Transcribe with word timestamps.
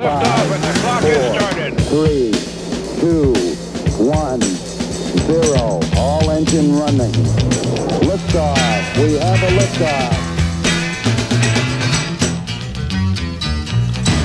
Liftoff 0.00 0.54
and 0.54 0.64
the 0.64 0.72
clock 0.80 1.02
has 1.02 1.34
started. 1.36 1.72
three, 1.92 2.32
two, 3.00 3.34
one, 4.02 4.40
zero. 4.40 5.80
All 5.98 6.30
engine 6.30 6.74
running. 6.74 7.12
Liftoff. 8.08 8.96
We 8.96 9.18
have 9.18 9.42
a 9.42 9.50
liftoff. 9.58 10.16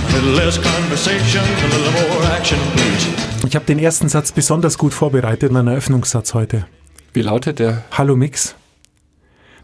A 0.07 0.15
little 0.15 0.31
less 0.31 0.57
conversation, 0.57 1.41
a 1.43 1.67
little 1.67 1.91
more 1.91 2.23
action, 2.31 2.57
please. 2.77 3.45
Ich 3.45 3.55
habe 3.55 3.65
den 3.65 3.79
ersten 3.79 4.07
Satz 4.07 4.31
besonders 4.31 4.77
gut 4.77 4.93
vorbereitet, 4.93 5.51
meinen 5.51 5.67
Eröffnungssatz 5.67 6.33
heute. 6.33 6.65
Wie 7.11 7.21
lautet 7.21 7.59
der? 7.59 7.83
Hallo 7.91 8.15
Mix. 8.15 8.55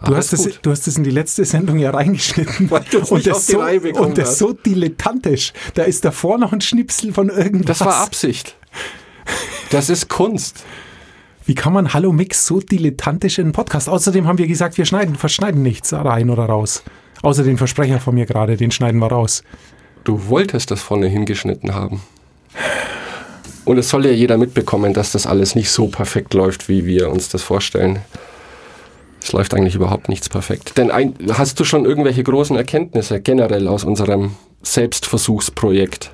Du 0.04 0.16
hast, 0.16 0.36
gut. 0.36 0.60
du 0.64 0.72
hast 0.72 0.88
es 0.88 0.98
in 0.98 1.04
die 1.04 1.12
letzte 1.12 1.46
Sendung 1.46 1.78
ja 1.78 1.92
reingeschnitten. 1.92 2.72
Auf 2.72 2.86
die 2.90 3.32
so, 3.34 3.62
und 4.02 4.18
das 4.18 4.38
so 4.38 4.54
dilettantisch. 4.54 5.54
Da 5.76 5.84
ist 5.84 6.04
davor 6.06 6.40
noch 6.40 6.54
ein 6.54 6.62
Schnipsel 6.62 7.14
von 7.14 7.30
irgendwas. 7.30 7.80
Das 7.80 7.88
war 7.88 7.96
Absicht. 7.98 8.56
Das 9.70 9.90
ist 9.90 10.10
Kunst. 10.10 10.64
Wie 11.46 11.56
kann 11.56 11.74
man 11.74 11.94
Hallo 11.94 12.12
Mix 12.12 12.46
so 12.46 12.60
dilettantisch 12.60 13.38
in 13.38 13.46
einen 13.46 13.54
Podcast? 13.54 13.90
Außerdem 13.90 14.28
haben 14.28 14.38
wir 14.38 14.48
gesagt, 14.48 14.78
wir 14.78 14.86
schneiden, 14.86 15.16
verschneiden 15.16 15.62
nichts 15.62 15.94
rein 15.94 16.30
oder 16.30 16.46
raus. 16.46 16.84
Außer 17.22 17.44
den 17.44 17.58
Versprecher 17.58 18.00
von 18.00 18.16
mir 18.16 18.26
gerade, 18.26 18.58
den 18.58 18.72
schneiden 18.72 19.00
wir 19.00 19.08
raus. 19.08 19.44
Du 20.04 20.28
wolltest 20.28 20.72
das 20.72 20.82
vorne 20.82 21.08
hingeschnitten 21.08 21.76
haben. 21.76 22.02
Und 23.66 23.78
es 23.78 23.90
soll 23.90 24.06
ja 24.06 24.12
jeder 24.12 24.38
mitbekommen, 24.38 24.94
dass 24.94 25.12
das 25.12 25.28
alles 25.28 25.56
nicht 25.56 25.70
so 25.70 25.88
perfekt 25.88 26.34
läuft, 26.34 26.68
wie 26.68 26.86
wir 26.86 27.10
uns 27.10 27.30
das 27.30 27.44
vorstellen. 27.44 28.00
Es 29.22 29.32
läuft 29.34 29.54
eigentlich 29.54 29.76
überhaupt 29.76 30.10
nichts 30.10 30.30
perfekt. 30.30 30.78
Denn 30.78 30.90
ein, 30.90 31.14
hast 31.34 31.60
du 31.60 31.64
schon 31.64 31.86
irgendwelche 31.86 32.24
großen 32.24 32.56
Erkenntnisse 32.56 33.22
generell 33.22 33.68
aus 33.68 33.84
unserem 33.84 34.32
Selbstversuchsprojekt? 34.64 36.12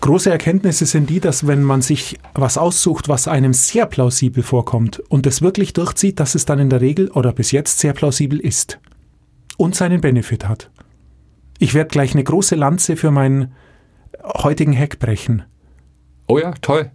Große 0.00 0.30
Erkenntnisse 0.30 0.86
sind 0.86 1.10
die, 1.10 1.20
dass 1.20 1.46
wenn 1.46 1.62
man 1.62 1.82
sich 1.82 2.18
was 2.34 2.56
aussucht, 2.56 3.08
was 3.08 3.28
einem 3.28 3.52
sehr 3.52 3.86
plausibel 3.86 4.42
vorkommt 4.42 5.00
und 5.10 5.26
es 5.26 5.42
wirklich 5.42 5.74
durchzieht, 5.74 6.20
dass 6.20 6.34
es 6.34 6.46
dann 6.46 6.58
in 6.58 6.70
der 6.70 6.80
Regel 6.80 7.10
oder 7.10 7.32
bis 7.32 7.52
jetzt 7.52 7.78
sehr 7.78 7.92
plausibel 7.92 8.40
ist 8.40 8.78
und 9.58 9.74
seinen 9.74 10.00
Benefit 10.00 10.48
hat. 10.48 10.70
Ich 11.58 11.74
werde 11.74 11.88
gleich 11.88 12.14
eine 12.14 12.24
große 12.24 12.54
Lanze 12.54 12.96
für 12.96 13.10
meinen 13.10 13.52
heutigen 14.24 14.76
Hack 14.76 14.98
brechen. 14.98 15.42
Oh 16.28 16.38
ja, 16.38 16.52
toll. 16.62 16.90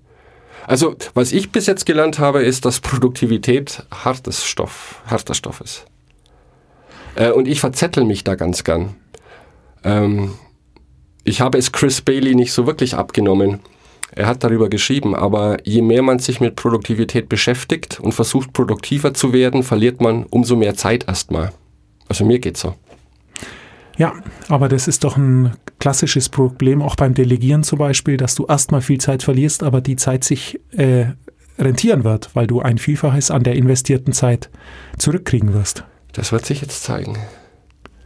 Also, 0.68 0.96
was 1.14 1.32
ich 1.32 1.52
bis 1.52 1.68
jetzt 1.68 1.86
gelernt 1.86 2.20
habe, 2.20 2.42
ist, 2.42 2.66
dass 2.66 2.80
Produktivität 2.80 3.84
hartes 3.92 4.46
Stoff, 4.46 5.02
harter 5.06 5.34
Stoff 5.34 5.62
ist. 5.62 5.86
Äh, 7.16 7.32
und 7.32 7.48
ich 7.48 7.60
verzettel 7.60 8.04
mich 8.04 8.24
da 8.24 8.36
ganz 8.36 8.64
gern. 8.64 8.96
Ähm, 9.84 10.34
ich 11.24 11.42
habe 11.42 11.58
es 11.58 11.72
Chris 11.72 12.02
Bailey 12.02 12.36
nicht 12.36 12.52
so 12.52 12.66
wirklich 12.66 12.96
abgenommen. 12.96 13.60
Er 14.12 14.28
hat 14.28 14.44
darüber 14.44 14.70
geschrieben, 14.70 15.16
aber 15.16 15.58
je 15.66 15.82
mehr 15.82 16.02
man 16.02 16.20
sich 16.20 16.40
mit 16.40 16.56
Produktivität 16.56 17.28
beschäftigt 17.28 18.00
und 18.00 18.14
versucht, 18.14 18.54
produktiver 18.54 19.14
zu 19.14 19.34
werden, 19.34 19.64
verliert 19.64 20.02
man 20.02 20.26
umso 20.26 20.56
mehr 20.56 20.76
Zeit 20.76 21.08
erstmal. 21.08 21.52
Also 22.08 22.26
mir 22.26 22.40
geht's 22.40 22.62
so. 22.62 22.76
Ja, 23.98 24.14
aber 24.50 24.68
das 24.68 24.88
ist 24.88 25.04
doch 25.04 25.16
ein 25.18 25.54
klassisches 25.80 26.30
Problem, 26.30 26.82
auch 26.82 26.96
beim 26.96 27.14
Delegieren 27.14 27.64
zum 27.64 27.80
Beispiel, 27.80 28.18
dass 28.18 28.36
du 28.36 28.46
erstmal 28.46 28.82
viel 28.82 29.00
Zeit 29.00 29.24
verlierst, 29.24 29.64
aber 29.64 29.82
die 29.82 29.96
Zeit 29.96 30.24
sich 30.24 30.60
äh, 30.72 31.06
rentieren 31.58 32.04
wird, 32.04 32.30
weil 32.34 32.48
du 32.48 32.60
ein 32.62 32.78
Vielfaches 32.78 33.32
an 33.32 33.44
der 33.44 33.56
investierten 33.56 34.12
Zeit 34.14 34.50
zurückkriegen 34.98 35.54
wirst. 35.54 35.84
Das 36.14 36.32
wird 36.32 36.46
sich 36.46 36.62
jetzt 36.62 36.84
zeigen. 36.84 37.18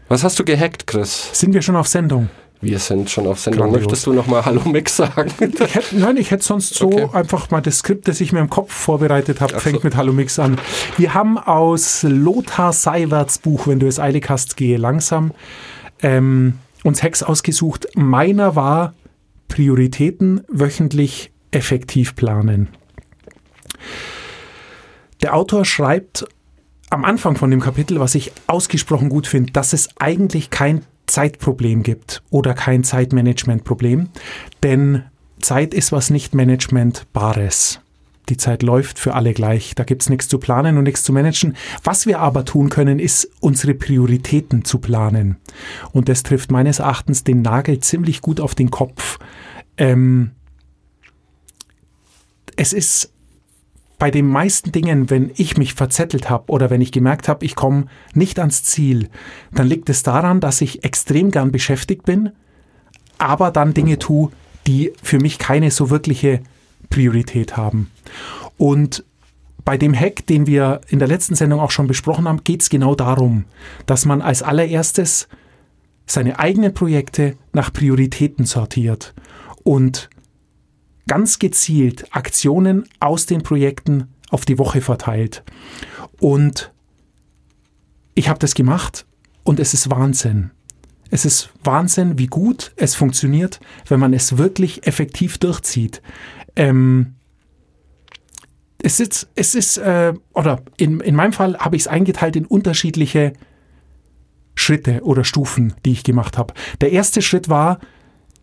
Was 0.07 0.23
hast 0.23 0.37
du 0.39 0.43
gehackt, 0.43 0.87
Chris? 0.87 1.29
Sind 1.33 1.53
wir 1.53 1.61
schon 1.61 1.75
auf 1.75 1.87
Sendung? 1.87 2.29
Wir 2.61 2.77
sind 2.79 3.09
schon 3.09 3.25
auf 3.25 3.39
Sendung. 3.39 3.61
Grandios. 3.67 3.83
Möchtest 3.83 4.05
du 4.05 4.11
nochmal 4.13 4.43
Hallo 4.43 4.61
Mix 4.65 4.97
sagen? 4.97 5.31
Ich 5.39 5.75
hätte, 5.75 5.95
nein, 5.97 6.17
ich 6.17 6.29
hätte 6.31 6.43
sonst 6.43 6.73
so 6.75 6.87
Okay. 6.87 7.07
einfach 7.13 7.49
mal 7.51 7.61
das 7.61 7.77
Skript, 7.77 8.07
das 8.09 8.19
ich 8.19 8.33
mir 8.33 8.39
im 8.39 8.49
Kopf 8.49 8.73
vorbereitet 8.73 9.39
habe, 9.39 9.53
Ach 9.55 9.61
fängt 9.61 9.77
so. 9.81 9.87
mit 9.87 9.95
Hallo 9.95 10.11
Mix 10.11 10.39
an. 10.39 10.59
Wir 10.97 11.13
haben 11.13 11.37
aus 11.37 12.03
Lothar 12.03 12.73
Seiwerts 12.73 13.37
Buch, 13.37 13.67
wenn 13.67 13.79
du 13.79 13.87
es 13.87 13.97
eilig 13.97 14.29
hast, 14.29 14.57
gehe 14.57 14.77
langsam, 14.77 15.31
ähm, 16.01 16.55
uns 16.83 17.03
Hacks 17.03 17.23
ausgesucht. 17.23 17.87
Meiner 17.95 18.55
war 18.55 18.93
Prioritäten 19.47 20.41
wöchentlich 20.47 21.31
effektiv 21.51 22.15
planen. 22.15 22.69
Der 25.21 25.35
Autor 25.35 25.65
schreibt 25.65 26.25
am 26.89 27.05
Anfang 27.05 27.35
von 27.35 27.51
dem 27.51 27.59
Kapitel, 27.59 27.99
was 27.99 28.15
ich 28.15 28.31
ausgesprochen 28.47 29.09
gut 29.09 29.27
finde, 29.27 29.51
dass 29.51 29.73
es 29.73 29.89
eigentlich 29.99 30.49
kein 30.49 30.83
Zeitproblem 31.07 31.83
gibt 31.83 32.23
oder 32.29 32.53
kein 32.53 32.83
Zeitmanagementproblem, 32.83 34.09
denn 34.63 35.03
Zeit 35.39 35.73
ist 35.73 35.91
was 35.91 36.09
nicht 36.09 36.35
managementbares. 36.35 37.81
Die 38.29 38.37
Zeit 38.37 38.61
läuft 38.61 38.99
für 38.99 39.15
alle 39.15 39.33
gleich. 39.33 39.73
Da 39.75 39.83
gibt's 39.83 40.09
nichts 40.09 40.27
zu 40.27 40.37
planen 40.37 40.77
und 40.77 40.83
nichts 40.83 41.03
zu 41.03 41.11
managen. 41.11 41.55
Was 41.83 42.05
wir 42.05 42.19
aber 42.19 42.45
tun 42.45 42.69
können, 42.69 42.99
ist 42.99 43.29
unsere 43.39 43.73
Prioritäten 43.73 44.63
zu 44.63 44.77
planen. 44.77 45.37
Und 45.91 46.09
das 46.09 46.23
trifft 46.23 46.51
meines 46.51 46.79
Erachtens 46.79 47.23
den 47.23 47.41
Nagel 47.41 47.79
ziemlich 47.79 48.21
gut 48.21 48.39
auf 48.39 48.53
den 48.53 48.69
Kopf. 48.69 49.17
Ähm, 49.77 50.31
es 52.55 52.73
ist 52.73 53.13
bei 53.97 54.11
den 54.11 54.27
meisten 54.27 54.71
Dingen, 54.71 55.09
wenn 55.09 55.31
ich 55.35 55.57
mich 55.57 55.73
verzettelt 55.73 56.29
habe 56.29 56.51
oder 56.51 56.69
wenn 56.69 56.81
ich 56.81 56.91
gemerkt 56.91 57.27
habe, 57.27 57.45
ich 57.45 57.55
komme 57.55 57.85
nicht 58.13 58.39
ans 58.39 58.63
Ziel, 58.63 59.09
dann 59.51 59.67
liegt 59.67 59.89
es 59.89 60.03
daran, 60.03 60.39
dass 60.39 60.61
ich 60.61 60.85
extrem 60.85 61.31
gern 61.31 61.51
beschäftigt 61.51 62.05
bin, 62.05 62.31
aber 63.17 63.51
dann 63.51 63.73
Dinge 63.73 63.99
tue, 63.99 64.31
die 64.67 64.93
für 65.03 65.19
mich 65.19 65.37
keine 65.37 65.69
so 65.69 65.89
wirkliche 65.89 66.41
Priorität 66.89 67.57
haben. 67.57 67.91
Und 68.57 69.03
bei 69.65 69.77
dem 69.77 69.93
Hack, 69.93 70.25
den 70.25 70.47
wir 70.47 70.81
in 70.87 70.99
der 70.99 71.07
letzten 71.07 71.35
Sendung 71.35 71.59
auch 71.59 71.71
schon 71.71 71.87
besprochen 71.87 72.27
haben, 72.27 72.43
geht 72.43 72.61
es 72.61 72.69
genau 72.69 72.95
darum, 72.95 73.45
dass 73.85 74.05
man 74.05 74.21
als 74.21 74.41
allererstes 74.41 75.27
seine 76.05 76.39
eigenen 76.39 76.73
Projekte 76.73 77.37
nach 77.53 77.71
Prioritäten 77.71 78.45
sortiert 78.45 79.13
und 79.63 80.09
ganz 81.07 81.39
gezielt 81.39 82.07
Aktionen 82.15 82.85
aus 82.99 83.25
den 83.25 83.43
Projekten 83.43 84.07
auf 84.31 84.45
die 84.45 84.57
Woche 84.57 84.81
verteilt. 84.81 85.43
Und 86.19 86.71
ich 88.15 88.29
habe 88.29 88.39
das 88.39 88.55
gemacht 88.55 89.05
und 89.43 89.59
es 89.59 89.73
ist 89.73 89.89
Wahnsinn. 89.89 90.51
Es 91.11 91.25
ist 91.25 91.49
Wahnsinn, 91.63 92.19
wie 92.19 92.27
gut 92.27 92.71
es 92.75 92.95
funktioniert, 92.95 93.59
wenn 93.87 93.99
man 93.99 94.13
es 94.13 94.37
wirklich 94.37 94.85
effektiv 94.85 95.37
durchzieht. 95.37 96.01
Ähm, 96.55 97.15
es 98.81 98.99
ist, 98.99 99.29
es 99.35 99.55
ist 99.55 99.77
äh, 99.77 100.13
oder 100.33 100.61
in, 100.77 100.99
in 101.01 101.15
meinem 101.15 101.33
Fall 101.33 101.57
habe 101.57 101.75
ich 101.75 101.83
es 101.83 101.87
eingeteilt 101.87 102.35
in 102.35 102.45
unterschiedliche 102.45 103.33
Schritte 104.55 105.01
oder 105.03 105.23
Stufen, 105.23 105.73
die 105.85 105.91
ich 105.91 106.03
gemacht 106.03 106.37
habe. 106.37 106.53
Der 106.81 106.91
erste 106.91 107.21
Schritt 107.21 107.49
war 107.49 107.79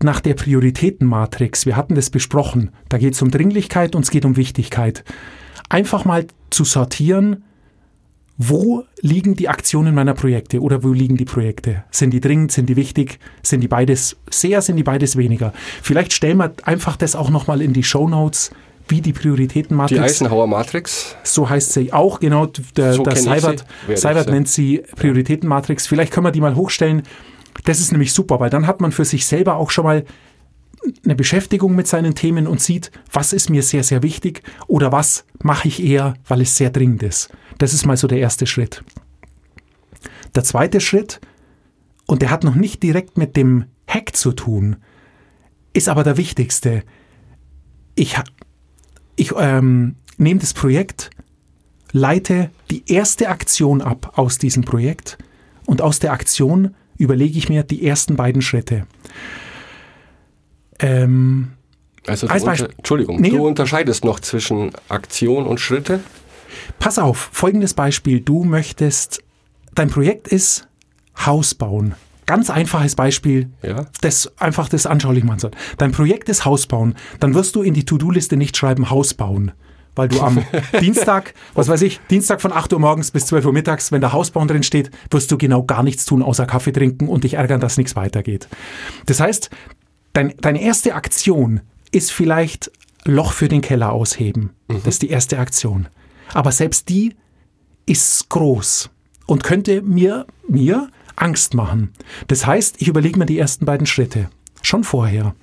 nach 0.02 0.20
der 0.20 0.34
Prioritätenmatrix. 0.34 1.66
Wir 1.66 1.76
hatten 1.76 1.94
das 1.94 2.10
besprochen. 2.10 2.70
Da 2.88 2.98
geht 2.98 3.14
es 3.14 3.22
um 3.22 3.30
Dringlichkeit 3.30 3.94
und 3.94 4.02
es 4.02 4.10
geht 4.10 4.24
um 4.24 4.36
Wichtigkeit. 4.36 5.04
Einfach 5.68 6.04
mal 6.04 6.26
zu 6.50 6.64
sortieren, 6.64 7.44
wo 8.38 8.84
liegen 9.00 9.34
die 9.34 9.48
Aktionen 9.48 9.94
meiner 9.94 10.14
Projekte 10.14 10.60
oder 10.60 10.82
wo 10.84 10.92
liegen 10.92 11.16
die 11.16 11.24
Projekte? 11.24 11.84
Sind 11.90 12.10
die 12.10 12.20
dringend, 12.20 12.52
sind 12.52 12.68
die 12.68 12.76
wichtig, 12.76 13.18
sind 13.42 13.60
die 13.60 13.68
beides 13.68 14.16
sehr, 14.30 14.60
sind 14.62 14.76
die 14.76 14.82
beides 14.82 15.16
weniger? 15.16 15.52
Vielleicht 15.82 16.12
stellen 16.12 16.38
wir 16.38 16.52
einfach 16.64 16.96
das 16.96 17.16
auch 17.16 17.30
nochmal 17.30 17.62
in 17.62 17.72
die 17.72 17.82
Show 17.82 18.08
Notes, 18.08 18.50
wie 18.88 18.96
die 18.96 19.12
Die 19.12 19.12
Prioritätenmatrix 19.14 20.00
Eisenhower 20.00 20.46
Matrix. 20.46 21.16
so 21.24 21.48
heißt 21.48 21.72
sie 21.72 21.92
auch, 21.92 22.20
genau. 22.20 22.46
Der, 22.76 22.92
So 22.92 23.02
der 23.02 23.16
Seibert, 23.16 23.64
sie, 23.88 23.96
Seibert 23.96 24.30
nennt 24.30 24.48
sie 24.48 24.82
Prioritätenmatrix. 24.96 25.86
Vielleicht 25.86 26.12
können 26.12 26.26
wir 26.26 26.30
die 26.30 26.40
mal 26.40 26.54
hochstellen. 26.54 27.02
Das 27.64 27.80
ist 27.80 27.90
nämlich 27.90 28.12
super, 28.12 28.38
weil 28.38 28.50
dann 28.50 28.66
hat 28.66 28.80
man 28.80 28.92
für 28.92 29.04
sich 29.04 29.26
selber 29.26 29.56
auch 29.56 29.70
schon 29.70 29.84
mal 29.84 30.04
eine 31.04 31.14
Beschäftigung 31.14 31.74
mit 31.74 31.86
seinen 31.86 32.14
Themen 32.14 32.46
und 32.46 32.60
sieht, 32.60 32.90
was 33.12 33.32
ist 33.32 33.50
mir 33.50 33.62
sehr, 33.62 33.82
sehr 33.82 34.02
wichtig 34.02 34.42
oder 34.66 34.92
was 34.92 35.24
mache 35.42 35.68
ich 35.68 35.82
eher, 35.82 36.14
weil 36.26 36.40
es 36.40 36.56
sehr 36.56 36.70
dringend 36.70 37.02
ist. 37.02 37.30
Das 37.58 37.72
ist 37.72 37.86
mal 37.86 37.96
so 37.96 38.06
der 38.06 38.18
erste 38.18 38.46
Schritt. 38.46 38.82
Der 40.34 40.44
zweite 40.44 40.80
Schritt, 40.80 41.20
und 42.06 42.22
der 42.22 42.30
hat 42.30 42.44
noch 42.44 42.54
nicht 42.54 42.82
direkt 42.82 43.18
mit 43.18 43.36
dem 43.36 43.64
Hack 43.88 44.16
zu 44.16 44.32
tun, 44.32 44.76
ist 45.72 45.88
aber 45.88 46.04
der 46.04 46.16
wichtigste. 46.16 46.82
Ich, 47.94 48.16
ich 49.16 49.32
ähm, 49.36 49.96
nehme 50.18 50.40
das 50.40 50.54
Projekt, 50.54 51.10
leite 51.92 52.50
die 52.70 52.84
erste 52.90 53.28
Aktion 53.28 53.80
ab 53.82 54.12
aus 54.16 54.38
diesem 54.38 54.64
Projekt 54.64 55.18
und 55.66 55.82
aus 55.82 55.98
der 55.98 56.12
Aktion 56.12 56.74
überlege 56.98 57.38
ich 57.38 57.48
mir 57.48 57.62
die 57.62 57.86
ersten 57.86 58.16
beiden 58.16 58.42
Schritte. 58.42 58.86
Ähm, 60.78 61.52
Also 62.08 62.28
Als 62.28 62.44
Beispiel- 62.44 62.70
Entschuldigung, 62.78 63.20
Nee. 63.20 63.30
du 63.30 63.44
unterscheidest 63.44 64.04
noch 64.04 64.20
zwischen 64.20 64.70
Aktion 64.88 65.44
und 65.46 65.58
Schritte. 65.58 65.98
pass 66.78 66.98
auf, 67.00 67.30
folgendes 67.32 67.74
Beispiel. 67.74 68.20
Du 68.20 68.44
möchtest, 68.44 69.22
dein 69.74 69.90
Projekt 69.90 70.28
ist 70.28 70.68
Haus 71.24 71.54
bauen. 71.54 71.94
ganz 72.26 72.50
einfaches 72.50 72.94
Beispiel, 72.96 73.50
Ja. 73.62 73.86
das 74.00 74.32
einfach 74.38 74.68
das 74.68 74.84
anschaulich 74.86 75.22
machen 75.24 75.38
soll. 75.38 75.50
Dein 75.78 75.92
Projekt 75.92 76.28
ist 76.28 76.44
Haus 76.44 76.66
bauen. 76.66 76.94
Dann 77.20 77.34
wirst 77.34 77.54
du 77.54 77.62
in 77.62 77.72
die 77.74 77.84
To-Do-Liste 77.84 78.36
nicht 78.36 78.56
schreiben 78.56 78.90
Haus 78.90 79.14
bauen. 79.14 79.52
Weil 79.94 80.08
du 80.08 80.20
am 80.20 80.44
Dienstag, 80.80 81.34
was 81.54 81.68
weiß 81.68 81.82
ich, 81.82 82.00
Dienstag 82.10 82.40
von 82.42 82.52
8 82.52 82.72
Uhr 82.72 82.78
morgens 82.80 83.10
bis 83.12 83.26
12 83.26 83.46
Uhr 83.46 83.52
mittags, 83.52 83.92
wenn 83.92 84.00
da 84.00 84.12
Hausbauen 84.12 84.46
drin 84.48 84.62
steht, 84.64 84.90
wirst 85.10 85.30
du 85.30 85.38
genau 85.38 85.62
gar 85.64 85.82
nichts 85.84 86.04
tun, 86.04 86.20
außer 86.22 86.46
Kaffee 86.46 86.72
trinken 86.72 87.08
und 87.08 87.24
dich 87.24 87.34
ärgern, 87.34 87.60
dass 87.60 87.76
nichts 87.78 87.94
weitergeht. 87.96 88.48
Das 89.06 89.20
heißt, 89.20 89.48
dein, 90.16 90.34
deine 90.38 90.62
erste 90.62 90.94
Aktion 90.94 91.60
ist 91.92 92.10
vielleicht 92.10 92.72
Loch 93.04 93.32
für 93.32 93.48
den 93.48 93.60
Keller 93.60 93.92
ausheben. 93.92 94.50
Das 94.68 94.86
ist 94.86 95.02
die 95.02 95.10
erste 95.10 95.38
Aktion. 95.38 95.88
Aber 96.32 96.52
selbst 96.52 96.88
die 96.88 97.14
ist 97.84 98.28
groß 98.30 98.90
und 99.26 99.44
könnte 99.44 99.82
mir, 99.82 100.26
mir 100.48 100.88
Angst 101.14 101.54
machen. 101.54 101.92
Das 102.28 102.46
heißt, 102.46 102.76
ich 102.80 102.88
überlege 102.88 103.18
mir 103.18 103.26
die 103.26 103.38
ersten 103.38 103.66
beiden 103.66 103.86
Schritte. 103.86 104.28
Schon 104.62 104.84
vorher. 104.84 105.34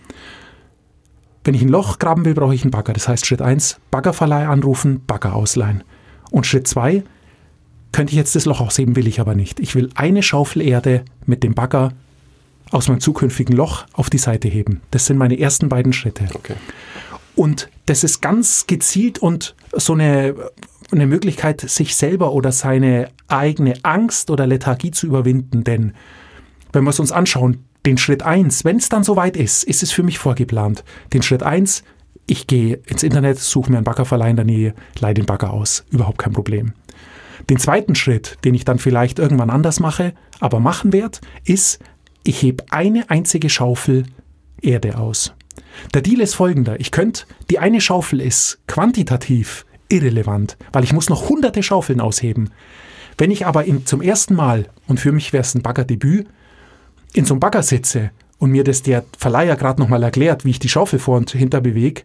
Wenn 1.44 1.54
ich 1.54 1.62
ein 1.62 1.69
Loch 1.69 2.00
graben 2.00 2.26
will, 2.26 2.34
brauche 2.34 2.56
ich 2.56 2.64
einen 2.64 2.72
Bagger. 2.72 2.94
Das 2.94 3.08
heißt, 3.08 3.26
Schritt 3.26 3.42
1, 3.42 3.80
Baggerverleih 3.92 4.48
anrufen, 4.48 5.04
Bagger 5.06 5.36
ausleihen. 5.36 5.84
Und 6.31 6.46
Schritt 6.46 6.68
2, 6.68 7.04
könnte 7.92 8.12
ich 8.12 8.18
jetzt 8.18 8.36
das 8.36 8.46
Loch 8.46 8.60
ausheben, 8.60 8.96
will 8.96 9.08
ich 9.08 9.19
aber 9.19 9.36
nicht. 9.36 9.60
Ich 9.60 9.76
will 9.76 9.90
eine 9.96 10.24
Schaufel 10.24 10.62
Erde 10.62 11.06
mit 11.26 11.44
dem 11.44 11.54
Bagger 11.54 11.92
aus 12.74 12.88
meinem 12.88 13.00
zukünftigen 13.00 13.56
Loch 13.56 13.86
auf 13.94 14.10
die 14.10 14.18
Seite 14.18 14.48
heben. 14.48 14.81
Das 14.92 15.06
sind 15.06 15.18
meine 15.18 15.40
ersten 15.40 15.70
beiden 15.70 15.94
Schritte. 15.94 16.25
Okay. 16.34 16.56
Und 17.36 17.70
das 17.86 18.04
ist 18.04 18.22
ganz 18.22 18.68
gezielt 18.68 19.20
und 19.20 19.56
so 19.72 19.94
eine, 19.94 20.36
eine 20.92 21.08
Möglichkeit, 21.08 21.62
sich 21.62 21.96
selber 21.96 22.34
oder 22.34 22.52
seine 22.52 23.10
eigene 23.28 23.75
Angst 23.84 24.31
oder 24.31 24.48
Lethargie 24.48 24.92
zu 24.92 25.08
überwinden. 25.08 25.64
Denn 25.64 25.94
wenn 26.72 26.84
wir 26.84 26.90
es 26.90 27.00
uns 27.00 27.12
anschauen, 27.12 27.64
den 27.86 27.98
Schritt 27.98 28.24
1, 28.24 28.66
wenn 28.66 28.78
es 28.78 28.90
dann 28.90 29.04
soweit 29.04 29.38
ist, 29.38 29.64
ist 29.64 29.84
es 29.84 29.92
für 29.92 30.04
mich 30.04 30.18
vorgeplant. 30.18 30.84
Den 31.14 31.22
Schritt 31.22 31.44
1, 31.44 31.84
ich 32.26 32.48
gehe 32.48 32.80
ins 32.88 33.04
Internet, 33.04 33.40
suche 33.40 33.69
mir 33.69 33.78
einen 33.78 33.84
Baggerverleih 33.84 34.30
in 34.31 34.36
der 34.36 34.46
Nähe, 34.46 34.74
leihe 35.00 35.14
den 35.14 35.26
Bagger 35.26 35.52
aus. 35.52 35.86
Überhaupt 35.92 36.18
kein 36.18 36.34
Problem. 36.34 36.74
Den 37.50 37.58
zweiten 37.58 37.94
Schritt, 37.94 38.38
den 38.46 38.54
ich 38.54 38.64
dann 38.64 38.80
vielleicht 38.80 39.19
irgendwann 39.19 39.50
anders 39.50 39.80
mache, 39.80 40.14
aber 40.40 40.60
machen 40.60 40.94
werde, 40.94 41.19
ist, 41.44 41.80
ich 42.24 42.42
hebe 42.42 42.64
eine 42.70 43.10
einzige 43.10 43.50
Schaufel 43.50 44.06
Erde 44.62 44.98
aus. 44.98 45.34
Der 45.94 46.02
Deal 46.02 46.22
ist 46.22 46.36
folgender. 46.36 46.80
Ich 46.80 46.92
könnte, 46.92 47.25
die 47.50 47.60
eine 47.60 47.81
Schaufel 47.81 48.22
ist 48.22 48.60
quantitativ 48.68 49.66
irrelevant, 49.90 50.58
weil 50.72 50.84
ich 50.84 50.94
muss 50.94 51.10
noch 51.10 51.30
hunderte 51.30 51.62
Schaufeln 51.62 52.00
ausheben. 52.00 52.52
Wenn 53.18 53.31
ich 53.31 53.46
aber 53.46 53.66
in, 53.66 53.86
zum 53.86 54.02
ersten 54.02 54.36
Mal, 54.36 54.70
und 54.88 55.00
für 55.00 55.12
mich 55.12 55.34
wäre 55.34 55.42
es 55.42 55.54
ein 55.54 55.62
Baggerdebüt, 55.62 56.28
in 57.14 57.25
so 57.25 57.34
einem 57.34 57.42
Bagger 57.42 57.62
sitze 57.62 58.12
und 58.40 58.52
mir 58.52 58.64
das 58.64 58.81
der 58.81 59.06
Verleiher 59.18 59.56
gerade 59.56 59.81
nochmal 59.81 60.02
erklärt, 60.02 60.46
wie 60.46 60.52
ich 60.52 60.60
die 60.60 60.69
Schaufel 60.69 61.00
vor 61.00 61.18
und 61.18 61.31
hinter 61.31 61.62
bewege, 61.62 62.04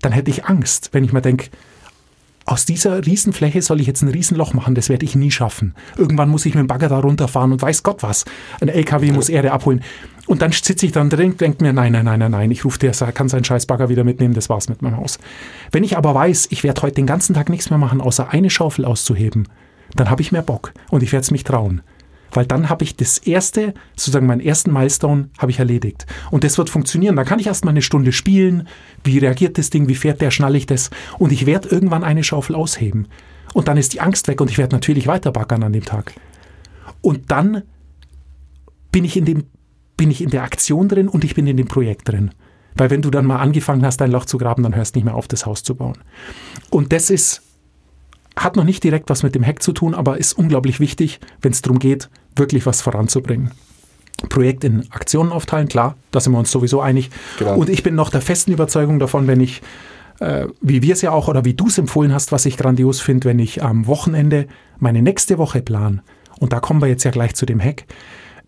dann 0.00 0.12
hätte 0.12 0.30
ich 0.30 0.46
Angst, 0.46 0.90
wenn 0.92 1.04
ich 1.04 1.12
mir 1.12 1.20
denke, 1.20 1.50
aus 2.48 2.64
dieser 2.64 3.04
Riesenfläche 3.04 3.60
soll 3.60 3.80
ich 3.80 3.86
jetzt 3.86 4.02
ein 4.02 4.08
Riesenloch 4.08 4.54
machen, 4.54 4.74
das 4.74 4.88
werde 4.88 5.04
ich 5.04 5.14
nie 5.14 5.30
schaffen. 5.30 5.74
Irgendwann 5.98 6.30
muss 6.30 6.46
ich 6.46 6.54
mit 6.54 6.62
dem 6.62 6.66
Bagger 6.66 6.88
da 6.88 6.98
runterfahren 6.98 7.52
und 7.52 7.60
weiß 7.60 7.82
Gott 7.82 8.02
was. 8.02 8.24
Ein 8.60 8.68
LKW 8.68 9.12
muss 9.12 9.28
Erde 9.28 9.52
abholen. 9.52 9.82
Und 10.26 10.40
dann 10.40 10.52
sitze 10.52 10.86
ich 10.86 10.92
dann 10.92 11.10
drin 11.10 11.32
und 11.32 11.40
denke 11.40 11.62
mir, 11.62 11.74
nein, 11.74 11.92
nein, 11.92 12.06
nein, 12.06 12.18
nein, 12.18 12.30
nein, 12.30 12.50
ich 12.50 12.64
rufe 12.64 12.78
der, 12.78 12.92
kann 12.92 13.28
seinen 13.28 13.44
scheiß 13.44 13.66
Bagger 13.66 13.90
wieder 13.90 14.04
mitnehmen, 14.04 14.34
das 14.34 14.48
war's 14.48 14.68
mit 14.68 14.80
meinem 14.80 14.96
Haus. 14.96 15.18
Wenn 15.72 15.84
ich 15.84 15.96
aber 15.98 16.14
weiß, 16.14 16.48
ich 16.50 16.64
werde 16.64 16.82
heute 16.82 16.94
den 16.94 17.06
ganzen 17.06 17.34
Tag 17.34 17.50
nichts 17.50 17.68
mehr 17.68 17.78
machen, 17.78 18.00
außer 18.00 18.30
eine 18.30 18.48
Schaufel 18.48 18.86
auszuheben, 18.86 19.48
dann 19.94 20.10
habe 20.10 20.22
ich 20.22 20.32
mehr 20.32 20.42
Bock 20.42 20.72
und 20.90 21.02
ich 21.02 21.12
werde 21.12 21.24
es 21.24 21.30
mich 21.30 21.44
trauen. 21.44 21.82
Weil 22.30 22.46
dann 22.46 22.68
habe 22.68 22.84
ich 22.84 22.96
das 22.96 23.18
erste, 23.18 23.74
sozusagen 23.96 24.26
meinen 24.26 24.40
ersten 24.40 24.72
Milestone, 24.72 25.30
habe 25.38 25.50
ich 25.50 25.58
erledigt. 25.58 26.06
Und 26.30 26.44
das 26.44 26.58
wird 26.58 26.70
funktionieren. 26.70 27.16
Dann 27.16 27.24
kann 27.24 27.38
ich 27.38 27.46
erst 27.46 27.64
mal 27.64 27.70
eine 27.70 27.82
Stunde 27.82 28.12
spielen. 28.12 28.68
Wie 29.04 29.18
reagiert 29.18 29.58
das 29.58 29.70
Ding? 29.70 29.88
Wie 29.88 29.94
fährt 29.94 30.20
der? 30.20 30.30
Schnalle 30.30 30.58
ich 30.58 30.66
das? 30.66 30.90
Und 31.18 31.32
ich 31.32 31.46
werde 31.46 31.68
irgendwann 31.68 32.04
eine 32.04 32.24
Schaufel 32.24 32.54
ausheben. 32.54 33.08
Und 33.54 33.68
dann 33.68 33.78
ist 33.78 33.94
die 33.94 34.00
Angst 34.00 34.28
weg 34.28 34.40
und 34.40 34.50
ich 34.50 34.58
werde 34.58 34.74
natürlich 34.74 35.06
weiter 35.06 35.32
baggern 35.32 35.62
an 35.62 35.72
dem 35.72 35.84
Tag. 35.84 36.12
Und 37.00 37.30
dann 37.30 37.62
bin 38.92 39.04
ich 39.04 39.16
in 39.16 39.24
dem, 39.24 39.44
bin 39.96 40.10
ich 40.10 40.20
in 40.20 40.30
der 40.30 40.42
Aktion 40.42 40.88
drin 40.88 41.08
und 41.08 41.24
ich 41.24 41.34
bin 41.34 41.46
in 41.46 41.56
dem 41.56 41.66
Projekt 41.66 42.08
drin. 42.08 42.32
Weil 42.74 42.90
wenn 42.90 43.02
du 43.02 43.10
dann 43.10 43.26
mal 43.26 43.38
angefangen 43.38 43.84
hast, 43.84 44.00
dein 44.00 44.10
Loch 44.10 44.26
zu 44.26 44.38
graben, 44.38 44.62
dann 44.62 44.76
hörst 44.76 44.94
du 44.94 44.98
nicht 44.98 45.06
mehr 45.06 45.14
auf, 45.14 45.28
das 45.28 45.46
Haus 45.46 45.62
zu 45.62 45.74
bauen. 45.74 45.98
Und 46.70 46.92
das 46.92 47.10
ist 47.10 47.42
hat 48.44 48.56
noch 48.56 48.64
nicht 48.64 48.84
direkt 48.84 49.10
was 49.10 49.22
mit 49.22 49.34
dem 49.34 49.44
Hack 49.44 49.62
zu 49.62 49.72
tun, 49.72 49.94
aber 49.94 50.18
ist 50.18 50.32
unglaublich 50.32 50.80
wichtig, 50.80 51.20
wenn 51.42 51.52
es 51.52 51.62
darum 51.62 51.78
geht, 51.78 52.08
wirklich 52.38 52.66
was 52.66 52.80
voranzubringen. 52.80 53.52
Projekt 54.28 54.64
in 54.64 54.90
Aktionen 54.90 55.30
aufteilen, 55.30 55.68
klar, 55.68 55.96
da 56.10 56.20
sind 56.20 56.32
wir 56.32 56.38
uns 56.38 56.50
sowieso 56.50 56.80
einig. 56.80 57.10
Genau. 57.38 57.56
Und 57.56 57.68
ich 57.68 57.82
bin 57.82 57.94
noch 57.94 58.10
der 58.10 58.20
festen 58.20 58.52
Überzeugung 58.52 58.98
davon, 58.98 59.26
wenn 59.26 59.40
ich, 59.40 59.62
äh, 60.18 60.46
wie 60.60 60.82
wir 60.82 60.94
es 60.94 61.02
ja 61.02 61.12
auch 61.12 61.28
oder 61.28 61.44
wie 61.44 61.54
du 61.54 61.68
es 61.68 61.78
empfohlen 61.78 62.12
hast, 62.12 62.32
was 62.32 62.44
ich 62.44 62.56
grandios 62.56 63.00
finde, 63.00 63.28
wenn 63.28 63.38
ich 63.38 63.62
am 63.62 63.86
Wochenende 63.86 64.48
meine 64.78 65.02
nächste 65.02 65.38
Woche 65.38 65.62
plan, 65.62 66.02
und 66.40 66.52
da 66.52 66.60
kommen 66.60 66.80
wir 66.80 66.88
jetzt 66.88 67.04
ja 67.04 67.10
gleich 67.10 67.34
zu 67.34 67.46
dem 67.46 67.60
Hack, 67.60 67.84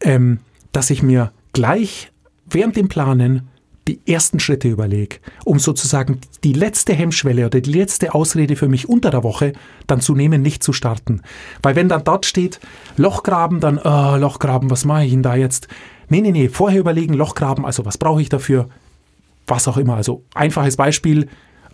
ähm, 0.00 0.40
dass 0.72 0.90
ich 0.90 1.02
mir 1.02 1.32
gleich 1.52 2.10
während 2.48 2.76
dem 2.76 2.88
Planen 2.88 3.48
die 3.88 4.00
ersten 4.06 4.40
Schritte 4.40 4.68
überlege, 4.68 5.16
um 5.44 5.58
sozusagen 5.58 6.20
die 6.44 6.52
letzte 6.52 6.92
Hemmschwelle 6.92 7.46
oder 7.46 7.60
die 7.60 7.72
letzte 7.72 8.14
Ausrede 8.14 8.56
für 8.56 8.68
mich 8.68 8.88
unter 8.88 9.10
der 9.10 9.22
Woche 9.22 9.52
dann 9.86 10.00
zu 10.00 10.14
nehmen, 10.14 10.42
nicht 10.42 10.62
zu 10.62 10.72
starten. 10.72 11.22
Weil 11.62 11.76
wenn 11.76 11.88
dann 11.88 12.04
dort 12.04 12.26
steht, 12.26 12.60
Lochgraben, 12.96 13.60
dann, 13.60 13.78
oh, 13.78 14.16
Lochgraben, 14.16 14.70
was 14.70 14.84
mache 14.84 15.04
ich 15.04 15.12
denn 15.12 15.22
da 15.22 15.34
jetzt? 15.34 15.68
Nee, 16.08 16.20
nee, 16.20 16.32
nee, 16.32 16.48
vorher 16.48 16.80
überlegen, 16.80 17.14
Lochgraben, 17.14 17.64
also 17.64 17.84
was 17.84 17.98
brauche 17.98 18.20
ich 18.20 18.28
dafür? 18.28 18.68
Was 19.46 19.66
auch 19.66 19.76
immer. 19.76 19.96
Also 19.96 20.24
einfaches 20.34 20.76
Beispiel, 20.76 21.28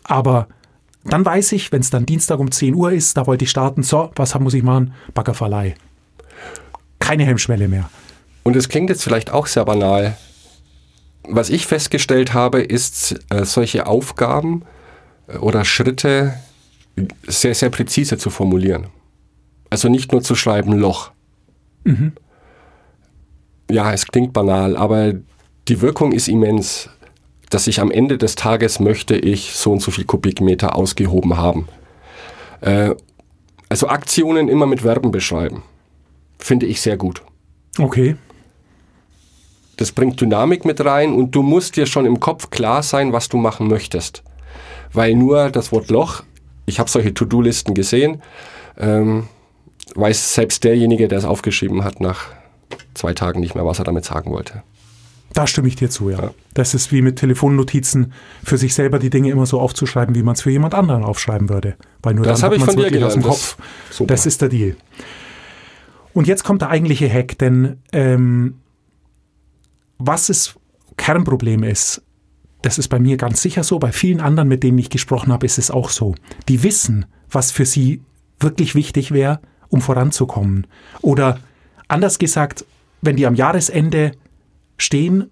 aber 0.05 0.49
dann 1.05 1.25
weiß 1.25 1.53
ich, 1.53 1.73
wenn 1.73 1.81
es 1.81 1.91
dann 1.91 2.07
Dienstag 2.07 2.39
um 2.39 2.51
10 2.51 2.75
Uhr 2.75 2.93
ist, 2.93 3.17
da 3.17 3.27
wollte 3.27 3.45
ich 3.45 3.51
starten, 3.51 3.83
so, 3.83 4.11
was 4.17 4.39
muss 4.39 4.55
ich 4.55 4.63
machen? 4.63 4.93
Baggerverleih. 5.15 5.75
Keine 6.99 7.25
Hemmschwelle 7.25 7.69
mehr. 7.69 7.91
Und 8.43 8.57
es 8.57 8.69
klingt 8.69 8.91
jetzt 8.91 9.03
vielleicht 9.03 9.31
auch 9.31 9.47
sehr 9.47 9.65
banal. 9.65 10.17
Was 11.29 11.51
ich 11.51 11.67
festgestellt 11.67 12.35
habe, 12.35 12.63
ist, 12.63 13.19
äh, 13.31 13.45
solche 13.45 13.87
Aufgaben 13.87 14.63
äh, 15.29 15.39
oder 15.39 15.65
Schritte 15.65 16.35
sehr, 17.27 17.55
sehr 17.55 17.71
präzise 17.71 18.19
zu 18.19 18.31
formulieren. 18.31 18.87
Also 19.71 19.89
nicht 19.89 20.13
nur 20.13 20.23
zu 20.23 20.35
schreiben 20.35 20.73
Loch. 20.73 21.11
Ja, 23.71 23.93
es 23.93 24.07
klingt 24.07 24.33
banal, 24.33 24.77
aber 24.77 25.13
die 25.69 25.81
Wirkung 25.81 26.13
ist 26.13 26.29
immens, 26.29 26.89
dass 27.51 27.67
ich 27.67 27.81
am 27.81 27.91
Ende 27.91 28.19
des 28.19 28.35
Tages 28.35 28.81
möchte 28.81 29.17
ich 29.17 29.57
so 29.57 29.73
und 29.73 29.83
so 29.83 29.91
viel 29.91 30.05
Kubikmeter 30.05 30.77
ausgehoben 30.77 31.37
haben. 31.37 31.69
Äh, 32.61 32.95
also 33.69 33.89
Aktionen 33.89 34.49
immer 34.49 34.67
mit 34.67 34.83
Verben 34.83 35.11
beschreiben. 35.11 35.63
Finde 36.39 36.67
ich 36.67 36.81
sehr 36.81 36.97
gut. 36.97 37.23
Okay. 37.79 38.17
Das 39.77 39.93
bringt 39.93 40.21
Dynamik 40.21 40.65
mit 40.65 40.83
rein 40.85 41.13
und 41.13 41.35
du 41.35 41.43
musst 41.43 41.77
dir 41.77 41.87
schon 41.87 42.07
im 42.07 42.19
Kopf 42.21 42.51
klar 42.51 42.83
sein, 42.83 43.13
was 43.13 43.29
du 43.29 43.37
machen 43.37 43.69
möchtest. 43.69 44.23
Weil 44.93 45.15
nur 45.15 45.51
das 45.51 45.73
Wort 45.73 45.91
Loch, 45.91 46.23
ich 46.65 46.79
habe 46.79 46.89
solche 46.91 47.13
To-Do-Listen 47.13 47.75
gesehen, 47.75 48.23
ähm, 48.79 49.29
weiß 49.95 50.35
selbst 50.35 50.65
derjenige, 50.65 51.09
der 51.09 51.19
es 51.19 51.25
aufgeschrieben 51.25 51.85
hat, 51.85 52.01
nach 52.01 52.29
zwei 52.95 53.13
Tagen 53.13 53.41
nicht 53.41 53.55
mehr, 53.55 53.67
was 53.67 53.79
er 53.79 53.85
damit 53.85 54.05
sagen 54.05 54.31
wollte. 54.31 54.63
Da 55.35 55.47
stimme 55.47 55.69
ich 55.69 55.77
dir 55.77 55.91
zu, 55.91 56.09
ja. 56.09 56.19
Ja. 56.23 56.31
Das 56.55 56.73
ist 56.73 56.93
wie 56.93 57.03
mit 57.03 57.17
Telefonnotizen, 57.17 58.13
für 58.43 58.57
sich 58.57 58.75
selber 58.75 58.99
die 58.99 59.11
Dinge 59.11 59.31
immer 59.31 59.45
so 59.45 59.61
aufzuschreiben, 59.61 60.15
wie 60.15 60.23
man 60.23 60.35
es 60.35 60.41
für 60.41 60.51
jemand 60.51 60.75
anderen 60.75 61.05
aufschreiben 61.05 61.51
würde. 61.51 61.77
Weil 62.03 62.15
nur 62.15 62.25
Das 62.25 62.41
dann 62.41 62.47
habe 62.47 62.55
hat 62.55 62.61
ich 62.63 62.65
von 62.65 62.77
dir 62.77 62.85
wirklich 62.85 63.05
aus 63.05 63.13
dem 63.13 63.23
gelernt. 63.23 63.39
Kopf. 63.39 63.57
Das-. 63.91 64.07
Das 64.07 64.27
ist 64.27 64.41
der 64.41 64.49
Deal. 64.49 64.77
Und 66.15 66.27
jetzt 66.27 66.45
kommt 66.45 66.63
der 66.63 66.71
eigentliche 66.71 67.13
Hack, 67.13 67.37
denn 67.37 67.83
ähm, 67.93 68.55
was 69.99 70.27
das 70.27 70.55
Kernproblem 70.97 71.63
ist, 71.63 72.03
das 72.63 72.79
ist 72.79 72.89
bei 72.89 72.99
mir 72.99 73.17
ganz 73.17 73.43
sicher 73.43 73.63
so, 73.63 73.79
bei 73.79 73.93
vielen 73.93 74.21
anderen, 74.21 74.49
mit 74.49 74.63
denen 74.63 74.79
ich 74.79 74.91
gesprochen 74.91 75.33
habe, 75.33 75.47
ist 75.47 75.59
es 75.59 75.71
auch 75.71 75.91
so. 75.91 76.15
Die 76.49 76.63
wissen, 76.63 77.07
was 77.31 77.53
für 77.53 77.67
sie 77.67 78.03
wirklich 78.41 78.75
wichtig 78.75 79.13
wäre, 79.13 79.41
um 79.69 79.81
voranzukommen. 79.81 80.67
Oder 81.01 81.39
anders 81.89 82.19
gesagt, 82.19 82.65
wenn 83.03 83.17
die 83.17 83.27
am 83.27 83.35
Jahresende 83.35 84.13
stehen, 84.79 85.31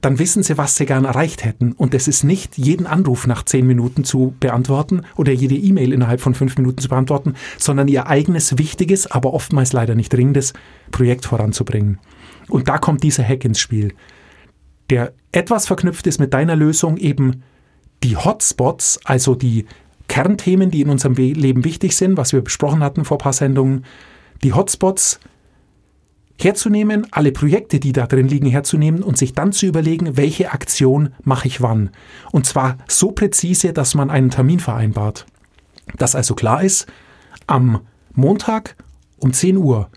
dann 0.00 0.18
wissen 0.18 0.42
sie, 0.42 0.56
was 0.56 0.76
sie 0.76 0.86
gern 0.86 1.04
erreicht 1.04 1.44
hätten. 1.44 1.72
Und 1.72 1.92
es 1.92 2.06
ist 2.06 2.22
nicht 2.22 2.56
jeden 2.56 2.86
Anruf 2.86 3.26
nach 3.26 3.44
zehn 3.44 3.66
Minuten 3.66 4.04
zu 4.04 4.34
beantworten 4.38 5.02
oder 5.16 5.32
jede 5.32 5.56
E-Mail 5.56 5.92
innerhalb 5.92 6.20
von 6.20 6.34
fünf 6.34 6.56
Minuten 6.56 6.78
zu 6.78 6.88
beantworten, 6.88 7.34
sondern 7.56 7.88
ihr 7.88 8.06
eigenes 8.06 8.58
wichtiges, 8.58 9.10
aber 9.10 9.34
oftmals 9.34 9.72
leider 9.72 9.96
nicht 9.96 10.12
dringendes 10.12 10.52
Projekt 10.92 11.24
voranzubringen. 11.24 11.98
Und 12.48 12.68
da 12.68 12.78
kommt 12.78 13.02
dieser 13.02 13.24
Hack 13.24 13.44
ins 13.44 13.60
Spiel, 13.60 13.94
der 14.90 15.12
etwas 15.32 15.66
verknüpft 15.66 16.06
ist 16.06 16.18
mit 16.18 16.32
deiner 16.32 16.56
Lösung, 16.56 16.96
eben 16.96 17.42
die 18.02 18.16
Hotspots, 18.16 19.00
also 19.04 19.34
die 19.34 19.66
Kernthemen, 20.08 20.70
die 20.70 20.80
in 20.80 20.88
unserem 20.88 21.14
Leben 21.14 21.64
wichtig 21.64 21.96
sind, 21.96 22.16
was 22.16 22.32
wir 22.32 22.40
besprochen 22.40 22.82
hatten 22.82 23.04
vor 23.04 23.18
ein 23.18 23.22
paar 23.22 23.32
Sendungen, 23.32 23.84
die 24.42 24.54
Hotspots 24.54 25.20
herzunehmen, 26.40 27.06
alle 27.10 27.32
Projekte, 27.32 27.80
die 27.80 27.92
da 27.92 28.06
drin 28.06 28.28
liegen, 28.28 28.46
herzunehmen 28.46 29.02
und 29.02 29.18
sich 29.18 29.32
dann 29.32 29.52
zu 29.52 29.66
überlegen, 29.66 30.16
welche 30.16 30.52
Aktion 30.52 31.10
mache 31.24 31.48
ich 31.48 31.60
wann. 31.60 31.90
Und 32.30 32.46
zwar 32.46 32.78
so 32.86 33.10
präzise, 33.10 33.72
dass 33.72 33.94
man 33.94 34.08
einen 34.08 34.30
Termin 34.30 34.60
vereinbart. 34.60 35.26
Dass 35.96 36.14
also 36.14 36.34
klar 36.34 36.62
ist, 36.62 36.86
am 37.46 37.80
Montag 38.14 38.76
um 39.18 39.32
10 39.32 39.56
Uhr 39.56 39.90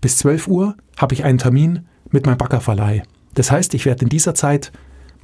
bis 0.00 0.18
12 0.18 0.48
Uhr 0.48 0.76
habe 0.96 1.14
ich 1.14 1.24
einen 1.24 1.38
Termin 1.38 1.86
mit 2.14 2.24
meinem 2.24 2.38
Baggerverleih. 2.38 3.02
Das 3.34 3.50
heißt, 3.50 3.74
ich 3.74 3.84
werde 3.84 4.04
in 4.04 4.08
dieser 4.08 4.34
Zeit 4.34 4.72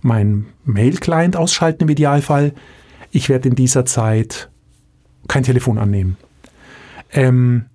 meinen 0.03 0.47
Mail-Client 0.65 1.37
ausschalten 1.37 1.85
im 1.85 1.89
Idealfall. 1.89 2.53
Ich 3.11 3.29
werde 3.29 3.49
in 3.49 3.55
dieser 3.55 3.87
Zeit 3.87 4.51
kein 5.29 5.45
Telefon 5.45 5.79
annehmen. 5.79 6.17
Ähm, 7.13 7.67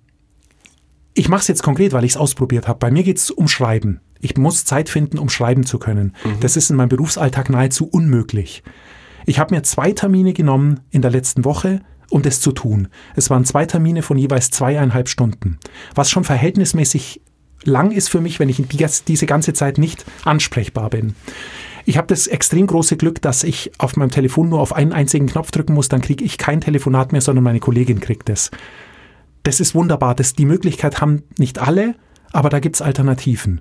ich 1.14 1.28
mache 1.28 1.40
es 1.40 1.48
jetzt 1.48 1.62
konkret, 1.62 1.92
weil 1.92 2.04
ich 2.04 2.12
es 2.12 2.16
ausprobiert 2.16 2.68
habe. 2.68 2.78
Bei 2.78 2.90
mir 2.90 3.02
geht 3.02 3.16
es 3.16 3.30
um 3.30 3.48
Schreiben. 3.48 4.00
Ich 4.20 4.36
muss 4.36 4.64
Zeit 4.64 4.88
finden, 4.88 5.18
um 5.18 5.28
schreiben 5.28 5.64
zu 5.64 5.78
können. 5.78 6.14
Das 6.40 6.56
ist 6.56 6.70
in 6.70 6.76
meinem 6.76 6.88
Berufsalltag 6.88 7.48
nahezu 7.48 7.86
unmöglich. 7.86 8.62
Ich 9.24 9.38
habe 9.38 9.54
mir 9.54 9.62
zwei 9.62 9.92
Termine 9.92 10.32
genommen 10.32 10.80
in 10.90 11.02
der 11.02 11.10
letzten 11.10 11.44
Woche, 11.44 11.80
um 12.10 12.22
das 12.22 12.40
zu 12.40 12.52
tun. 12.52 12.88
Es 13.14 13.30
waren 13.30 13.44
zwei 13.44 13.66
Termine 13.66 14.02
von 14.02 14.18
jeweils 14.18 14.50
zweieinhalb 14.50 15.08
Stunden, 15.08 15.58
was 15.94 16.10
schon 16.10 16.24
verhältnismäßig 16.24 17.20
lang 17.66 17.90
ist 17.90 18.08
für 18.08 18.20
mich, 18.20 18.38
wenn 18.40 18.48
ich 18.48 18.56
die, 18.56 18.86
diese 19.08 19.26
ganze 19.26 19.52
Zeit 19.52 19.78
nicht 19.78 20.04
ansprechbar 20.24 20.90
bin. 20.90 21.14
Ich 21.84 21.96
habe 21.96 22.08
das 22.08 22.26
extrem 22.26 22.66
große 22.66 22.96
Glück, 22.96 23.22
dass 23.22 23.44
ich 23.44 23.70
auf 23.78 23.96
meinem 23.96 24.10
Telefon 24.10 24.48
nur 24.48 24.60
auf 24.60 24.74
einen 24.74 24.92
einzigen 24.92 25.26
Knopf 25.26 25.52
drücken 25.52 25.74
muss, 25.74 25.88
dann 25.88 26.00
kriege 26.00 26.24
ich 26.24 26.36
kein 26.36 26.60
Telefonat 26.60 27.12
mehr, 27.12 27.20
sondern 27.20 27.44
meine 27.44 27.60
Kollegin 27.60 28.00
kriegt 28.00 28.28
es. 28.28 28.50
Das 29.44 29.60
ist 29.60 29.76
wunderbar. 29.76 30.16
Das, 30.16 30.34
die 30.34 30.46
Möglichkeit 30.46 31.00
haben 31.00 31.22
nicht 31.38 31.60
alle, 31.60 31.94
aber 32.32 32.48
da 32.48 32.58
gibt 32.58 32.74
es 32.74 32.82
Alternativen. 32.82 33.60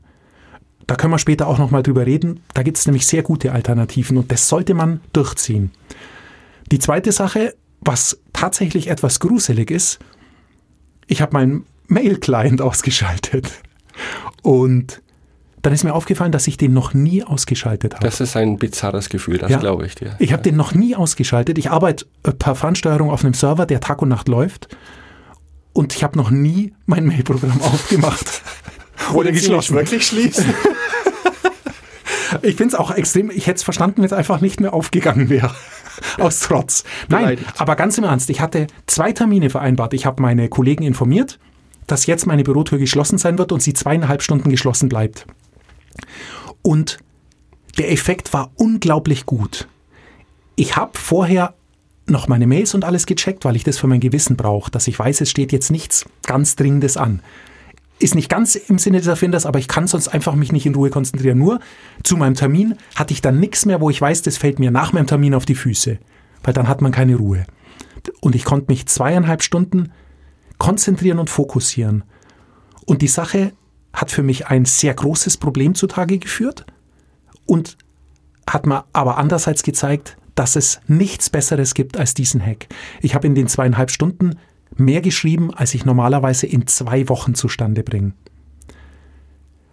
Da 0.88 0.96
können 0.96 1.14
wir 1.14 1.20
später 1.20 1.48
auch 1.48 1.60
nochmal 1.60 1.84
drüber 1.84 2.08
reden. 2.08 2.42
Da 2.56 2.64
gibt 2.64 2.78
es 2.78 2.88
nämlich 2.88 3.06
sehr 3.06 3.22
gute 3.22 3.52
Alternativen 3.52 4.18
und 4.18 4.32
das 4.32 4.50
sollte 4.50 4.74
man 4.74 5.02
durchziehen. 5.14 5.72
Die 6.72 6.80
zweite 6.80 7.12
Sache, 7.12 7.54
was 7.82 8.20
tatsächlich 8.34 8.88
etwas 8.88 9.20
gruselig 9.20 9.70
ist, 9.70 10.00
ich 11.06 11.22
habe 11.22 11.34
meinen 11.34 11.66
Mail-Client 11.88 12.62
ausgeschaltet. 12.64 13.52
Und 14.46 15.02
dann 15.64 15.74
ist 15.74 15.84
mir 15.84 15.94
aufgefallen, 15.96 16.32
dass 16.32 16.46
ich 16.46 16.58
den 16.58 16.72
noch 16.74 16.94
nie 16.94 17.24
ausgeschaltet 17.24 17.96
habe. 17.96 18.06
Das 18.06 18.22
ist 18.22 18.36
ein 18.38 18.58
bizarres 18.60 19.10
Gefühl, 19.10 19.40
das 19.40 19.50
Ja. 19.50 19.58
glaube 19.58 19.88
ich 19.88 19.96
dir. 19.96 20.16
Ich 20.20 20.32
habe 20.34 20.44
den 20.44 20.56
noch 20.56 20.76
nie 20.76 20.96
ausgeschaltet. 20.96 21.58
Ich 21.58 21.72
arbeite 21.72 22.06
äh, 22.24 22.32
per 22.32 22.54
Fernsteuerung 22.54 23.10
auf 23.10 23.24
einem 23.26 23.34
Server, 23.34 23.66
der 23.66 23.80
Tag 23.80 24.04
und 24.04 24.10
Nacht 24.10 24.28
läuft. 24.28 24.68
Und 25.74 25.96
ich 25.96 26.04
habe 26.04 26.16
noch 26.18 26.30
nie 26.30 26.74
mein 26.86 27.06
Mailprogramm 27.08 27.60
aufgemacht. 27.64 28.44
Oder 29.14 29.32
geschlossen. 29.32 29.76
wirklich 29.76 30.06
schließen? 30.06 30.46
Ich 32.42 32.56
finde 32.56 32.74
es 32.74 32.80
auch 32.80 32.92
extrem, 32.92 33.30
ich 33.30 33.48
hätte 33.48 33.58
es 33.58 33.64
verstanden, 33.64 33.98
wenn 33.98 34.06
es 34.06 34.12
einfach 34.14 34.42
nicht 34.42 34.60
mehr 34.60 34.74
aufgegangen 34.74 35.30
wäre. 35.30 35.52
Aus 36.20 36.40
Trotz. 36.42 36.84
Nein, 37.08 37.22
Beleidigt. 37.24 37.50
aber 37.62 37.76
ganz 37.76 37.98
im 37.98 38.04
Ernst, 38.04 38.30
ich 38.30 38.42
hatte 38.42 38.68
zwei 38.88 39.12
Termine 39.14 39.50
vereinbart. 39.50 39.94
Ich 39.94 40.06
habe 40.06 40.22
meine 40.22 40.50
Kollegen 40.50 40.84
informiert, 40.84 41.40
dass 41.88 42.06
jetzt 42.06 42.26
meine 42.26 42.44
Bürotür 42.44 42.78
geschlossen 42.78 43.18
sein 43.18 43.38
wird 43.38 43.52
und 43.52 43.62
sie 43.62 43.74
zweieinhalb 43.74 44.22
Stunden 44.22 44.50
geschlossen 44.50 44.90
bleibt. 44.90 45.26
Und 46.62 46.98
der 47.78 47.92
Effekt 47.92 48.34
war 48.34 48.52
unglaublich 48.56 49.26
gut. 49.26 49.68
Ich 50.56 50.76
habe 50.76 50.98
vorher 50.98 51.54
noch 52.08 52.28
meine 52.28 52.48
Mails 52.48 52.74
und 52.74 52.86
alles 52.86 53.06
gecheckt, 53.06 53.46
weil 53.46 53.56
ich 53.56 53.64
das 53.64 53.78
für 53.78 53.88
mein 53.88 54.00
Gewissen 54.00 54.38
brauche, 54.38 54.72
dass 54.72 54.88
ich 54.88 54.98
weiß, 54.98 55.22
es 55.22 55.30
steht 55.30 55.52
jetzt 55.52 55.72
nichts 55.72 56.06
ganz 56.26 56.56
Dringendes 56.56 56.98
an. 56.98 57.22
Ist 57.98 58.16
nicht 58.16 58.30
ganz 58.30 58.56
im 58.56 58.78
Sinne 58.78 59.00
des 59.00 59.08
Erfinders, 59.08 59.46
aber 59.46 59.60
ich 59.60 59.68
kann 59.68 59.88
sonst 59.88 60.10
einfach 60.10 60.36
mich 60.36 60.52
nicht 60.52 60.66
in 60.66 60.76
Ruhe 60.76 60.90
konzentrieren. 60.90 61.38
Nur 61.38 61.60
zu 62.04 62.18
meinem 62.18 62.36
Termin 62.36 62.76
hatte 62.96 63.14
ich 63.14 63.22
dann 63.22 63.40
nichts 63.40 63.66
mehr, 63.66 63.82
wo 63.82 63.90
ich 63.90 64.02
weiß, 64.02 64.22
das 64.22 64.38
fällt 64.38 64.60
mir 64.60 64.70
nach 64.70 64.94
meinem 64.94 65.08
Termin 65.08 65.34
auf 65.34 65.46
die 65.46 65.56
Füße, 65.56 65.98
weil 66.44 66.54
dann 66.54 66.68
hat 66.68 66.82
man 66.82 66.92
keine 66.92 67.16
Ruhe. 67.16 67.46
Und 68.22 68.36
ich 68.36 68.44
konnte 68.44 68.68
mich 68.70 68.86
zweieinhalb 68.86 69.42
Stunden 69.42 69.92
konzentrieren 70.58 71.20
und 71.20 71.30
fokussieren. 71.30 72.04
Und 72.86 73.02
die 73.02 73.08
Sache 73.08 73.54
hat 73.94 74.12
für 74.12 74.24
mich 74.24 74.48
ein 74.48 74.66
sehr 74.66 74.94
großes 74.94 75.38
Problem 75.38 75.76
zutage 75.76 76.18
geführt 76.20 76.66
und 77.46 77.78
hat 78.48 78.66
mir 78.66 78.86
aber 78.94 79.18
andererseits 79.18 79.64
gezeigt, 79.64 80.18
dass 80.36 80.56
es 80.56 80.82
nichts 80.88 81.30
Besseres 81.30 81.74
gibt 81.74 81.98
als 81.98 82.14
diesen 82.14 82.46
Hack. 82.46 82.68
Ich 83.02 83.16
habe 83.16 83.26
in 83.26 83.36
den 83.36 83.48
zweieinhalb 83.48 83.90
Stunden 83.90 84.38
mehr 84.76 85.02
geschrieben, 85.02 85.54
als 85.54 85.74
ich 85.74 85.86
normalerweise 85.86 86.46
in 86.46 86.68
zwei 86.68 87.08
Wochen 87.08 87.36
zustande 87.36 87.84
bringe. 87.84 88.14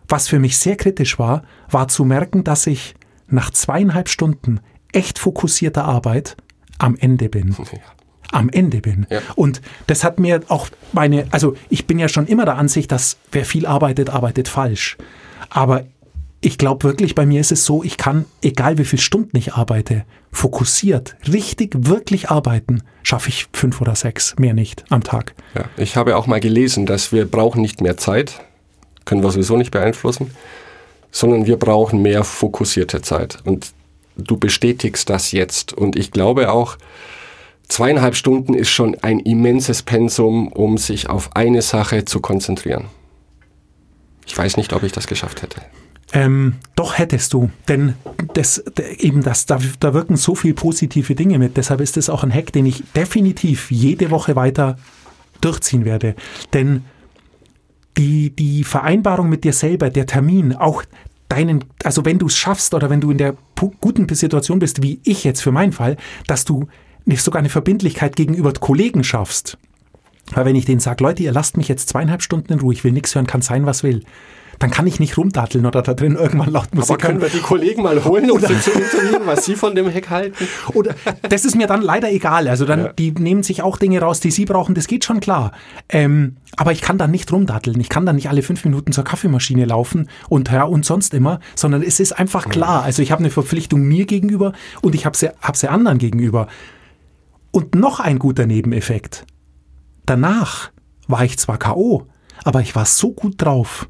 Was 0.08 0.28
für 0.28 0.38
mich 0.38 0.58
sehr 0.58 0.76
kritisch 0.76 1.18
war, 1.18 1.42
war 1.70 1.88
zu 1.88 2.04
merken, 2.04 2.44
dass 2.44 2.66
ich 2.66 2.94
nach 3.26 3.50
zweieinhalb 3.50 4.08
Stunden 4.08 4.60
echt 4.92 5.18
fokussierter 5.18 5.84
Arbeit 5.84 6.36
am 6.78 6.96
Ende 6.96 7.28
bin. 7.28 7.56
Am 8.32 8.48
Ende 8.48 8.80
bin. 8.80 9.06
Ja. 9.10 9.20
Und 9.36 9.62
das 9.86 10.04
hat 10.04 10.18
mir 10.18 10.40
auch 10.48 10.68
meine, 10.92 11.26
also 11.30 11.54
ich 11.68 11.86
bin 11.86 11.98
ja 11.98 12.08
schon 12.08 12.26
immer 12.26 12.44
der 12.44 12.56
Ansicht, 12.56 12.90
dass 12.90 13.16
wer 13.30 13.44
viel 13.44 13.66
arbeitet, 13.66 14.10
arbeitet 14.10 14.48
falsch. 14.48 14.96
Aber 15.50 15.84
ich 16.40 16.58
glaube 16.58 16.82
wirklich, 16.82 17.14
bei 17.14 17.24
mir 17.24 17.40
ist 17.40 17.52
es 17.52 17.64
so, 17.64 17.84
ich 17.84 17.96
kann, 17.96 18.24
egal 18.42 18.76
wie 18.78 18.84
viele 18.84 19.00
Stunden 19.00 19.36
ich 19.36 19.54
arbeite, 19.54 20.04
fokussiert, 20.32 21.16
richtig, 21.32 21.86
wirklich 21.86 22.30
arbeiten, 22.30 22.82
schaffe 23.02 23.28
ich 23.28 23.46
fünf 23.52 23.80
oder 23.80 23.94
sechs, 23.94 24.34
mehr 24.38 24.54
nicht 24.54 24.84
am 24.90 25.04
Tag. 25.04 25.34
Ja, 25.54 25.66
ich 25.76 25.96
habe 25.96 26.16
auch 26.16 26.26
mal 26.26 26.40
gelesen, 26.40 26.84
dass 26.84 27.12
wir 27.12 27.26
brauchen 27.26 27.62
nicht 27.62 27.80
mehr 27.80 27.96
Zeit, 27.96 28.40
können 29.04 29.22
wir 29.22 29.30
sowieso 29.30 29.56
nicht 29.56 29.70
beeinflussen, 29.70 30.32
sondern 31.12 31.46
wir 31.46 31.58
brauchen 31.58 32.02
mehr 32.02 32.24
fokussierte 32.24 33.02
Zeit. 33.02 33.38
Und 33.44 33.72
du 34.16 34.36
bestätigst 34.36 35.10
das 35.10 35.32
jetzt. 35.32 35.72
Und 35.72 35.96
ich 35.96 36.10
glaube 36.10 36.50
auch, 36.50 36.76
zweieinhalb 37.72 38.14
Stunden 38.14 38.54
ist 38.54 38.70
schon 38.70 38.96
ein 39.02 39.18
immenses 39.18 39.82
Pensum, 39.82 40.48
um 40.48 40.78
sich 40.78 41.08
auf 41.08 41.34
eine 41.34 41.62
Sache 41.62 42.04
zu 42.04 42.20
konzentrieren. 42.20 42.84
Ich 44.26 44.36
weiß 44.36 44.56
nicht, 44.56 44.72
ob 44.72 44.82
ich 44.82 44.92
das 44.92 45.06
geschafft 45.06 45.42
hätte. 45.42 45.60
Ähm, 46.12 46.56
doch 46.76 46.98
hättest 46.98 47.32
du, 47.32 47.50
denn 47.68 47.94
das, 48.34 48.62
eben 48.98 49.22
das, 49.22 49.46
da, 49.46 49.58
da 49.80 49.94
wirken 49.94 50.16
so 50.16 50.34
viel 50.34 50.52
positive 50.52 51.14
Dinge 51.14 51.38
mit. 51.38 51.56
Deshalb 51.56 51.80
ist 51.80 51.96
es 51.96 52.10
auch 52.10 52.22
ein 52.22 52.32
Hack, 52.32 52.52
den 52.52 52.66
ich 52.66 52.84
definitiv 52.94 53.70
jede 53.70 54.10
Woche 54.10 54.36
weiter 54.36 54.76
durchziehen 55.40 55.86
werde. 55.86 56.14
Denn 56.52 56.84
die, 57.96 58.30
die 58.30 58.64
Vereinbarung 58.64 59.30
mit 59.30 59.44
dir 59.44 59.54
selber, 59.54 59.88
der 59.88 60.06
Termin, 60.06 60.54
auch 60.54 60.84
deinen, 61.28 61.64
also 61.82 62.04
wenn 62.04 62.18
du 62.18 62.26
es 62.26 62.36
schaffst 62.36 62.74
oder 62.74 62.90
wenn 62.90 63.00
du 63.00 63.10
in 63.10 63.18
der 63.18 63.34
guten 63.80 64.06
Situation 64.14 64.58
bist, 64.58 64.82
wie 64.82 65.00
ich 65.04 65.24
jetzt 65.24 65.40
für 65.40 65.52
meinen 65.52 65.72
Fall, 65.72 65.96
dass 66.26 66.44
du 66.44 66.68
sogar 67.06 67.40
eine 67.40 67.48
Verbindlichkeit 67.48 68.16
gegenüber 68.16 68.52
Kollegen 68.52 69.04
schaffst. 69.04 69.58
Weil 70.32 70.44
wenn 70.44 70.56
ich 70.56 70.64
denen 70.64 70.80
sage, 70.80 71.02
Leute, 71.02 71.22
ihr 71.22 71.32
lasst 71.32 71.56
mich 71.56 71.68
jetzt 71.68 71.88
zweieinhalb 71.88 72.22
Stunden 72.22 72.52
in 72.52 72.60
Ruhe, 72.60 72.72
ich 72.72 72.84
will 72.84 72.92
nichts 72.92 73.14
hören, 73.14 73.26
kann 73.26 73.42
sein, 73.42 73.66
was 73.66 73.82
will, 73.82 74.02
dann 74.58 74.70
kann 74.70 74.86
ich 74.86 75.00
nicht 75.00 75.18
rumdatteln 75.18 75.66
oder 75.66 75.82
da 75.82 75.92
drin 75.92 76.14
irgendwann 76.14 76.50
laut 76.50 76.72
Musik 76.72 76.90
Aber 76.90 76.98
können 76.98 77.20
wir 77.20 77.28
die 77.28 77.40
Kollegen 77.40 77.82
mal 77.82 78.04
holen, 78.04 78.30
um 78.30 78.38
sie 78.38 78.60
zu 78.60 78.70
interviewen, 78.70 79.22
was 79.24 79.44
sie 79.44 79.56
von 79.56 79.74
dem 79.74 79.92
Hack 79.92 80.08
halten? 80.08 80.46
Oder 80.74 80.94
das 81.28 81.44
ist 81.44 81.56
mir 81.56 81.66
dann 81.66 81.82
leider 81.82 82.12
egal. 82.12 82.46
Also 82.46 82.64
dann, 82.64 82.90
die 82.96 83.10
nehmen 83.10 83.42
sich 83.42 83.62
auch 83.62 83.76
Dinge 83.76 84.00
raus, 84.00 84.20
die 84.20 84.30
sie 84.30 84.44
brauchen, 84.44 84.74
das 84.76 84.86
geht 84.86 85.04
schon 85.04 85.18
klar. 85.18 85.52
Ähm, 85.88 86.36
aber 86.56 86.70
ich 86.70 86.80
kann 86.80 86.96
dann 86.96 87.10
nicht 87.10 87.32
rumdatteln. 87.32 87.80
Ich 87.80 87.88
kann 87.88 88.06
dann 88.06 88.16
nicht 88.16 88.28
alle 88.28 88.42
fünf 88.42 88.64
Minuten 88.64 88.92
zur 88.92 89.04
Kaffeemaschine 89.04 89.64
laufen 89.64 90.08
und 90.28 90.50
ja 90.50 90.62
und 90.62 90.84
sonst 90.84 91.12
immer, 91.12 91.40
sondern 91.56 91.82
es 91.82 91.98
ist 91.98 92.12
einfach 92.12 92.48
klar. 92.48 92.84
Also 92.84 93.02
ich 93.02 93.10
habe 93.10 93.20
eine 93.20 93.30
Verpflichtung 93.30 93.82
mir 93.82 94.06
gegenüber 94.06 94.52
und 94.80 94.94
ich 94.94 95.06
habe 95.06 95.16
sie, 95.16 95.30
hab 95.40 95.56
sie 95.56 95.68
anderen 95.68 95.98
gegenüber. 95.98 96.46
Und 97.52 97.74
noch 97.74 98.00
ein 98.00 98.18
guter 98.18 98.46
Nebeneffekt. 98.46 99.26
Danach 100.06 100.72
war 101.06 101.24
ich 101.24 101.38
zwar 101.38 101.58
K.O., 101.58 102.06
aber 102.44 102.60
ich 102.60 102.74
war 102.74 102.86
so 102.86 103.12
gut 103.12 103.34
drauf 103.40 103.88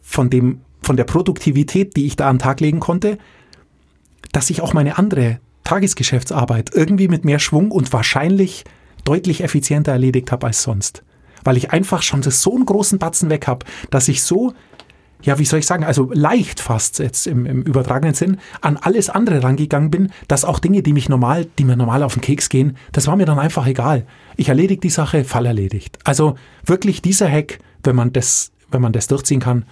von 0.00 0.30
dem, 0.30 0.62
von 0.82 0.96
der 0.96 1.04
Produktivität, 1.04 1.96
die 1.96 2.06
ich 2.06 2.16
da 2.16 2.28
an 2.28 2.36
den 2.36 2.42
Tag 2.42 2.60
legen 2.60 2.80
konnte, 2.80 3.18
dass 4.32 4.50
ich 4.50 4.62
auch 4.62 4.72
meine 4.72 4.98
andere 4.98 5.38
Tagesgeschäftsarbeit 5.62 6.70
irgendwie 6.74 7.06
mit 7.06 7.24
mehr 7.24 7.38
Schwung 7.38 7.70
und 7.70 7.92
wahrscheinlich 7.92 8.64
deutlich 9.04 9.42
effizienter 9.44 9.92
erledigt 9.92 10.32
habe 10.32 10.48
als 10.48 10.62
sonst. 10.62 11.04
Weil 11.44 11.56
ich 11.56 11.70
einfach 11.70 12.02
schon 12.02 12.22
so 12.22 12.54
einen 12.54 12.66
großen 12.66 12.98
Batzen 12.98 13.30
weg 13.30 13.46
habe, 13.46 13.66
dass 13.90 14.08
ich 14.08 14.22
so, 14.22 14.52
ja, 15.22 15.38
wie 15.38 15.44
soll 15.44 15.58
ich 15.58 15.66
sagen, 15.66 15.84
also 15.84 16.10
leicht 16.12 16.60
fast 16.60 16.98
jetzt 16.98 17.26
im, 17.26 17.46
im 17.46 17.62
übertragenen 17.62 18.14
Sinn 18.14 18.38
an 18.60 18.76
alles 18.76 19.10
andere 19.10 19.42
rangegangen 19.42 19.90
bin, 19.90 20.12
dass 20.28 20.44
auch 20.44 20.58
Dinge, 20.58 20.82
die 20.82 20.92
mich 20.92 21.08
normal, 21.08 21.46
die 21.58 21.64
mir 21.64 21.76
normal 21.76 22.02
auf 22.02 22.14
den 22.14 22.22
Keks 22.22 22.48
gehen, 22.48 22.76
das 22.92 23.06
war 23.06 23.16
mir 23.16 23.26
dann 23.26 23.38
einfach 23.38 23.66
egal. 23.66 24.06
Ich 24.36 24.48
erledige 24.48 24.80
die 24.80 24.90
Sache, 24.90 25.24
Fall 25.24 25.46
erledigt. 25.46 25.98
Also 26.04 26.36
wirklich 26.64 27.02
dieser 27.02 27.30
Hack, 27.30 27.58
wenn 27.82 27.96
man 27.96 28.12
das, 28.12 28.52
wenn 28.70 28.82
man 28.82 28.92
das 28.92 29.06
durchziehen 29.06 29.40
kann, 29.40 29.64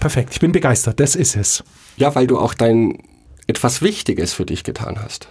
perfekt. 0.00 0.30
Ich 0.32 0.40
bin 0.40 0.52
begeistert, 0.52 1.00
das 1.00 1.14
ist 1.14 1.36
es. 1.36 1.62
Ja, 1.96 2.14
weil 2.14 2.26
du 2.26 2.38
auch 2.38 2.54
dein 2.54 2.98
etwas 3.46 3.82
Wichtiges 3.82 4.32
für 4.32 4.46
dich 4.46 4.64
getan 4.64 4.98
hast. 5.02 5.28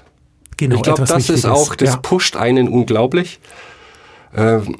Genau, 0.57 0.75
ich 0.75 0.81
glaube, 0.81 0.99
das 0.99 1.11
ist 1.11 1.29
Wichtiges. 1.29 1.45
auch, 1.45 1.75
das 1.75 1.91
ja. 1.91 1.97
pusht 1.97 2.35
einen 2.35 2.67
unglaublich. 2.67 3.39
Ähm, 4.35 4.77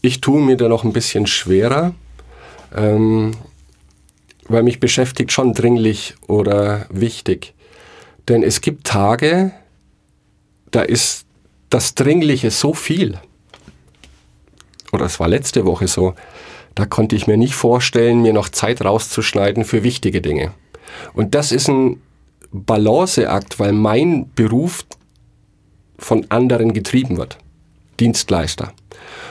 ich 0.00 0.20
tue 0.20 0.40
mir 0.40 0.56
da 0.56 0.68
noch 0.68 0.84
ein 0.84 0.92
bisschen 0.92 1.26
schwerer, 1.26 1.92
Ähm, 2.74 3.32
weil 4.48 4.62
mich 4.62 4.80
beschäftigt 4.80 5.32
schon 5.32 5.54
dringlich 5.54 6.14
oder 6.28 6.86
wichtig. 6.90 7.54
Denn 8.28 8.42
es 8.42 8.60
gibt 8.60 8.86
Tage, 8.86 9.52
da 10.70 10.82
ist 10.82 11.26
das 11.70 11.94
Dringliche 11.94 12.50
so 12.50 12.74
viel. 12.74 13.18
Oder 14.92 15.06
es 15.06 15.20
war 15.20 15.28
letzte 15.28 15.64
Woche 15.64 15.88
so. 15.88 16.14
Da 16.74 16.86
konnte 16.86 17.16
ich 17.16 17.26
mir 17.26 17.36
nicht 17.36 17.54
vorstellen, 17.54 18.22
mir 18.22 18.32
noch 18.32 18.48
Zeit 18.48 18.84
rauszuschneiden 18.84 19.64
für 19.64 19.82
wichtige 19.82 20.20
Dinge. 20.20 20.52
Und 21.14 21.34
das 21.34 21.52
ist 21.52 21.68
ein 21.68 22.00
Balanceakt, 22.52 23.58
weil 23.58 23.72
mein 23.72 24.30
Beruf 24.34 24.84
von 25.98 26.26
anderen 26.30 26.72
getrieben 26.72 27.16
wird. 27.16 27.38
Dienstleister. 27.98 28.72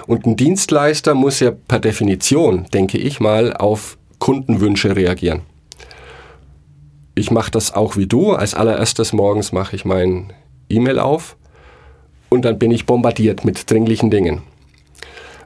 Und 0.08 0.26
ein 0.26 0.36
Dienstleister 0.36 1.14
muss 1.16 1.40
ja 1.40 1.52
per 1.52 1.80
Definition, 1.80 2.66
denke 2.74 2.98
ich 2.98 3.20
mal, 3.20 3.54
auf 3.54 3.98
Kundenwünsche 4.20 4.96
reagieren. 4.96 5.42
Ich 7.16 7.32
mache 7.32 7.52
das 7.52 7.74
auch 7.74 7.96
wie 7.98 8.08
du. 8.08 8.34
Als 8.34 8.54
allererstes 8.54 9.14
morgens 9.14 9.52
mache 9.52 9.76
ich 9.76 9.86
mein 9.86 10.34
E-Mail 10.70 11.00
auf 11.00 11.38
und 12.30 12.44
dann 12.44 12.60
bin 12.60 12.72
ich 12.72 12.86
bombardiert 12.86 13.46
mit 13.46 13.70
dringlichen 13.70 14.12
Dingen. 14.12 14.42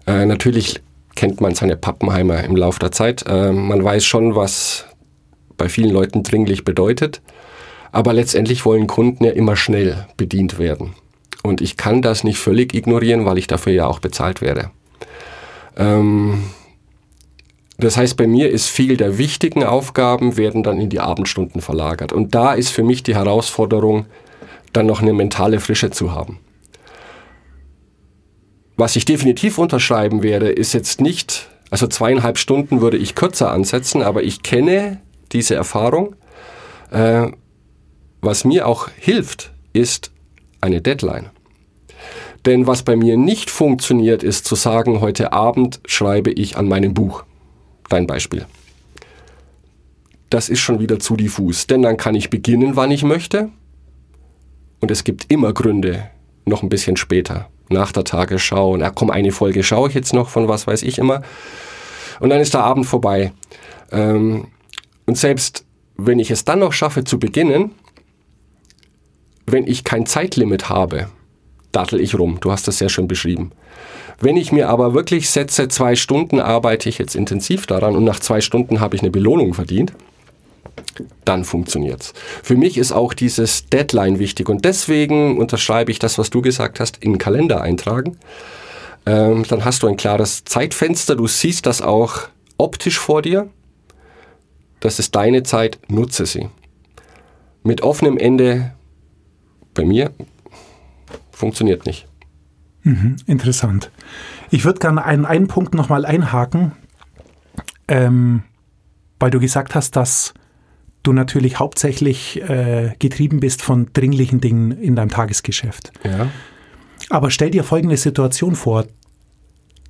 Äh, 0.07 0.25
natürlich 0.25 0.81
kennt 1.15 1.41
man 1.41 1.53
seine 1.53 1.77
Pappenheimer 1.77 2.43
im 2.43 2.55
Laufe 2.55 2.79
der 2.79 2.91
Zeit. 2.91 3.25
Äh, 3.27 3.51
man 3.51 3.83
weiß 3.83 4.05
schon, 4.05 4.35
was 4.35 4.85
bei 5.57 5.69
vielen 5.69 5.91
Leuten 5.91 6.23
dringlich 6.23 6.63
bedeutet. 6.63 7.21
Aber 7.91 8.13
letztendlich 8.13 8.65
wollen 8.65 8.87
Kunden 8.87 9.23
ja 9.23 9.31
immer 9.31 9.55
schnell 9.55 10.07
bedient 10.17 10.59
werden. 10.59 10.95
Und 11.43 11.61
ich 11.61 11.77
kann 11.77 12.01
das 12.01 12.23
nicht 12.23 12.37
völlig 12.37 12.73
ignorieren, 12.73 13.25
weil 13.25 13.37
ich 13.37 13.47
dafür 13.47 13.73
ja 13.73 13.87
auch 13.87 13.99
bezahlt 13.99 14.41
werde. 14.41 14.71
Ähm, 15.77 16.43
das 17.77 17.95
heißt, 17.95 18.17
bei 18.17 18.27
mir 18.27 18.49
ist 18.49 18.67
viel 18.67 18.97
der 18.97 19.17
wichtigen 19.17 19.63
Aufgaben 19.63 20.35
werden 20.35 20.63
dann 20.63 20.81
in 20.81 20.89
die 20.89 20.99
Abendstunden 20.99 21.61
verlagert. 21.61 22.11
Und 22.11 22.35
da 22.35 22.53
ist 22.53 22.69
für 22.69 22.83
mich 22.83 23.03
die 23.03 23.15
Herausforderung, 23.15 24.05
dann 24.73 24.85
noch 24.85 25.01
eine 25.01 25.13
mentale 25.13 25.59
Frische 25.59 25.89
zu 25.89 26.11
haben. 26.11 26.39
Was 28.75 28.95
ich 28.95 29.05
definitiv 29.05 29.57
unterschreiben 29.57 30.23
werde, 30.23 30.49
ist 30.49 30.73
jetzt 30.73 31.01
nicht, 31.01 31.49
also 31.69 31.87
zweieinhalb 31.87 32.37
Stunden 32.37 32.81
würde 32.81 32.97
ich 32.97 33.15
kürzer 33.15 33.51
ansetzen, 33.51 34.03
aber 34.03 34.23
ich 34.23 34.43
kenne 34.43 35.01
diese 35.31 35.55
Erfahrung. 35.55 36.15
Äh, 36.91 37.27
was 38.21 38.43
mir 38.43 38.67
auch 38.67 38.89
hilft, 38.97 39.51
ist 39.73 40.11
eine 40.61 40.81
Deadline. 40.81 41.29
Denn 42.45 42.67
was 42.67 42.83
bei 42.83 42.95
mir 42.95 43.17
nicht 43.17 43.49
funktioniert, 43.49 44.23
ist 44.23 44.45
zu 44.45 44.55
sagen, 44.55 45.01
heute 45.01 45.33
Abend 45.33 45.81
schreibe 45.85 46.31
ich 46.31 46.57
an 46.57 46.67
meinem 46.67 46.93
Buch. 46.93 47.23
Dein 47.89 48.07
Beispiel. 48.07 48.45
Das 50.29 50.47
ist 50.47 50.59
schon 50.59 50.79
wieder 50.79 50.99
zu 50.99 51.15
diffus, 51.15 51.67
denn 51.67 51.81
dann 51.81 51.97
kann 51.97 52.15
ich 52.15 52.29
beginnen, 52.29 52.75
wann 52.75 52.91
ich 52.91 53.03
möchte. 53.03 53.49
Und 54.79 54.91
es 54.91 55.03
gibt 55.03 55.31
immer 55.31 55.53
Gründe, 55.53 56.09
noch 56.45 56.63
ein 56.63 56.69
bisschen 56.69 56.97
später, 56.97 57.49
nach 57.69 57.91
der 57.91 58.03
Tagesschau. 58.03 58.77
Na 58.77 58.91
komm, 58.91 59.09
eine 59.09 59.31
Folge 59.31 59.63
schaue 59.63 59.89
ich 59.89 59.95
jetzt 59.95 60.13
noch 60.13 60.29
von 60.29 60.47
was 60.47 60.67
weiß 60.67 60.83
ich 60.83 60.99
immer. 60.99 61.23
Und 62.19 62.29
dann 62.29 62.39
ist 62.39 62.53
der 62.53 62.63
Abend 62.63 62.85
vorbei. 62.85 63.33
Ähm, 63.91 64.47
und 65.05 65.17
selbst 65.17 65.65
wenn 65.97 66.19
ich 66.19 66.31
es 66.31 66.45
dann 66.45 66.59
noch 66.59 66.73
schaffe 66.73 67.03
zu 67.03 67.19
beginnen, 67.19 67.71
wenn 69.51 69.67
ich 69.67 69.83
kein 69.83 70.05
Zeitlimit 70.05 70.69
habe, 70.69 71.07
dattel 71.71 71.99
ich 71.99 72.17
rum. 72.17 72.39
Du 72.41 72.51
hast 72.51 72.67
das 72.67 72.77
sehr 72.77 72.89
schön 72.89 73.07
beschrieben. 73.07 73.51
Wenn 74.19 74.35
ich 74.35 74.51
mir 74.51 74.69
aber 74.69 74.93
wirklich 74.93 75.29
setze, 75.29 75.69
zwei 75.69 75.95
Stunden 75.95 76.39
arbeite 76.39 76.89
ich 76.89 76.97
jetzt 76.97 77.15
intensiv 77.15 77.67
daran 77.67 77.95
und 77.95 78.03
nach 78.03 78.19
zwei 78.19 78.41
Stunden 78.41 78.79
habe 78.81 78.95
ich 78.95 79.01
eine 79.01 79.11
Belohnung 79.11 79.53
verdient, 79.53 79.93
dann 81.23 81.45
funktioniert's. 81.45 82.13
Für 82.43 82.55
mich 82.55 82.77
ist 82.77 82.91
auch 82.91 83.13
dieses 83.13 83.67
Deadline 83.67 84.19
wichtig 84.19 84.49
und 84.49 84.65
deswegen 84.65 85.37
unterschreibe 85.37 85.91
ich 85.91 85.99
das, 85.99 86.17
was 86.17 86.29
du 86.29 86.41
gesagt 86.41 86.79
hast, 86.79 86.97
in 86.97 87.13
den 87.13 87.17
Kalender 87.17 87.61
eintragen. 87.61 88.17
Ähm, 89.05 89.43
dann 89.47 89.63
hast 89.63 89.83
du 89.83 89.87
ein 89.87 89.97
klares 89.97 90.43
Zeitfenster, 90.43 91.15
du 91.15 91.27
siehst 91.27 91.65
das 91.65 91.81
auch 91.81 92.27
optisch 92.57 92.99
vor 92.99 93.21
dir. 93.21 93.49
Das 94.81 94.99
ist 94.99 95.15
deine 95.15 95.43
Zeit, 95.43 95.79
nutze 95.87 96.25
sie. 96.25 96.49
Mit 97.63 97.81
offenem 97.81 98.17
Ende 98.17 98.73
bei 99.79 99.85
mir 99.85 100.11
funktioniert 101.31 101.85
nicht. 101.85 102.05
Mhm, 102.83 103.15
interessant. 103.27 103.91
Ich 104.51 104.65
würde 104.65 104.79
gerne 104.79 105.05
einen, 105.05 105.25
einen 105.25 105.47
Punkt 105.47 105.73
nochmal 105.73 106.05
einhaken, 106.05 106.73
ähm, 107.87 108.43
weil 109.21 109.31
du 109.31 109.39
gesagt 109.39 109.75
hast, 109.75 109.95
dass 109.95 110.33
du 111.03 111.13
natürlich 111.13 111.59
hauptsächlich 111.59 112.41
äh, 112.41 112.93
getrieben 112.99 113.39
bist 113.39 113.61
von 113.61 113.87
dringlichen 113.93 114.41
Dingen 114.41 114.71
in 114.71 114.97
deinem 114.97 115.09
Tagesgeschäft. 115.11 115.93
Ja. 116.03 116.27
Aber 117.09 117.31
stell 117.31 117.51
dir 117.51 117.63
folgende 117.63 117.95
Situation 117.95 118.55
vor, 118.55 118.85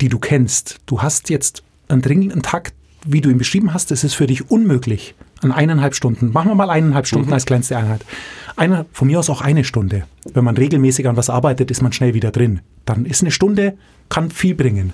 die 0.02 0.10
du 0.10 0.20
kennst. 0.20 0.78
Du 0.86 1.02
hast 1.02 1.32
jetzt 1.32 1.64
einen 1.88 2.04
dringenden 2.04 2.44
Tag, 2.44 2.74
wie 3.08 3.22
du 3.22 3.32
ihn 3.32 3.40
beschrieben 3.40 3.74
hast, 3.74 3.92
es 3.92 4.04
ist 4.04 4.14
für 4.14 4.28
dich 4.28 4.52
unmöglich. 4.52 5.16
An 5.42 5.52
eineinhalb 5.52 5.96
Stunden. 5.96 6.32
Machen 6.34 6.50
wir 6.52 6.56
mal 6.56 6.70
eineinhalb 6.70 7.08
Stunden 7.08 7.28
Mhm. 7.28 7.34
als 7.34 7.46
kleinste 7.46 7.78
Einheit. 7.78 8.06
Eine, 8.56 8.86
von 8.92 9.08
mir 9.08 9.20
aus 9.20 9.30
auch 9.30 9.42
eine 9.42 9.64
Stunde. 9.64 10.04
Wenn 10.34 10.44
man 10.44 10.58
regelmäßig 10.58 11.08
an 11.08 11.16
was 11.16 11.30
arbeitet, 11.30 11.72
ist 11.72 11.82
man 11.82 11.94
schnell 11.94 12.14
wieder 12.14 12.32
drin. 12.32 12.60
Dann 12.86 13.06
ist 13.06 13.22
eine 13.22 13.32
Stunde, 13.32 13.78
kann 14.10 14.32
viel 14.32 14.54
bringen. 14.56 14.94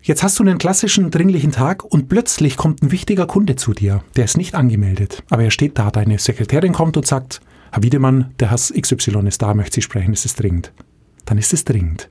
Jetzt 0.00 0.22
hast 0.22 0.38
du 0.38 0.42
einen 0.42 0.56
klassischen 0.58 1.10
dringlichen 1.10 1.52
Tag 1.52 1.84
und 1.84 2.08
plötzlich 2.08 2.56
kommt 2.56 2.82
ein 2.82 2.90
wichtiger 2.92 3.26
Kunde 3.26 3.56
zu 3.56 3.74
dir. 3.74 4.02
Der 4.16 4.24
ist 4.24 4.38
nicht 4.38 4.54
angemeldet, 4.54 5.22
aber 5.28 5.42
er 5.44 5.50
steht 5.50 5.78
da. 5.78 5.90
Deine 5.90 6.18
Sekretärin 6.18 6.72
kommt 6.72 6.96
und 6.96 7.06
sagt, 7.06 7.40
Herr 7.72 7.82
Wiedemann, 7.82 8.32
der 8.40 8.50
Hass 8.50 8.72
XY 8.72 9.26
ist 9.26 9.42
da, 9.42 9.52
möchte 9.52 9.74
Sie 9.74 9.82
sprechen, 9.82 10.14
ist 10.14 10.24
es 10.24 10.34
dringend. 10.34 10.72
Dann 11.26 11.36
ist 11.36 11.52
es 11.52 11.64
dringend. 11.64 12.08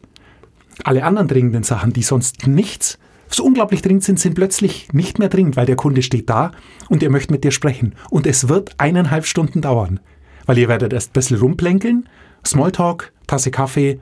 Alle 0.84 1.04
anderen 1.06 1.28
dringenden 1.28 1.64
Sachen, 1.64 1.92
die 1.92 2.04
sonst 2.04 2.46
nichts 2.46 3.00
so 3.30 3.44
unglaublich 3.44 3.82
dringend 3.82 4.04
sind, 4.04 4.20
sind 4.20 4.36
plötzlich 4.36 4.88
nicht 4.94 5.20
mehr 5.20 5.30
dringend, 5.30 5.56
weil 5.58 5.66
der 5.66 5.76
Kunde 5.76 6.02
steht 6.02 6.30
da 6.30 6.52
und 6.90 7.04
er 7.04 7.10
möchte 7.10 7.34
mit 7.34 7.44
dir 7.44 7.52
sprechen. 7.52 7.96
Und 8.10 8.26
es 8.28 8.48
wird 8.50 8.72
eineinhalb 8.78 9.26
Stunden 9.26 9.62
dauern, 9.62 10.00
weil 10.46 10.58
ihr 10.58 10.68
werdet 10.68 10.94
erst 10.94 11.10
ein 11.10 11.14
bisschen 11.14 11.38
rumplänkeln, 11.40 12.08
Smalltalk, 12.46 13.12
Tasse 13.28 13.52
Kaffee 13.52 14.00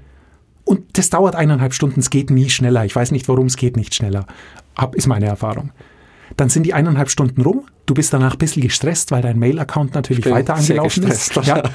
und 0.64 0.98
das 0.98 1.10
dauert 1.10 1.36
eineinhalb 1.36 1.74
Stunden, 1.74 2.00
es 2.00 2.10
geht 2.10 2.30
nie 2.30 2.50
schneller. 2.50 2.86
Ich 2.86 2.96
weiß 2.96 3.12
nicht, 3.12 3.28
warum 3.28 3.48
es 3.48 3.58
geht 3.58 3.78
nicht 3.78 3.96
schneller. 3.96 4.26
Ab 4.76 4.96
ist 4.96 5.08
meine 5.08 5.26
Erfahrung. 5.28 5.72
Dann 6.38 6.50
sind 6.50 6.64
die 6.64 6.74
eineinhalb 6.74 7.10
Stunden 7.10 7.42
rum, 7.42 7.66
du 7.86 7.94
bist 7.94 8.12
danach 8.14 8.34
ein 8.34 8.38
bisschen 8.40 8.62
gestresst, 8.64 9.12
weil 9.12 9.22
dein 9.22 9.40
Mail-Account 9.40 9.94
natürlich 9.94 10.26
weiter 10.30 10.56
angelaufen 10.56 11.04
ist. 11.04 11.36
Ja. 11.46 11.64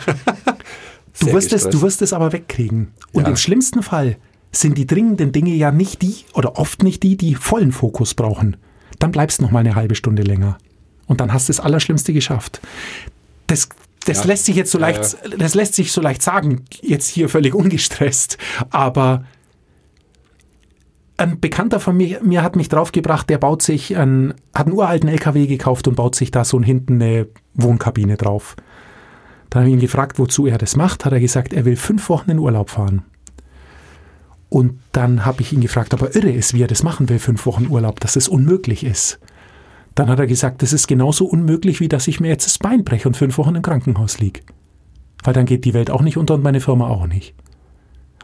Du 1.19 1.33
wirst, 1.33 1.53
es, 1.53 1.69
du 1.69 1.83
wirst 1.83 2.01
es 2.03 2.13
aber 2.13 2.33
wegkriegen. 2.33 2.93
Und 3.13 3.25
Ja. 3.25 3.29
im 3.31 3.37
schlimmsten 3.37 3.83
Fall 3.83 4.17
sind 4.53 4.77
die 4.79 4.87
dringenden 4.87 5.33
Dinge 5.33 5.51
ja 5.55 5.71
nicht 5.71 6.03
die 6.03 6.17
oder 6.35 6.59
oft 6.59 6.83
nicht 6.83 7.03
die, 7.03 7.17
die 7.17 7.35
vollen 7.35 7.73
Fokus 7.73 8.15
brauchen. 8.15 8.57
Dann 8.99 9.13
bleibst 9.13 9.39
du 9.39 9.45
noch 9.45 9.51
mal 9.51 9.61
eine 9.61 9.75
halbe 9.77 9.95
Stunde 9.95 10.23
länger. 10.23 10.59
Und 11.07 11.21
dann 11.21 11.33
hast 11.33 11.49
du 11.49 11.53
das 11.53 11.61
Allerschlimmste 11.61 12.13
geschafft. 12.13 12.61
Das, 13.47 13.69
das 14.05 14.19
Ja. 14.21 14.25
lässt 14.27 14.45
sich 14.47 14.57
jetzt 14.57 14.71
so 14.73 14.79
Ja, 14.79 14.89
leicht, 14.89 15.17
das 15.39 15.55
lässt 15.55 15.75
sich 15.75 15.93
so 15.93 16.01
leicht 16.01 16.23
sagen, 16.23 16.65
jetzt 16.83 17.09
hier 17.09 17.29
völlig 17.29 17.55
ungestresst. 17.55 18.39
Aber 18.71 19.25
ein 21.17 21.39
Bekannter 21.39 21.81
von 21.81 21.97
mir, 21.97 22.21
mir 22.23 22.43
hat 22.43 22.57
mich 22.57 22.69
draufgebracht, 22.69 23.29
der 23.29 23.39
baut 23.39 23.63
sich 23.63 23.97
einen, 23.97 24.35
hat 24.55 24.67
einen 24.67 24.77
uralten 24.77 25.09
LKW 25.09 25.47
gekauft 25.47 25.87
und 25.87 25.95
baut 25.97 26.15
sich 26.15 26.31
da 26.31 26.45
so 26.45 26.61
hinten 26.63 26.95
eine 27.03 27.27
Wohnkabine 27.55 28.17
drauf. 28.17 28.57
Dann 29.51 29.63
habe 29.63 29.71
ich 29.71 29.75
ihn 29.75 29.81
gefragt, 29.81 30.19
wozu 30.19 30.47
er 30.47 30.59
das 30.59 30.77
macht. 30.77 31.05
Hat 31.05 31.13
er 31.13 31.21
gesagt, 31.21 31.53
er 31.53 31.65
will 31.65 31.77
fünf 31.77 32.09
Wochen 32.09 32.31
in 32.31 32.39
Urlaub 32.39 32.71
fahren. 32.71 33.03
Und 34.51 34.81
dann 34.93 35.25
habe 35.25 35.41
ich 35.43 35.53
ihn 35.53 35.61
gefragt, 35.61 35.95
ob 35.95 36.03
er 36.03 36.15
irre 36.15 36.31
ist, 36.33 36.53
wie 36.55 36.63
er 36.63 36.67
das 36.69 36.83
machen 36.83 37.09
will, 37.09 37.19
fünf 37.21 37.47
Wochen 37.47 37.69
Urlaub, 37.69 38.01
dass 38.01 38.17
es 38.17 38.29
unmöglich 38.29 38.85
ist. 38.85 39.19
Dann 39.95 40.09
hat 40.09 40.19
er 40.19 40.27
gesagt, 40.27 40.63
das 40.63 40.73
ist 40.73 40.87
genauso 40.89 41.25
unmöglich, 41.25 41.81
wie 41.81 41.89
dass 41.89 42.09
ich 42.09 42.21
mir 42.21 42.29
jetzt 42.29 42.47
das 42.47 42.59
Bein 42.59 42.85
breche 42.85 43.09
und 43.09 43.17
fünf 43.17 43.39
Wochen 43.39 43.55
im 43.55 43.63
Krankenhaus 43.63 44.19
liege. 44.19 44.41
Weil 45.23 45.35
dann 45.35 45.47
geht 45.47 45.65
die 45.65 45.75
Welt 45.75 45.91
auch 45.91 46.03
nicht 46.03 46.17
unter 46.17 46.35
und 46.35 46.43
meine 46.43 46.61
Firma 46.61 46.89
auch 46.89 47.07
nicht. 47.07 47.35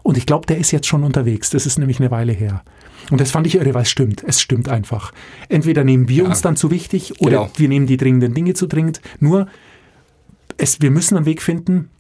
Und 0.03 0.17
ich 0.17 0.27
glaube, 0.27 0.47
der 0.47 0.59
ist 0.59 0.71
jetzt 0.71 0.87
schon 0.87 1.03
unterwegs. 1.05 1.51
Das 1.51 1.67
ist 1.67 1.79
nämlich 1.79 1.99
eine 2.01 2.11
Weile 2.11 2.33
her. 2.33 2.63
Und 3.11 3.21
das 3.21 3.31
fand 3.31 3.47
ich 3.47 3.57
irre, 3.57 3.75
weil 3.75 3.83
es 3.83 3.91
stimmt. 3.91 4.23
Es 4.25 4.41
stimmt 4.41 4.69
einfach. 4.69 5.13
Entweder 5.49 5.85
nehmen 5.85 6.09
wir 6.09 6.23
Ja. 6.25 6.29
uns 6.29 6.43
dann 6.43 6.57
zu 6.57 6.71
wichtig 6.71 7.21
oder 7.21 7.39
Genau. 7.39 7.51
wir 7.57 7.69
nehmen 7.69 7.87
die 7.87 7.97
dringenden 7.97 8.33
Dinge 8.35 8.55
zu 8.55 8.67
dringend. 8.67 9.01
Nur, 9.21 9.47
es, 10.59 10.81
wir 10.81 10.91
müssen 10.91 11.17
einen 11.17 11.27
Weg 11.27 11.43
finden, 11.43 11.91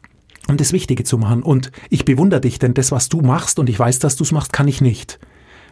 um 0.48 0.56
das 0.56 0.72
Wichtige 0.72 1.04
zu 1.04 1.18
machen. 1.18 1.42
Und 1.42 1.72
ich 1.90 2.04
bewundere 2.04 2.40
dich, 2.40 2.58
denn 2.58 2.74
das, 2.74 2.92
was 2.92 3.08
du 3.08 3.20
machst, 3.20 3.58
und 3.58 3.68
ich 3.68 3.78
weiß, 3.78 3.98
dass 3.98 4.16
du 4.16 4.24
es 4.24 4.32
machst, 4.32 4.52
kann 4.52 4.68
ich 4.68 4.80
nicht. 4.80 5.18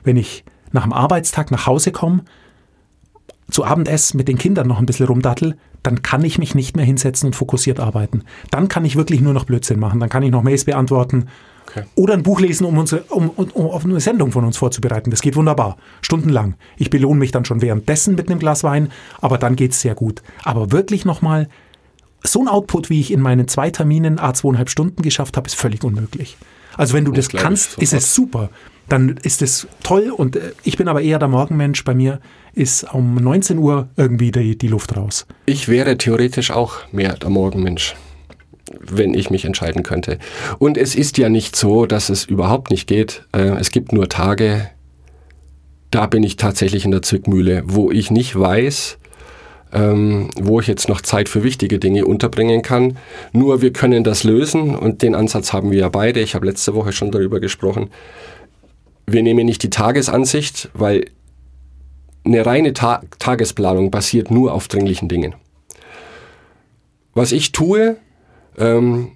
Wenn 0.02 0.16
ich 0.16 0.44
nach 0.72 0.84
dem 0.84 0.92
Arbeitstag 0.92 1.50
nach 1.50 1.66
Hause 1.66 1.92
komme, 1.92 2.24
zu 3.50 3.64
Abend 3.64 3.88
esse, 3.88 4.16
mit 4.16 4.28
den 4.28 4.38
Kindern 4.38 4.66
noch 4.66 4.78
ein 4.78 4.86
bisschen 4.86 5.06
rumdattel, 5.06 5.56
dann 5.82 6.02
kann 6.02 6.24
ich 6.24 6.38
mich 6.38 6.54
nicht 6.54 6.76
mehr 6.76 6.84
hinsetzen 6.84 7.28
und 7.28 7.36
fokussiert 7.36 7.78
arbeiten. 7.78 8.22
Dann 8.50 8.68
kann 8.68 8.84
ich 8.84 8.96
wirklich 8.96 9.20
nur 9.20 9.34
noch 9.34 9.44
Blödsinn 9.44 9.78
machen. 9.78 10.00
Dann 10.00 10.08
kann 10.08 10.22
ich 10.22 10.30
noch 10.30 10.42
Mails 10.42 10.64
beantworten 10.64 11.28
Okay. 11.66 11.84
oder 11.94 12.14
ein 12.14 12.22
Buch 12.22 12.40
lesen, 12.40 12.66
um, 12.66 12.76
unsere, 12.76 13.02
um, 13.04 13.30
um, 13.30 13.48
um 13.50 13.66
auf 13.66 13.84
eine 13.84 13.98
Sendung 13.98 14.32
von 14.32 14.44
uns 14.44 14.56
vorzubereiten. 14.56 15.10
Das 15.10 15.22
geht 15.22 15.34
wunderbar. 15.34 15.76
Stundenlang. 16.02 16.56
Ich 16.76 16.90
belohne 16.90 17.18
mich 17.18 17.32
dann 17.32 17.44
schon 17.44 17.62
währenddessen 17.62 18.14
mit 18.14 18.28
einem 18.30 18.38
Glas 18.38 18.64
Wein, 18.64 18.90
aber 19.20 19.38
dann 19.38 19.56
geht's 19.56 19.80
sehr 19.80 19.94
gut. 19.94 20.22
Aber 20.44 20.72
wirklich 20.72 21.04
nochmal, 21.04 21.48
so 22.26 22.40
ein 22.40 22.48
Output, 22.48 22.90
wie 22.90 23.00
ich 23.00 23.12
in 23.12 23.20
meinen 23.20 23.48
zwei 23.48 23.70
Terminen 23.70 24.18
a 24.18 24.32
zweieinhalb 24.34 24.70
Stunden 24.70 25.02
geschafft 25.02 25.36
habe, 25.36 25.46
ist 25.46 25.54
völlig 25.54 25.84
unmöglich. 25.84 26.36
Also 26.76 26.94
wenn 26.94 27.04
du 27.04 27.12
das 27.12 27.28
kannst, 27.28 27.78
ist 27.78 27.92
es 27.92 28.14
super. 28.14 28.50
Dann 28.88 29.16
ist 29.22 29.40
es 29.40 29.66
toll 29.82 30.10
und 30.10 30.36
äh, 30.36 30.52
ich 30.62 30.76
bin 30.76 30.88
aber 30.88 31.00
eher 31.00 31.18
der 31.18 31.28
Morgenmensch. 31.28 31.84
Bei 31.84 31.94
mir 31.94 32.20
ist 32.52 32.92
um 32.92 33.14
19 33.14 33.58
Uhr 33.58 33.88
irgendwie 33.96 34.30
die, 34.30 34.58
die 34.58 34.68
Luft 34.68 34.96
raus. 34.96 35.26
Ich 35.46 35.68
wäre 35.68 35.96
theoretisch 35.96 36.50
auch 36.50 36.76
mehr 36.92 37.14
der 37.14 37.30
Morgenmensch, 37.30 37.94
wenn 38.80 39.14
ich 39.14 39.30
mich 39.30 39.44
entscheiden 39.46 39.82
könnte. 39.82 40.18
Und 40.58 40.76
es 40.76 40.94
ist 40.94 41.16
ja 41.16 41.28
nicht 41.28 41.56
so, 41.56 41.86
dass 41.86 42.10
es 42.10 42.24
überhaupt 42.24 42.70
nicht 42.70 42.86
geht. 42.86 43.24
Äh, 43.32 43.56
Es 43.58 43.70
gibt 43.70 43.92
nur 43.92 44.08
Tage, 44.08 44.68
da 45.90 46.06
bin 46.06 46.22
ich 46.22 46.36
tatsächlich 46.36 46.84
in 46.84 46.90
der 46.90 47.02
Zwickmühle, 47.02 47.62
wo 47.66 47.90
ich 47.90 48.10
nicht 48.10 48.38
weiß, 48.38 48.98
ähm, 49.74 50.30
wo 50.40 50.60
ich 50.60 50.68
jetzt 50.68 50.88
noch 50.88 51.00
Zeit 51.00 51.28
für 51.28 51.42
wichtige 51.42 51.78
Dinge 51.78 52.06
unterbringen 52.06 52.62
kann. 52.62 52.96
Nur 53.32 53.60
wir 53.60 53.72
können 53.72 54.04
das 54.04 54.24
lösen 54.24 54.74
und 54.76 55.02
den 55.02 55.14
Ansatz 55.14 55.52
haben 55.52 55.72
wir 55.72 55.78
ja 55.78 55.88
beide. 55.88 56.20
Ich 56.20 56.34
habe 56.34 56.46
letzte 56.46 56.74
Woche 56.74 56.92
schon 56.92 57.10
darüber 57.10 57.40
gesprochen. 57.40 57.90
Wir 59.06 59.22
nehmen 59.22 59.44
nicht 59.44 59.62
die 59.62 59.70
Tagesansicht, 59.70 60.70
weil 60.74 61.06
eine 62.24 62.46
reine 62.46 62.72
Ta 62.72 63.02
Tagesplanung 63.18 63.90
basiert 63.90 64.30
nur 64.30 64.54
auf 64.54 64.68
dringlichen 64.68 65.08
Dingen. 65.08 65.34
Was 67.12 67.32
ich 67.32 67.52
tue, 67.52 67.96
ähm, 68.56 69.12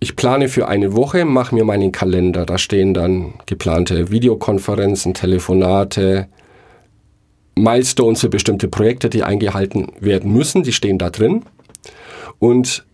ich 0.00 0.16
plane 0.16 0.48
für 0.48 0.66
eine 0.66 0.94
Woche, 0.94 1.24
mache 1.24 1.54
mir 1.54 1.64
meinen 1.64 1.92
Kalender. 1.92 2.44
Da 2.44 2.58
stehen 2.58 2.92
dann 2.92 3.34
geplante 3.46 4.10
Videokonferenzen, 4.10 5.14
Telefonate, 5.14 6.28
Milestones 7.54 8.20
für 8.20 8.28
bestimmte 8.28 8.68
Projekte, 8.68 9.10
die 9.10 9.22
eingehalten 9.22 9.92
werden 10.00 10.32
müssen. 10.32 10.62
Die 10.62 10.72
stehen 10.72 10.98
da 10.98 11.10
drin. 11.10 11.44
Und 12.38 12.84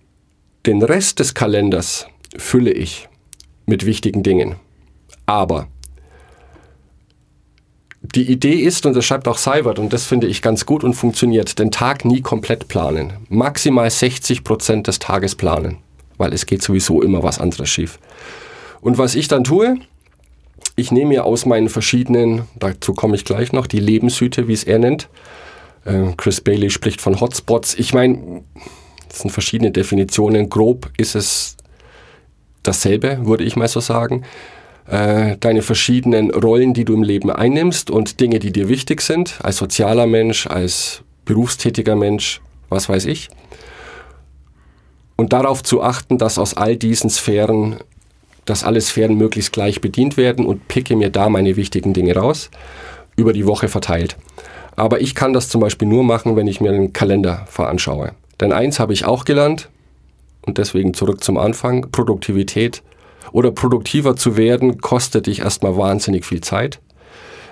den 0.66 0.82
Rest 0.82 1.20
des 1.20 1.34
Kalenders 1.34 2.06
fülle 2.36 2.72
ich 2.72 3.08
mit 3.66 3.86
wichtigen 3.86 4.22
Dingen. 4.22 4.56
Aber 5.26 5.68
die 8.02 8.30
Idee 8.30 8.54
ist, 8.54 8.86
und 8.86 8.94
das 8.94 9.04
schreibt 9.04 9.28
auch 9.28 9.38
Seibert, 9.38 9.78
und 9.78 9.92
das 9.92 10.04
finde 10.04 10.26
ich 10.26 10.40
ganz 10.40 10.66
gut 10.66 10.84
und 10.84 10.94
funktioniert, 10.94 11.58
den 11.58 11.70
Tag 11.70 12.04
nie 12.04 12.22
komplett 12.22 12.68
planen. 12.68 13.12
Maximal 13.28 13.90
60 13.90 14.44
Prozent 14.44 14.86
des 14.86 14.98
Tages 14.98 15.34
planen, 15.34 15.78
weil 16.16 16.32
es 16.32 16.46
geht 16.46 16.62
sowieso 16.62 17.02
immer 17.02 17.22
was 17.22 17.38
anderes 17.38 17.68
schief. 17.68 17.98
Und 18.80 18.98
was 18.98 19.14
ich 19.14 19.28
dann 19.28 19.44
tue, 19.44 19.78
ich 20.78 20.92
nehme 20.92 21.08
mir 21.08 21.24
aus 21.24 21.46
meinen 21.46 21.68
verschiedenen, 21.68 22.42
dazu 22.58 22.94
komme 22.94 23.16
ich 23.16 23.24
gleich 23.24 23.52
noch, 23.52 23.66
die 23.66 23.80
Lebenshüte, 23.80 24.48
wie 24.48 24.52
es 24.52 24.64
er 24.64 24.78
nennt. 24.78 25.08
Äh, 25.84 26.12
Chris 26.16 26.40
Bailey 26.40 26.70
spricht 26.70 27.00
von 27.00 27.20
Hotspots. 27.20 27.74
Ich 27.74 27.92
meine, 27.92 28.42
das 29.08 29.20
sind 29.20 29.30
verschiedene 29.30 29.70
Definitionen. 29.70 30.48
Grob 30.48 30.90
ist 30.96 31.14
es 31.14 31.56
dasselbe, 32.62 33.26
würde 33.26 33.44
ich 33.44 33.56
mal 33.56 33.68
so 33.68 33.80
sagen 33.80 34.24
äh, 34.88 35.36
deine 35.38 35.62
verschiedenen 35.62 36.30
Rollen, 36.30 36.74
die 36.74 36.84
du 36.84 36.94
im 36.94 37.02
Leben 37.02 37.30
einnimmst 37.30 37.90
und 37.90 38.20
Dinge, 38.20 38.38
die 38.38 38.52
dir 38.52 38.68
wichtig 38.68 39.02
sind, 39.02 39.38
als 39.42 39.58
sozialer 39.58 40.06
Mensch, 40.06 40.46
als 40.46 41.02
berufstätiger 41.24 41.94
Mensch, 41.94 42.40
was 42.68 42.88
weiß 42.88 43.04
ich. 43.04 43.28
Und 45.16 45.32
darauf 45.32 45.62
zu 45.62 45.82
achten, 45.82 46.16
dass 46.16 46.38
aus 46.38 46.54
all 46.54 46.76
diesen 46.76 47.10
Sphären, 47.10 47.76
dass 48.48 48.64
alle 48.64 48.80
Sphären 48.80 49.16
möglichst 49.16 49.52
gleich 49.52 49.80
bedient 49.80 50.16
werden 50.16 50.46
und 50.46 50.68
picke 50.68 50.96
mir 50.96 51.10
da 51.10 51.28
meine 51.28 51.56
wichtigen 51.56 51.92
Dinge 51.92 52.16
raus, 52.16 52.50
über 53.16 53.32
die 53.32 53.46
Woche 53.46 53.68
verteilt. 53.68 54.16
Aber 54.76 55.00
ich 55.00 55.14
kann 55.14 55.32
das 55.32 55.48
zum 55.48 55.60
Beispiel 55.60 55.88
nur 55.88 56.04
machen, 56.04 56.36
wenn 56.36 56.46
ich 56.46 56.60
mir 56.60 56.70
einen 56.70 56.92
Kalender 56.92 57.44
veranschaue. 57.48 58.12
Denn 58.40 58.52
eins 58.52 58.78
habe 58.78 58.92
ich 58.92 59.04
auch 59.04 59.24
gelernt, 59.24 59.68
und 60.46 60.56
deswegen 60.58 60.94
zurück 60.94 61.22
zum 61.22 61.36
Anfang, 61.36 61.90
Produktivität 61.90 62.82
oder 63.32 63.50
produktiver 63.50 64.16
zu 64.16 64.36
werden, 64.36 64.80
kostet 64.80 65.26
dich 65.26 65.40
erstmal 65.40 65.76
wahnsinnig 65.76 66.24
viel 66.24 66.40
Zeit, 66.40 66.80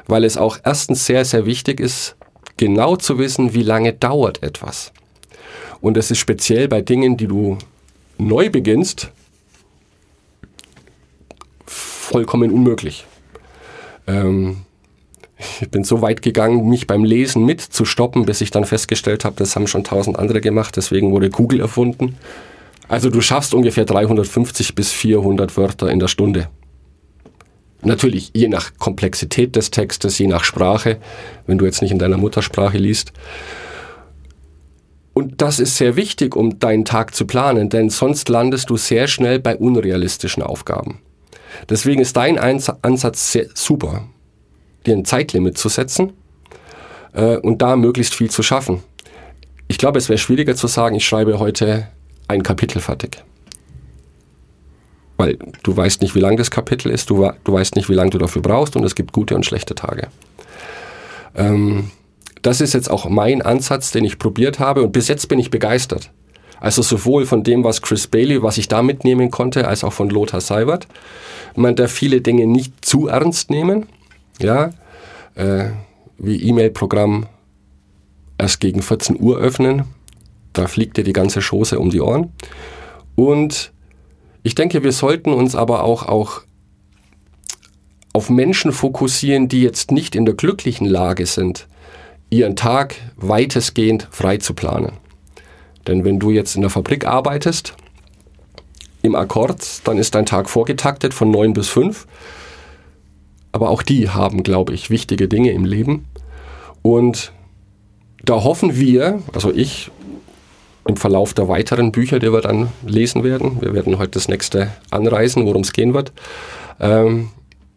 weil 0.07 0.25
es 0.25 0.37
auch 0.37 0.59
erstens 0.65 1.05
sehr, 1.05 1.25
sehr 1.25 1.47
wichtig 1.47 1.81
ist, 1.81 2.17
genau 2.57 2.97
zu 2.97 3.19
wissen, 3.19 3.53
wie 3.53 3.65
lange 3.65 3.93
dauert 3.93 4.43
etwas. 4.43 4.93
Und 5.81 5.97
es 5.97 6.11
ist 6.11 6.19
speziell 6.19 6.69
bei 6.69 6.81
Dingen, 6.81 7.17
die 7.17 7.27
du 7.27 7.59
neu 8.19 8.49
beginnst, 8.49 9.11
vollkommen 12.07 12.51
unmöglich. 12.51 13.05
Ähm, 14.07 14.59
ich 15.61 15.71
bin 15.71 15.85
so 15.85 16.01
weit 16.01 16.23
gegangen, 16.23 16.69
mich 16.69 16.87
beim 16.87 17.05
Lesen 17.05 17.45
mitzustoppen, 17.45 18.25
bis 18.25 18.41
ich 18.41 18.51
dann 18.51 18.65
festgestellt 18.65 19.25
habe, 19.25 19.37
das 19.37 19.55
haben 19.55 19.67
schon 19.67 19.85
tausend 19.85 20.19
andere 20.19 20.41
gemacht, 20.41 20.77
deswegen 20.77 21.11
wurde 21.11 21.29
Google 21.29 21.61
erfunden. 21.61 22.17
Also 22.89 23.11
du 23.11 23.21
schaffst 23.21 23.53
ungefähr 23.53 23.85
350 23.85 24.75
bis 24.75 24.93
400 24.93 25.57
Wörter 25.57 25.91
in 25.91 25.99
der 25.99 26.09
Stunde. 26.09 26.49
Natürlich 27.83 28.31
je 28.33 28.49
nach 28.49 28.73
Komplexität 28.79 29.57
des 29.57 29.71
Textes, 29.71 30.19
je 30.19 30.29
nach 30.29 30.45
Sprache, 30.45 30.99
wenn 31.47 31.59
du 31.59 31.67
jetzt 31.67 31.83
nicht 31.83 31.91
in 31.91 31.99
deiner 31.99 32.17
Muttersprache 32.17 32.79
liest. 32.79 33.13
Und 35.13 35.43
das 35.43 35.59
ist 35.59 35.77
sehr 35.77 35.97
wichtig, 35.97 36.37
um 36.37 36.59
deinen 36.59 36.85
Tag 36.85 37.15
zu 37.15 37.27
planen, 37.27 37.69
denn 37.69 37.91
sonst 37.91 38.29
landest 38.29 38.71
du 38.71 38.77
sehr 38.77 39.09
schnell 39.09 39.39
bei 39.39 39.57
unrealistischen 39.57 40.43
Aufgaben. 40.43 41.01
Deswegen 41.69 42.01
ist 42.01 42.17
dein 42.17 42.39
Ansatz 42.39 43.33
sehr 43.33 43.47
super, 43.55 44.09
dir 44.87 44.97
ein 44.97 45.05
Zeitlimit 45.05 45.59
zu 45.59 45.69
setzen 45.69 46.13
äh, 47.13 47.37
und 47.37 47.63
da 47.63 47.77
möglichst 47.77 48.15
viel 48.15 48.31
zu 48.31 48.43
schaffen. 48.43 48.83
Ich 49.69 49.79
glaube, 49.79 49.99
es 49.99 50.09
wäre 50.09 50.19
schwieriger 50.19 50.55
zu 50.55 50.67
sagen, 50.67 50.95
ich 50.95 51.07
schreibe 51.07 51.39
heute 51.39 51.89
ein 52.29 52.43
Kapitel 52.43 52.81
fertig. 52.81 53.23
Weil 55.17 55.39
du 55.63 55.77
weißt 55.77 56.03
nicht, 56.03 56.15
wie 56.15 56.21
lang 56.21 56.37
das 56.37 56.51
Kapitel 56.51 56.91
ist, 56.91 57.11
du, 57.11 57.31
du 57.43 57.53
weißt 57.53 57.75
nicht, 57.77 57.89
wie 57.89 57.95
lange 57.95 58.11
du 58.11 58.19
dafür 58.19 58.43
brauchst 58.43 58.77
und 58.77 58.85
es 58.85 58.95
gibt 58.95 59.13
gute 59.13 59.35
und 59.35 59.47
schlechte 59.47 59.75
Tage. 59.75 60.09
Ähm, 61.35 61.91
das 62.43 62.61
ist 62.61 62.75
jetzt 62.75 62.91
auch 62.91 63.09
mein 63.09 63.43
Ansatz, 63.43 63.91
den 63.91 64.05
ich 64.05 64.19
probiert 64.19 64.59
habe 64.59 64.83
und 64.83 64.93
bis 64.93 65.09
jetzt 65.09 65.29
bin 65.29 65.39
ich 65.39 65.51
begeistert. 65.51 66.11
Also 66.61 66.83
sowohl 66.83 67.27
von 67.27 67.43
dem, 67.43 67.65
was 67.65 67.83
Chris 67.83 68.07
Bailey, 68.07 68.43
was 68.43 68.59
ich 68.59 68.69
da 68.69 68.83
mitnehmen 68.83 69.31
konnte, 69.31 69.69
als 69.69 69.85
auch 69.85 69.93
von 69.93 70.09
Lothar 70.09 70.41
Seibert. 70.41 70.87
Man 71.55 71.77
darf 71.77 71.93
viele 71.93 72.21
Dinge 72.21 72.47
nicht 72.47 72.85
zu 72.85 73.09
ernst 73.09 73.51
nehmen, 73.51 73.87
ja, 74.41 74.71
äh, 75.35 75.71
wie 76.19 76.43
E-Mail-Programm 76.43 77.27
erst 78.39 78.61
gegen 78.61 78.83
14 78.83 79.21
Uhr 79.21 79.39
öffnen, 79.39 79.85
da 80.53 80.67
fliegt 80.67 80.97
dir 80.97 81.05
die 81.05 81.13
ganze 81.13 81.43
Schoße 81.43 81.79
um 81.79 81.91
die 81.91 82.01
Ohren. 82.01 82.33
Und 83.15 83.73
ich 84.43 84.55
denke, 84.55 84.83
wir 84.83 84.93
sollten 84.93 85.33
uns 85.33 85.55
aber 85.55 85.83
auch, 85.83 86.05
auch 86.07 86.43
auf 88.13 88.31
Menschen 88.31 88.73
fokussieren, 88.73 89.49
die 89.49 89.63
jetzt 89.63 89.91
nicht 89.91 90.15
in 90.15 90.25
der 90.25 90.35
glücklichen 90.35 90.87
Lage 90.87 91.27
sind, 91.27 91.67
ihren 92.31 92.57
Tag 92.57 92.97
weitestgehend 93.17 94.09
frei 94.11 94.39
zu 94.39 94.55
planen. 94.55 94.93
Denn 95.87 96.05
wenn 96.05 96.19
du 96.19 96.31
jetzt 96.31 96.57
in 96.57 96.63
der 96.63 96.71
Fabrik 96.71 97.07
arbeitest, 97.07 97.75
im 99.03 99.15
Akkord, 99.15 99.87
dann 99.87 99.99
ist 99.99 100.15
dein 100.15 100.27
Tag 100.27 100.51
vorgetaktet 100.51 101.15
von 101.15 101.31
9 101.31 101.53
bis 101.53 101.69
5. 101.69 102.07
Aber 103.53 103.71
auch 103.71 103.83
die 103.83 104.11
haben, 104.11 104.43
glaube 104.43 104.75
ich, 104.75 104.91
wichtige 104.91 105.29
Dinge 105.29 105.53
im 105.53 105.65
Leben. 105.65 106.07
Und 106.83 107.33
da 108.25 108.43
hoffen 108.43 108.77
wir, 108.77 109.23
also 109.33 109.53
ich 109.53 109.91
im 110.87 110.97
Verlauf 110.97 111.35
der 111.35 111.49
weiteren 111.49 111.91
Bücher, 111.91 112.19
die 112.19 112.33
wir 112.33 112.41
dann 112.41 112.69
lesen 112.87 113.25
werden, 113.25 113.61
wir 113.61 113.73
werden 113.75 113.99
heute 113.99 114.13
das 114.13 114.29
nächste 114.29 114.71
anreisen, 114.91 115.45
worum 115.45 115.63
es 115.63 115.73
gehen 115.73 115.95
wird, 115.95 116.13
ähm, 116.81 117.31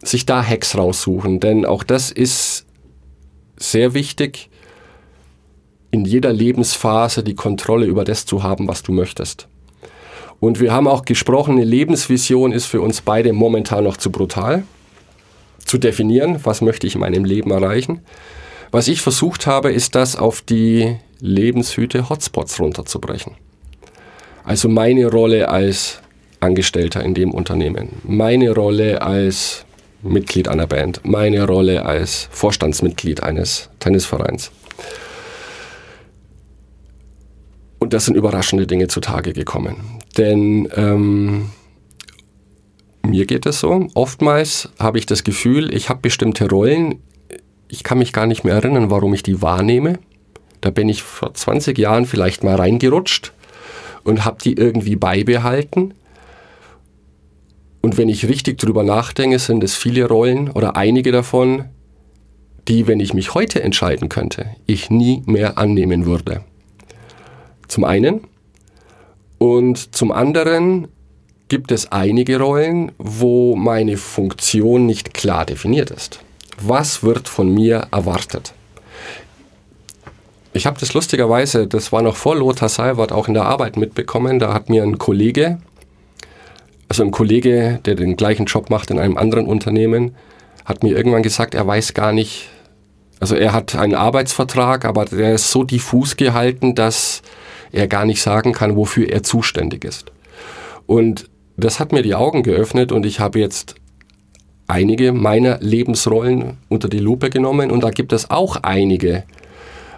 sich 0.04 0.26
da 0.26 0.44
Hacks 0.44 0.78
raussuchen. 0.78 1.40
Denn 1.40 1.66
auch 1.66 1.84
das 1.84 2.12
ist 2.12 2.66
sehr 3.58 3.94
wichtig, 3.94 4.49
in 5.92 6.06
jeder 6.06 6.32
Lebensphase 6.32 7.24
die 7.24 7.36
Kontrolle 7.36 7.86
über 7.86 8.04
das 8.04 8.26
zu 8.26 8.44
haben, 8.44 8.68
was 8.68 8.84
du 8.84 8.92
möchtest. 8.92 9.48
Und 10.40 10.60
wir 10.60 10.72
haben 10.72 10.88
auch 10.88 11.04
gesprochen, 11.04 11.56
eine 11.56 11.66
Lebensvision 11.66 12.52
ist 12.52 12.66
für 12.66 12.82
uns 12.82 13.02
beide 13.02 13.34
momentan 13.34 13.84
noch 13.84 13.98
zu 13.98 14.12
brutal 14.12 14.64
zu 15.66 15.78
definieren, 15.78 16.40
was 16.44 16.62
möchte 16.62 16.88
ich 16.88 16.96
in 16.96 17.02
meinem 17.02 17.26
Leben 17.26 17.52
erreichen. 17.52 18.02
Was 18.72 18.88
ich 18.88 19.02
versucht 19.02 19.48
habe, 19.48 19.72
ist 19.72 19.96
das 19.96 20.16
auf 20.16 20.42
die 20.42 20.96
Lebenshüte 21.20 22.10
Hotspots 22.10 22.60
runterzubrechen. 22.60 23.34
Also 24.44 24.70
meine 24.70 25.08
Rolle 25.08 25.50
als 25.50 26.02
Angestellter 26.40 27.04
in 27.04 27.14
dem 27.14 27.32
Unternehmen, 27.32 27.90
meine 28.04 28.52
Rolle 28.54 29.02
als 29.02 29.66
Mitglied 30.02 30.48
einer 30.48 30.68
Band, 30.68 31.02
meine 31.04 31.46
Rolle 31.46 31.86
als 31.86 32.30
Vorstandsmitglied 32.32 33.22
eines 33.22 33.70
Tennisvereins. 33.80 34.52
Und 37.90 37.96
das 37.96 38.06
sind 38.06 38.16
überraschende 38.16 38.68
Dinge 38.68 38.88
zutage 38.88 39.34
gekommen. 39.34 39.78
Denn 40.16 40.70
ähm, 40.76 41.50
mir 43.02 43.26
geht 43.26 43.48
es 43.48 43.62
so, 43.62 43.88
oftmals 43.96 44.70
habe 44.78 45.00
ich 45.00 45.08
das 45.08 45.24
Gefühl, 45.24 45.74
ich 45.74 45.90
habe 45.90 46.00
bestimmte 46.00 46.48
Rollen, 46.48 47.02
ich 47.68 47.84
kann 47.84 47.98
mich 47.98 48.14
gar 48.14 48.28
nicht 48.28 48.44
mehr 48.44 48.54
erinnern, 48.54 48.92
warum 48.92 49.16
ich 49.16 49.24
die 49.24 49.42
wahrnehme. 49.42 49.98
Da 50.62 50.70
bin 50.70 50.88
ich 50.88 51.02
vor 51.02 51.34
20 51.34 51.80
Jahren 51.80 52.06
vielleicht 52.06 52.44
mal 52.44 52.58
reingerutscht 52.58 53.34
und 54.04 54.24
habe 54.24 54.38
die 54.44 54.54
irgendwie 54.54 54.96
beibehalten. 54.96 55.96
Und 57.82 57.98
wenn 57.98 58.08
ich 58.08 58.28
richtig 58.28 58.60
drüber 58.60 58.84
nachdenke, 58.84 59.40
sind 59.40 59.64
es 59.64 59.76
viele 59.76 60.08
Rollen 60.08 60.52
oder 60.52 60.76
einige 60.76 61.12
davon, 61.12 61.66
die, 62.68 62.86
wenn 62.86 63.00
ich 63.00 63.16
mich 63.16 63.34
heute 63.34 63.64
entscheiden 63.64 64.10
könnte, 64.10 64.46
ich 64.68 64.92
nie 64.92 65.24
mehr 65.26 65.58
annehmen 65.58 66.06
würde. 66.06 66.44
Zum 67.70 67.86
einen. 67.86 68.28
Und 69.38 69.96
zum 69.96 70.12
anderen 70.12 70.90
gibt 71.48 71.72
es 71.72 71.92
einige 71.92 72.40
Rollen, 72.40 72.92
wo 72.98 73.56
meine 73.56 73.98
Funktion 73.98 74.86
nicht 74.86 75.14
klar 75.14 75.46
definiert 75.46 75.90
ist. 75.92 76.20
Was 76.62 77.04
wird 77.04 77.30
von 77.30 77.54
mir 77.54 77.88
erwartet? 77.92 78.54
Ich 80.52 80.66
habe 80.66 80.80
das 80.80 80.94
lustigerweise, 80.94 81.68
das 81.68 81.92
war 81.92 82.02
noch 82.02 82.16
vor 82.16 82.36
Lothar 82.36 82.70
Seiwert, 82.70 83.12
auch 83.12 83.28
in 83.28 83.34
der 83.34 83.46
Arbeit 83.46 83.78
mitbekommen. 83.78 84.40
Da 84.40 84.54
hat 84.54 84.68
mir 84.68 84.84
ein 84.84 84.98
Kollege, 84.98 85.60
also 86.90 87.04
ein 87.04 87.12
Kollege, 87.12 87.80
der 87.86 87.96
den 87.96 88.16
gleichen 88.18 88.46
Job 88.46 88.70
macht 88.70 88.90
in 88.90 89.00
einem 89.00 89.18
anderen 89.18 89.46
Unternehmen, 89.46 90.16
hat 90.66 90.84
mir 90.84 90.98
irgendwann 90.98 91.24
gesagt, 91.24 91.54
er 91.54 91.66
weiß 91.66 91.94
gar 91.94 92.12
nicht, 92.12 92.50
also 93.20 93.36
er 93.36 93.54
hat 93.54 93.76
einen 93.76 93.96
Arbeitsvertrag, 93.96 94.86
aber 94.86 95.06
der 95.06 95.36
ist 95.36 95.52
so 95.52 95.64
diffus 95.64 96.18
gehalten, 96.18 96.76
dass 96.76 97.22
er 97.72 97.88
gar 97.88 98.06
nicht 98.06 98.22
sagen 98.22 98.54
kann, 98.54 98.76
wofür 98.76 99.10
er 99.10 99.24
zuständig 99.24 99.84
ist. 99.84 100.12
Und 100.86 101.30
das 101.58 101.80
hat 101.80 101.92
mir 101.92 102.02
die 102.02 102.16
Augen 102.16 102.44
geöffnet 102.44 102.92
und 102.92 103.06
ich 103.06 103.20
habe 103.20 103.40
jetzt 103.40 103.76
einige 104.68 105.12
meiner 105.12 105.60
Lebensrollen 105.60 106.58
unter 106.70 106.90
die 106.90 107.00
Lupe 107.00 107.30
genommen 107.30 107.72
und 107.72 107.84
da 107.84 107.90
gibt 107.90 108.14
es 108.14 108.30
auch 108.30 108.58
einige. 108.58 109.24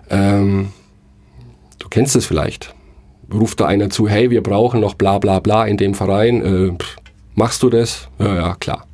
Ähm, 0.10 0.72
du 1.80 1.90
kennst 1.90 2.16
es 2.16 2.26
vielleicht. 2.26 2.74
Ruft 3.32 3.60
da 3.60 3.68
einer 3.68 3.90
zu, 3.90 4.10
hey, 4.10 4.30
wir 4.30 4.44
brauchen 4.44 4.80
noch 4.82 4.96
bla 4.96 5.20
bla 5.20 5.40
bla 5.40 5.66
in 5.66 5.78
dem 5.78 5.94
Verein. 5.94 6.42
Äh, 6.42 6.78
pff, 6.78 6.98
machst 7.36 7.64
du 7.64 7.70
das? 7.70 8.10
Ja, 8.20 8.36
ja, 8.36 8.56
klar. 8.56 8.88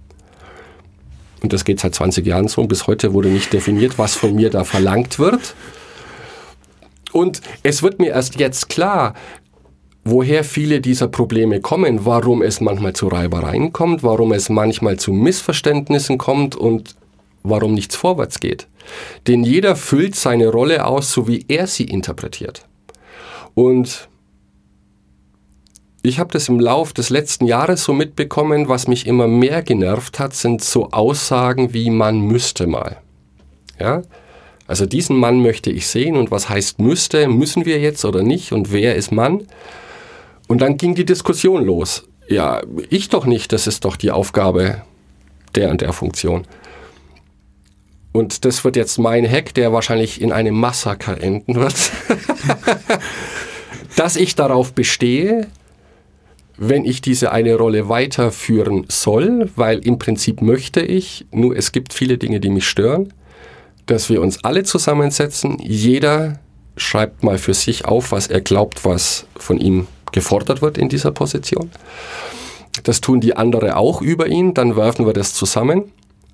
Und 1.41 1.53
das 1.53 1.65
geht 1.65 1.79
seit 1.79 1.95
20 1.95 2.25
Jahren 2.25 2.47
so 2.47 2.61
und 2.61 2.67
bis 2.67 2.87
heute 2.87 3.13
wurde 3.13 3.29
nicht 3.29 3.53
definiert, 3.53 3.97
was 3.97 4.15
von 4.15 4.35
mir 4.35 4.49
da 4.49 4.63
verlangt 4.63 5.19
wird. 5.19 5.55
Und 7.17 7.41
es 7.63 7.81
wird 7.81 7.97
mir 7.97 8.11
erst 8.11 8.39
jetzt 8.39 8.69
klar, 8.69 9.15
woher 10.03 10.43
viele 10.43 10.81
dieser 10.81 11.07
Probleme 11.07 11.61
kommen, 11.61 12.05
warum 12.05 12.43
es 12.43 12.61
manchmal 12.61 12.93
zu 12.93 13.07
Reibereien 13.07 13.73
kommt, 13.73 14.03
warum 14.03 14.33
es 14.33 14.49
manchmal 14.49 14.97
zu 14.97 15.11
Missverständnissen 15.11 16.19
kommt 16.19 16.55
und 16.55 16.95
warum 17.41 17.73
nichts 17.73 17.95
vorwärts 17.95 18.39
geht. 18.39 18.67
Denn 19.25 19.43
jeder 19.43 19.75
füllt 19.75 20.15
seine 20.15 20.49
Rolle 20.49 20.85
aus, 20.85 21.11
so 21.11 21.27
wie 21.27 21.43
er 21.47 21.65
sie 21.65 21.85
interpretiert. 21.85 22.67
Und 23.55 24.07
ich 26.03 26.19
habe 26.19 26.31
das 26.31 26.49
im 26.49 26.59
Lauf 26.59 26.93
des 26.93 27.09
letzten 27.09 27.47
Jahres 27.47 27.83
so 27.83 27.93
mitbekommen, 27.93 28.69
was 28.69 28.87
mich 28.87 29.07
immer 29.07 29.27
mehr 29.27 29.63
genervt 29.63 30.19
hat, 30.19 30.35
sind 30.35 30.63
so 30.63 30.91
Aussagen 30.91 31.73
wie 31.73 31.89
man 31.89 32.19
müsste 32.19 32.67
mal. 32.67 32.97
Ja? 33.79 34.03
Also 34.67 34.85
diesen 34.85 35.17
Mann 35.17 35.41
möchte 35.41 35.71
ich 35.71 35.87
sehen 35.87 36.17
und 36.17 36.29
was 36.29 36.49
heißt 36.49 36.79
müsste, 36.79 37.29
müssen 37.29 37.65
wir 37.65 37.79
jetzt 37.79 38.03
oder 38.03 38.21
nicht 38.21 38.51
und 38.51 38.71
wer 38.71 38.95
ist 38.95 39.11
Mann? 39.11 39.47
Und 40.47 40.61
dann 40.61 40.77
ging 40.77 40.93
die 40.93 41.05
Diskussion 41.05 41.65
los. 41.65 42.07
Ja, 42.27 42.61
ich 42.89 43.07
doch 43.09 43.25
nicht, 43.25 43.53
das 43.53 43.67
ist 43.67 43.85
doch 43.85 43.95
die 43.95 44.11
Aufgabe 44.11 44.81
der 45.55 45.71
und 45.71 45.81
der 45.81 45.93
Funktion. 45.93 46.45
Und 48.11 48.45
das 48.45 48.63
wird 48.63 48.75
jetzt 48.75 48.97
mein 48.97 49.29
Hack, 49.29 49.53
der 49.53 49.71
wahrscheinlich 49.71 50.21
in 50.21 50.31
einem 50.31 50.55
Massaker 50.55 51.21
enden 51.21 51.55
wird. 51.55 51.75
Dass 53.95 54.15
ich 54.15 54.35
darauf 54.35 54.73
bestehe, 54.73 55.47
wenn 56.57 56.83
ich 56.83 57.01
diese 57.01 57.31
eine 57.31 57.55
Rolle 57.55 57.89
weiterführen 57.89 58.85
soll, 58.89 59.49
weil 59.55 59.79
im 59.79 59.99
Prinzip 59.99 60.41
möchte 60.41 60.81
ich, 60.81 61.27
nur 61.31 61.55
es 61.55 61.71
gibt 61.71 61.93
viele 61.93 62.17
Dinge, 62.17 62.39
die 62.39 62.49
mich 62.49 62.67
stören, 62.67 63.13
dass 63.87 64.09
wir 64.09 64.21
uns 64.21 64.43
alle 64.43 64.63
zusammensetzen, 64.63 65.57
jeder 65.59 66.39
schreibt 66.75 67.23
mal 67.23 67.37
für 67.37 67.53
sich 67.53 67.85
auf, 67.85 68.11
was 68.11 68.27
er 68.27 68.41
glaubt, 68.41 68.85
was 68.85 69.25
von 69.35 69.57
ihm 69.57 69.87
gefordert 70.11 70.61
wird 70.61 70.77
in 70.77 70.89
dieser 70.89 71.11
Position. 71.11 71.71
Das 72.83 73.01
tun 73.01 73.19
die 73.19 73.35
anderen 73.35 73.71
auch 73.71 74.01
über 74.01 74.27
ihn, 74.27 74.53
dann 74.53 74.75
werfen 74.75 75.05
wir 75.05 75.13
das 75.13 75.33
zusammen. 75.33 75.91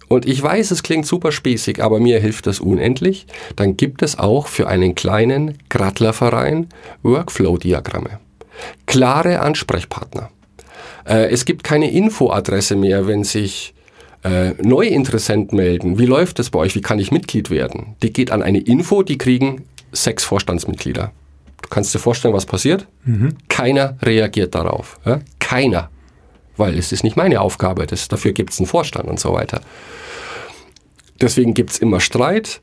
Und 0.10 0.28
ich 0.28 0.44
weiß, 0.44 0.72
es 0.72 0.84
klingt 0.84 1.06
super 1.08 1.32
spießig, 1.32 1.82
aber 1.82 2.00
mir 2.00 2.20
hilft 2.20 2.46
das 2.46 2.60
unendlich. 2.60 3.26
Dann 3.56 3.78
gibt 3.78 4.02
es 4.04 4.20
auch 4.20 4.48
für 4.48 4.68
einen 4.68 4.96
kleinen 4.96 5.58
Grattlerverein 5.70 6.68
Workflow-Diagramme. 7.02 8.20
Klare 8.86 9.40
Ansprechpartner. 9.40 10.30
Äh, 11.06 11.32
es 11.32 11.46
gibt 11.46 11.64
keine 11.64 11.90
Infoadresse 11.90 12.76
mehr, 12.76 13.08
wenn 13.08 13.24
sich 13.24 13.74
äh, 14.24 14.52
neue 14.62 14.90
Interessenten 14.90 15.58
melden. 15.58 16.00
Wie 16.00 16.06
läuft 16.06 16.40
das 16.40 16.50
bei 16.50 16.60
euch? 16.60 16.76
Wie 16.76 16.82
kann 16.82 17.00
ich 17.00 17.12
Mitglied 17.12 17.50
werden? 17.50 17.96
Die 18.02 18.14
geht 18.14 18.32
an 18.32 18.42
eine 18.42 18.60
Info, 18.60 19.04
die 19.04 19.18
kriegen 19.18 19.64
sechs 19.92 20.24
Vorstandsmitglieder. 20.24 21.12
Du 21.62 21.70
kannst 21.70 21.94
dir 21.94 22.00
vorstellen, 22.00 22.34
was 22.34 22.46
passiert? 22.46 22.88
Mhm. 23.06 23.38
Keiner 23.50 23.98
reagiert 24.02 24.56
darauf. 24.56 25.00
Ja? 25.06 25.20
Keiner. 25.40 25.90
Weil 26.58 26.78
es 26.78 26.92
ist 26.92 27.04
nicht 27.04 27.18
meine 27.18 27.42
Aufgabe. 27.42 27.88
Das, 27.88 28.08
dafür 28.08 28.34
gibt 28.34 28.54
es 28.54 28.60
einen 28.60 28.68
Vorstand 28.68 29.10
und 29.10 29.20
so 29.20 29.34
weiter. 29.34 29.62
Deswegen 31.20 31.54
gibt 31.54 31.72
es 31.72 31.80
immer 31.80 32.00
Streit. 32.00 32.62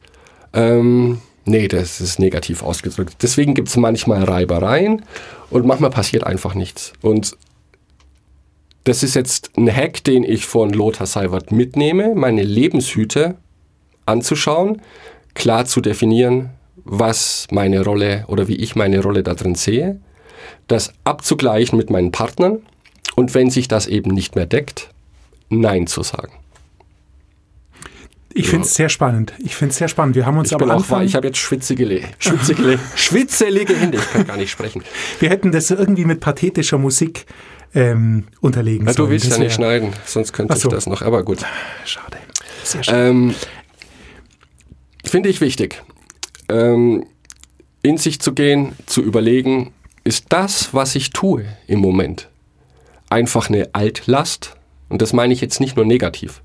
Ähm, 0.52 1.20
nee, 1.44 1.68
das 1.68 2.00
ist 2.00 2.18
negativ 2.18 2.62
ausgedrückt. 2.62 3.16
Deswegen 3.22 3.54
gibt 3.54 3.68
es 3.68 3.76
manchmal 3.76 4.24
Reibereien 4.24 5.02
und 5.50 5.66
manchmal 5.66 5.90
passiert 5.90 6.24
einfach 6.24 6.54
nichts. 6.54 6.92
Und 7.00 7.36
das 8.84 9.02
ist 9.02 9.14
jetzt 9.14 9.50
ein 9.56 9.74
Hack, 9.74 10.04
den 10.04 10.24
ich 10.24 10.46
von 10.46 10.70
Lothar 10.70 11.06
Seiwert 11.06 11.52
mitnehme, 11.52 12.14
meine 12.14 12.42
Lebenshüte 12.42 13.36
anzuschauen, 14.06 14.80
klar 15.34 15.66
zu 15.66 15.80
definieren, 15.80 16.50
was 16.84 17.46
meine 17.50 17.84
Rolle 17.84 18.24
oder 18.28 18.48
wie 18.48 18.56
ich 18.56 18.74
meine 18.74 19.02
Rolle 19.02 19.22
da 19.22 19.34
drin 19.34 19.54
sehe, 19.54 20.00
das 20.66 20.92
abzugleichen 21.04 21.76
mit 21.76 21.90
meinen 21.90 22.10
Partnern 22.10 22.58
und 23.16 23.34
wenn 23.34 23.50
sich 23.50 23.68
das 23.68 23.86
eben 23.86 24.10
nicht 24.12 24.34
mehr 24.34 24.46
deckt, 24.46 24.90
Nein 25.52 25.88
zu 25.88 26.02
sagen. 26.02 26.32
Ich 28.32 28.48
finde 28.48 28.64
es 28.64 28.74
sehr 28.74 28.88
spannend. 28.88 29.32
Ich 29.40 29.56
finde 29.56 29.72
es 29.72 29.78
sehr 29.78 29.88
spannend. 29.88 30.14
Wir 30.14 30.24
haben 30.24 30.38
uns 30.38 30.52
ich 30.52 30.56
bin 30.56 30.70
auch, 30.70 30.76
Anfang. 30.76 31.02
ich 31.02 31.16
habe 31.16 31.26
jetzt 31.26 31.38
schwitzelige, 31.38 32.02
schwitzelige, 32.20 32.78
schwitzelige 32.94 33.76
Hände. 33.76 33.98
Ich 33.98 34.12
kann 34.12 34.26
gar 34.26 34.36
nicht 34.36 34.50
sprechen. 34.50 34.82
wir 35.18 35.28
hätten 35.28 35.50
das 35.50 35.70
irgendwie 35.70 36.04
mit 36.04 36.20
pathetischer 36.20 36.78
Musik 36.78 37.26
ähm, 37.74 38.24
unterlegen 38.40 38.86
Ja, 38.86 38.92
sollen. 38.92 39.06
du 39.06 39.12
willst 39.12 39.26
Das 39.30 39.38
ja 39.38 39.44
nicht 39.44 39.54
schneiden, 39.54 39.92
sonst 40.04 40.32
könnte 40.32 40.56
so. 40.56 40.68
ich 40.68 40.74
das 40.74 40.86
noch. 40.86 41.02
Aber 41.02 41.22
gut. 41.24 41.38
Schade. 41.84 42.18
Sehr 42.64 42.82
schön. 42.82 42.94
Ähm, 42.94 43.34
Finde 45.04 45.28
ich 45.28 45.40
wichtig, 45.40 45.82
ähm, 46.48 47.04
in 47.82 47.96
sich 47.96 48.20
zu 48.20 48.32
gehen, 48.32 48.72
zu 48.86 49.02
überlegen, 49.02 49.72
ist 50.04 50.26
das, 50.28 50.74
was 50.74 50.94
ich 50.94 51.10
tue 51.10 51.44
im 51.66 51.80
Moment, 51.80 52.28
einfach 53.08 53.48
eine 53.48 53.70
Altlast? 53.72 54.56
Und 54.88 55.02
das 55.02 55.12
meine 55.12 55.32
ich 55.32 55.40
jetzt 55.40 55.60
nicht 55.60 55.76
nur 55.76 55.84
negativ, 55.86 56.42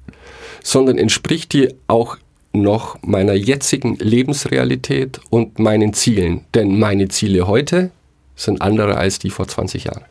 sondern 0.64 0.98
entspricht 0.98 1.54
die 1.54 1.74
auch 1.88 2.18
noch 2.54 2.98
meiner 3.02 3.34
jetzigen 3.34 3.96
Lebensrealität 3.98 5.20
und 5.30 5.60
meinen 5.60 5.94
Zielen. 5.94 6.46
Denn 6.54 6.80
meine 6.80 7.10
Ziele 7.10 7.48
heute 7.48 7.92
sind 8.36 8.62
andere 8.62 8.98
als 8.98 9.20
die 9.20 9.30
vor 9.30 9.48
20 9.48 9.86
Jahren. 9.86 10.06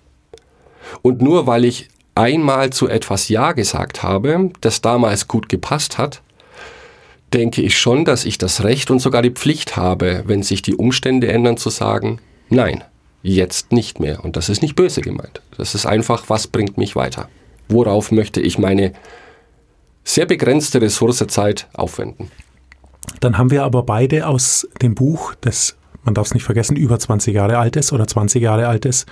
Und 1.02 1.22
nur 1.22 1.46
weil 1.46 1.64
ich 1.64 1.88
einmal 2.14 2.70
zu 2.70 2.88
etwas 2.88 3.28
Ja 3.28 3.52
gesagt 3.52 4.02
habe, 4.02 4.50
das 4.60 4.80
damals 4.80 5.28
gut 5.28 5.48
gepasst 5.48 5.98
hat, 5.98 6.22
denke 7.32 7.62
ich 7.62 7.76
schon, 7.76 8.04
dass 8.04 8.24
ich 8.24 8.38
das 8.38 8.62
Recht 8.62 8.90
und 8.90 9.00
sogar 9.00 9.22
die 9.22 9.30
Pflicht 9.30 9.76
habe, 9.76 10.22
wenn 10.26 10.42
sich 10.42 10.62
die 10.62 10.76
Umstände 10.76 11.28
ändern, 11.28 11.56
zu 11.56 11.70
sagen, 11.70 12.20
nein, 12.48 12.84
jetzt 13.22 13.72
nicht 13.72 13.98
mehr. 13.98 14.24
Und 14.24 14.36
das 14.36 14.48
ist 14.48 14.62
nicht 14.62 14.76
böse 14.76 15.00
gemeint. 15.00 15.40
Das 15.56 15.74
ist 15.74 15.86
einfach, 15.86 16.24
was 16.28 16.46
bringt 16.46 16.78
mich 16.78 16.94
weiter? 16.94 17.28
Worauf 17.68 18.12
möchte 18.12 18.40
ich 18.40 18.58
meine 18.58 18.92
sehr 20.04 20.26
begrenzte 20.26 20.80
Ressource 20.80 21.24
Zeit 21.26 21.66
aufwenden? 21.72 22.30
Dann 23.20 23.38
haben 23.38 23.50
wir 23.50 23.64
aber 23.64 23.82
beide 23.82 24.26
aus 24.26 24.68
dem 24.82 24.94
Buch, 24.94 25.34
das, 25.40 25.76
man 26.04 26.14
darf 26.14 26.28
es 26.28 26.34
nicht 26.34 26.44
vergessen, 26.44 26.76
über 26.76 26.98
20 26.98 27.34
Jahre 27.34 27.58
alt 27.58 27.76
ist 27.76 27.92
oder 27.92 28.06
20 28.06 28.42
Jahre 28.42 28.68
alt 28.68 28.84
ist, 28.84 29.06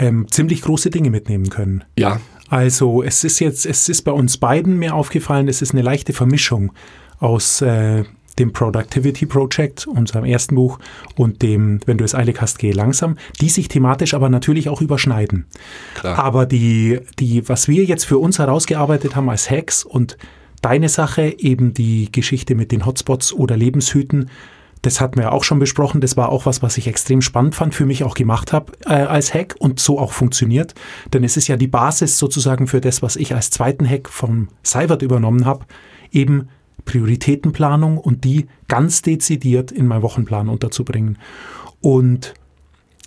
ähm, 0.00 0.26
ziemlich 0.30 0.62
große 0.62 0.90
Dinge 0.90 1.10
mitnehmen 1.10 1.50
können. 1.50 1.84
Ja, 1.98 2.20
Also 2.48 3.02
es 3.02 3.22
ist 3.22 3.38
jetzt, 3.38 3.66
es 3.66 3.88
ist 3.88 4.02
bei 4.02 4.12
uns 4.12 4.38
beiden 4.38 4.78
mir 4.78 4.94
aufgefallen, 4.94 5.46
es 5.46 5.62
ist 5.62 5.72
eine 5.72 5.82
leichte 5.82 6.12
Vermischung 6.12 6.72
aus 7.18 7.60
äh, 7.60 8.04
dem 8.38 8.52
Productivity 8.52 9.26
Project, 9.26 9.86
unserem 9.86 10.24
ersten 10.24 10.54
Buch, 10.54 10.78
und 11.16 11.42
dem 11.42 11.80
Wenn 11.84 11.98
du 11.98 12.04
es 12.04 12.14
eilig 12.14 12.40
hast, 12.40 12.58
geh 12.58 12.72
langsam, 12.72 13.18
die 13.40 13.50
sich 13.50 13.68
thematisch 13.68 14.14
aber 14.14 14.30
natürlich 14.30 14.70
auch 14.70 14.80
überschneiden. 14.80 15.46
Klar. 15.94 16.18
Aber 16.18 16.46
die, 16.46 17.00
die, 17.18 17.46
was 17.48 17.68
wir 17.68 17.84
jetzt 17.84 18.06
für 18.06 18.18
uns 18.18 18.38
herausgearbeitet 18.38 19.14
haben 19.14 19.28
als 19.28 19.50
Hacks 19.50 19.84
und 19.84 20.16
deine 20.62 20.88
Sache, 20.88 21.34
eben 21.38 21.74
die 21.74 22.10
Geschichte 22.10 22.54
mit 22.54 22.72
den 22.72 22.86
Hotspots 22.86 23.32
oder 23.34 23.56
Lebenshüten, 23.56 24.30
das 24.82 25.00
hatten 25.00 25.18
wir 25.18 25.32
auch 25.32 25.44
schon 25.44 25.58
besprochen. 25.58 26.00
Das 26.00 26.16
war 26.16 26.30
auch 26.30 26.46
was, 26.46 26.62
was 26.62 26.78
ich 26.78 26.86
extrem 26.86 27.20
spannend 27.20 27.54
fand, 27.54 27.74
für 27.74 27.86
mich 27.86 28.04
auch 28.04 28.14
gemacht 28.14 28.52
habe 28.52 28.72
äh, 28.86 28.92
als 28.92 29.34
Hack 29.34 29.54
und 29.58 29.78
so 29.80 29.98
auch 29.98 30.12
funktioniert. 30.12 30.74
Denn 31.12 31.24
es 31.24 31.36
ist 31.36 31.48
ja 31.48 31.56
die 31.56 31.66
Basis 31.66 32.18
sozusagen 32.18 32.66
für 32.66 32.80
das, 32.80 33.02
was 33.02 33.16
ich 33.16 33.34
als 33.34 33.50
zweiten 33.50 33.88
Hack 33.88 34.08
vom 34.08 34.48
Seibert 34.62 35.02
übernommen 35.02 35.44
habe, 35.44 35.66
eben 36.10 36.48
Prioritätenplanung 36.84 37.98
und 37.98 38.24
die 38.24 38.46
ganz 38.68 39.02
dezidiert 39.02 39.70
in 39.70 39.86
meinen 39.86 40.02
Wochenplan 40.02 40.48
unterzubringen. 40.48 41.18
Und 41.80 42.34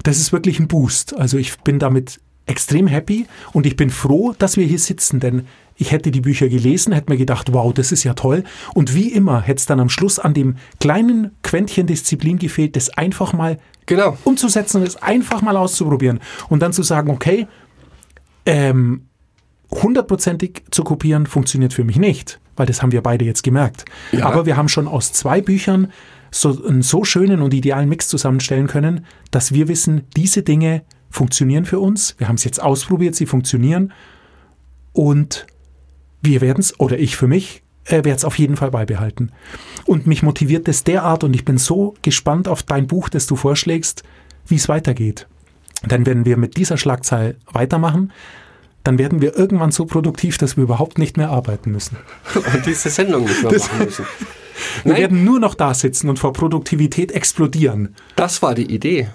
das 0.04 0.18
ist 0.18 0.32
wirklich 0.32 0.60
ein 0.60 0.68
Boost. 0.68 1.18
Also 1.18 1.38
ich 1.38 1.60
bin 1.60 1.80
damit 1.80 2.20
extrem 2.46 2.88
happy 2.88 3.26
und 3.54 3.66
ich 3.66 3.76
bin 3.76 3.90
froh, 3.90 4.34
dass 4.38 4.58
wir 4.58 4.66
hier 4.66 4.80
sitzen, 4.80 5.20
denn 5.20 5.46
ich 5.76 5.92
hätte 5.92 6.12
die 6.12 6.22
Bücher 6.22 6.50
gelesen, 6.50 6.94
hätte 6.94 7.12
mir 7.12 7.18
gedacht, 7.18 7.52
wow, 7.54 7.74
das 7.74 7.92
ist 7.92 8.04
ja 8.04 8.14
toll. 8.14 8.44
Und 8.74 8.96
wie 8.96 9.12
immer 9.12 9.42
hätte 9.42 9.60
es 9.60 9.66
dann 9.66 9.80
am 9.80 9.90
Schluss 9.90 10.20
an 10.20 10.34
dem 10.34 10.58
kleinen 10.80 11.32
Quäntchen 11.42 11.88
Disziplin 11.88 12.38
gefehlt, 12.38 12.76
das 12.76 12.90
einfach 12.92 13.34
mal 13.34 13.58
Genau. 13.86 14.18
umzusetzen 14.24 14.78
und 14.82 14.88
es 14.88 14.96
einfach 15.02 15.42
mal 15.42 15.58
auszuprobieren. 15.58 16.20
Und 16.50 16.62
dann 16.62 16.74
zu 16.74 16.84
sagen, 16.84 17.10
okay, 17.10 17.48
ähm, 18.46 19.08
hundertprozentig 19.72 20.64
zu 20.72 20.84
kopieren 20.84 21.26
funktioniert 21.26 21.74
für 21.74 21.84
mich 21.84 21.98
nicht, 21.98 22.40
weil 22.56 22.66
das 22.66 22.82
haben 22.82 22.92
wir 22.92 23.02
beide 23.02 23.26
jetzt 23.26 23.44
gemerkt. 23.44 23.86
Ja. 24.12 24.26
Aber 24.26 24.46
wir 24.46 24.58
haben 24.58 24.70
schon 24.70 24.88
aus 24.88 25.12
zwei 25.12 25.42
Büchern 25.42 25.92
so 26.32 26.64
einen 26.66 26.82
so 26.82 27.04
schönen 27.04 27.42
und 27.42 27.54
idealen 27.54 27.90
Mix 27.90 28.08
zusammenstellen 28.08 28.68
können, 28.68 29.06
dass 29.32 29.54
wir 29.54 29.68
wissen, 29.68 30.04
diese 30.16 30.44
Dinge 30.44 30.84
funktionieren 31.14 31.66
für 31.66 31.80
uns. 31.80 32.16
Wir 32.18 32.28
haben 32.28 32.36
es 32.36 32.44
jetzt 32.44 32.62
ausprobiert, 32.62 33.14
sie 33.16 33.28
funktionieren 33.28 33.94
und 34.94 35.46
wir 36.22 36.42
werden 36.42 36.60
es, 36.60 36.80
oder 36.80 36.98
ich 36.98 37.16
für 37.16 37.28
mich, 37.28 37.62
äh, 37.86 37.98
werde 37.98 38.12
es 38.12 38.26
auf 38.26 38.40
jeden 38.40 38.56
Fall 38.56 38.72
beibehalten. 38.72 39.32
Und 39.86 40.08
mich 40.08 40.24
motiviert 40.24 40.68
es 40.68 40.84
derart 40.84 41.24
und 41.24 41.36
ich 41.36 41.46
bin 41.46 41.58
so 41.58 41.94
gespannt 42.02 42.48
auf 42.48 42.64
dein 42.64 42.88
Buch, 42.88 43.10
das 43.10 43.28
du 43.28 43.36
vorschlägst, 43.36 44.04
wie 44.48 44.56
es 44.56 44.68
weitergeht. 44.68 45.28
Denn 45.86 46.06
wenn 46.08 46.26
wir 46.26 46.38
mit 46.38 46.58
dieser 46.58 46.78
Schlagzeile 46.78 47.36
weitermachen, 47.52 48.12
dann 48.84 48.98
werden 48.98 49.22
wir 49.22 49.38
irgendwann 49.38 49.72
so 49.72 49.86
produktiv, 49.86 50.38
dass 50.40 50.58
wir 50.58 50.64
überhaupt 50.64 50.98
nicht 50.98 51.16
mehr 51.16 51.30
arbeiten 51.30 51.72
müssen. 51.72 51.98
Und 52.36 52.66
diese 52.66 52.90
Sendung 52.90 53.26
nicht 53.26 53.44
mehr 53.44 53.54
machen 53.54 53.86
müssen. 53.86 54.06
Wir 54.84 54.92
Nein. 54.92 55.02
werden 55.02 55.24
nur 55.26 55.40
noch 55.40 55.56
da 55.56 55.74
sitzen 55.74 56.10
und 56.10 56.20
vor 56.20 56.32
Produktivität 56.32 57.12
explodieren. 57.12 57.96
Das 58.16 58.44
war 58.44 58.54
die 58.54 58.72
Idee. 58.72 59.10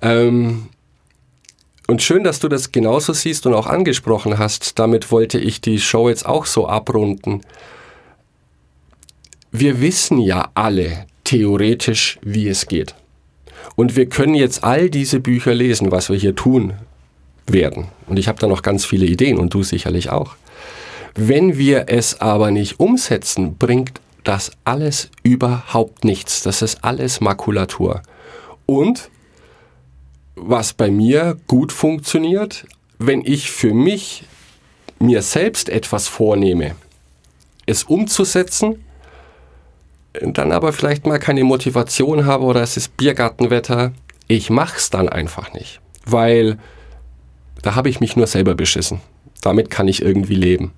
Ähm, 0.00 0.68
und 1.86 2.02
schön, 2.02 2.24
dass 2.24 2.40
du 2.40 2.48
das 2.48 2.72
genauso 2.72 3.12
siehst 3.12 3.46
und 3.46 3.54
auch 3.54 3.66
angesprochen 3.66 4.38
hast. 4.38 4.78
Damit 4.78 5.10
wollte 5.10 5.38
ich 5.38 5.60
die 5.60 5.78
Show 5.78 6.08
jetzt 6.08 6.24
auch 6.24 6.46
so 6.46 6.66
abrunden. 6.66 7.42
Wir 9.52 9.80
wissen 9.80 10.18
ja 10.18 10.50
alle 10.54 11.06
theoretisch, 11.24 12.18
wie 12.22 12.48
es 12.48 12.66
geht. 12.66 12.94
Und 13.76 13.96
wir 13.96 14.06
können 14.06 14.34
jetzt 14.34 14.64
all 14.64 14.88
diese 14.88 15.20
Bücher 15.20 15.54
lesen, 15.54 15.90
was 15.90 16.08
wir 16.08 16.16
hier 16.16 16.34
tun 16.34 16.74
werden. 17.46 17.88
Und 18.06 18.18
ich 18.18 18.28
habe 18.28 18.40
da 18.40 18.46
noch 18.46 18.62
ganz 18.62 18.84
viele 18.84 19.06
Ideen 19.06 19.38
und 19.38 19.52
du 19.52 19.62
sicherlich 19.62 20.10
auch. 20.10 20.36
Wenn 21.14 21.58
wir 21.58 21.84
es 21.88 22.20
aber 22.20 22.50
nicht 22.50 22.80
umsetzen, 22.80 23.56
bringt 23.56 24.00
das 24.24 24.52
alles 24.64 25.10
überhaupt 25.22 26.04
nichts. 26.04 26.42
Das 26.42 26.62
ist 26.62 26.82
alles 26.82 27.20
Makulatur. 27.20 28.02
Und 28.66 29.10
was 30.36 30.72
bei 30.72 30.90
mir 30.90 31.36
gut 31.46 31.72
funktioniert, 31.72 32.66
wenn 32.98 33.22
ich 33.24 33.50
für 33.50 33.74
mich 33.74 34.24
mir 34.98 35.22
selbst 35.22 35.68
etwas 35.68 36.08
vornehme, 36.08 36.74
es 37.66 37.84
umzusetzen, 37.84 38.84
dann 40.20 40.52
aber 40.52 40.72
vielleicht 40.72 41.06
mal 41.06 41.18
keine 41.18 41.44
Motivation 41.44 42.24
habe 42.26 42.44
oder 42.44 42.62
es 42.62 42.76
ist 42.76 42.96
Biergartenwetter, 42.96 43.92
ich 44.28 44.50
mach's 44.50 44.90
dann 44.90 45.08
einfach 45.08 45.52
nicht, 45.52 45.80
weil 46.06 46.58
da 47.62 47.74
habe 47.74 47.88
ich 47.88 48.00
mich 48.00 48.16
nur 48.16 48.26
selber 48.26 48.54
beschissen. 48.54 49.00
Damit 49.40 49.70
kann 49.70 49.88
ich 49.88 50.02
irgendwie 50.02 50.34
leben. 50.34 50.72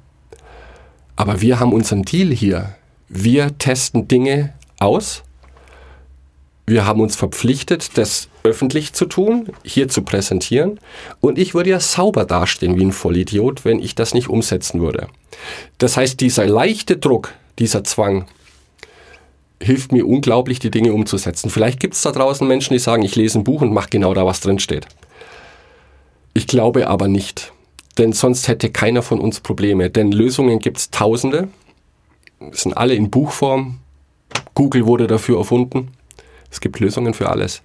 Aber 1.17 1.41
wir 1.41 1.61
haben 1.61 1.73
unseren 1.73 2.03
Deal 2.03 2.31
hier. 2.31 2.75
Wir 3.09 3.59
testen 3.59 4.09
Dinge 4.09 4.53
aus. 4.79 5.23
Wir 6.67 6.85
haben 6.85 7.01
uns 7.01 7.17
verpflichtet, 7.17 7.97
das 7.97 8.29
öffentlich 8.47 8.93
zu 8.93 9.07
tun, 9.07 9.49
hier 9.65 9.89
zu 9.89 10.03
präsentieren. 10.03 10.81
Und 11.21 11.39
ich 11.39 11.55
würde 11.55 11.71
ja 11.71 11.81
sauber 11.81 12.25
dastehen 12.25 12.77
wie 12.77 12.85
ein 12.85 12.93
Vollidiot, 12.93 13.65
wenn 13.65 13.79
ich 13.79 13.95
das 13.95 14.15
nicht 14.15 14.29
umsetzen 14.29 14.81
würde. 14.81 15.09
Das 15.79 15.97
heißt, 15.97 16.21
dieser 16.21 16.47
leichte 16.47 16.97
Druck, 16.97 17.33
dieser 17.59 17.85
Zwang, 17.85 18.27
hilft 19.61 19.93
mir 19.93 20.07
unglaublich, 20.07 20.59
die 20.59 20.71
Dinge 20.71 20.93
umzusetzen. 20.93 21.51
Vielleicht 21.51 21.81
gibt 21.81 21.95
es 21.95 22.03
da 22.03 22.13
draußen 22.13 22.47
Menschen, 22.47 22.73
die 22.75 22.79
sagen, 22.79 23.03
ich 23.03 23.17
lese 23.17 23.39
ein 23.39 23.45
Buch 23.45 23.63
und 23.63 23.73
mache 23.73 23.91
genau 23.91 24.15
da, 24.15 24.27
was 24.27 24.41
drin 24.41 24.59
steht. 24.59 24.87
Ich 26.35 26.47
glaube 26.47 26.89
aber 26.89 27.09
nicht. 27.09 27.53
Denn 27.99 28.13
sonst 28.13 28.49
hätte 28.49 28.71
keiner 28.71 29.03
von 29.03 29.21
uns 29.21 29.41
Probleme. 29.41 29.89
Denn 29.89 30.13
Lösungen 30.13 30.59
gibt 30.59 30.77
es 30.77 30.91
tausende. 30.91 31.49
sind 32.53 32.77
alle 32.77 32.95
in 32.95 33.11
Buchform. 33.11 33.79
Google 34.55 34.87
wurde 34.87 35.07
dafür 35.07 35.39
erfunden. 35.39 35.93
Es 36.51 36.61
gibt 36.61 36.81
Lösungen 36.81 37.15
für 37.15 37.31
alles. 37.31 37.63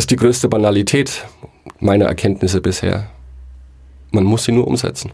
Das 0.00 0.04
ist 0.04 0.12
die 0.12 0.16
größte 0.16 0.48
Banalität 0.48 1.26
meiner 1.78 2.06
Erkenntnisse 2.06 2.62
bisher. 2.62 3.10
Man 4.12 4.24
muss 4.24 4.44
sie 4.44 4.52
nur 4.52 4.66
umsetzen. 4.66 5.12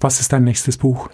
Was 0.00 0.20
ist 0.20 0.34
dein 0.34 0.44
nächstes 0.44 0.76
Buch? 0.76 1.08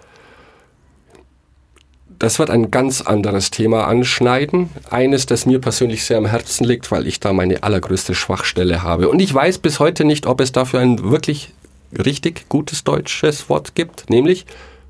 Das 2.19 2.39
wird 2.39 2.49
ein 2.49 2.69
ganz 2.69 2.99
anderes 2.99 3.51
Thema 3.51 3.87
anschneiden. 3.87 4.69
Eines, 4.89 5.25
das 5.27 5.45
mir 5.45 5.61
persönlich 5.61 6.03
sehr 6.03 6.17
am 6.17 6.25
Herzen 6.25 6.65
liegt, 6.65 6.91
weil 6.91 7.07
ich 7.07 7.21
da 7.21 7.31
meine 7.31 7.63
allergrößte 7.63 8.13
Schwachstelle 8.13 8.83
habe. 8.83 9.07
Und 9.07 9.21
ich 9.21 9.33
weiß 9.33 9.59
bis 9.59 9.79
heute 9.79 10.03
nicht, 10.03 10.25
ob 10.25 10.41
es 10.41 10.51
dafür 10.51 10.81
ein 10.81 11.09
wirklich 11.09 11.53
richtig 11.97 12.49
gutes 12.49 12.83
deutsches 12.83 13.47
Wort 13.47 13.75
gibt, 13.75 14.09
nämlich 14.09 14.45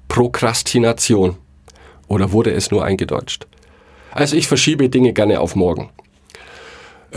Prokrastination. 0.08 1.38
Oder 2.08 2.32
wurde 2.32 2.54
es 2.54 2.72
nur 2.72 2.84
eingedeutscht? 2.84 3.46
Also 4.10 4.36
ich 4.36 4.48
verschiebe 4.48 4.90
Dinge 4.90 5.14
gerne 5.14 5.40
auf 5.42 5.56
morgen. 5.56 5.92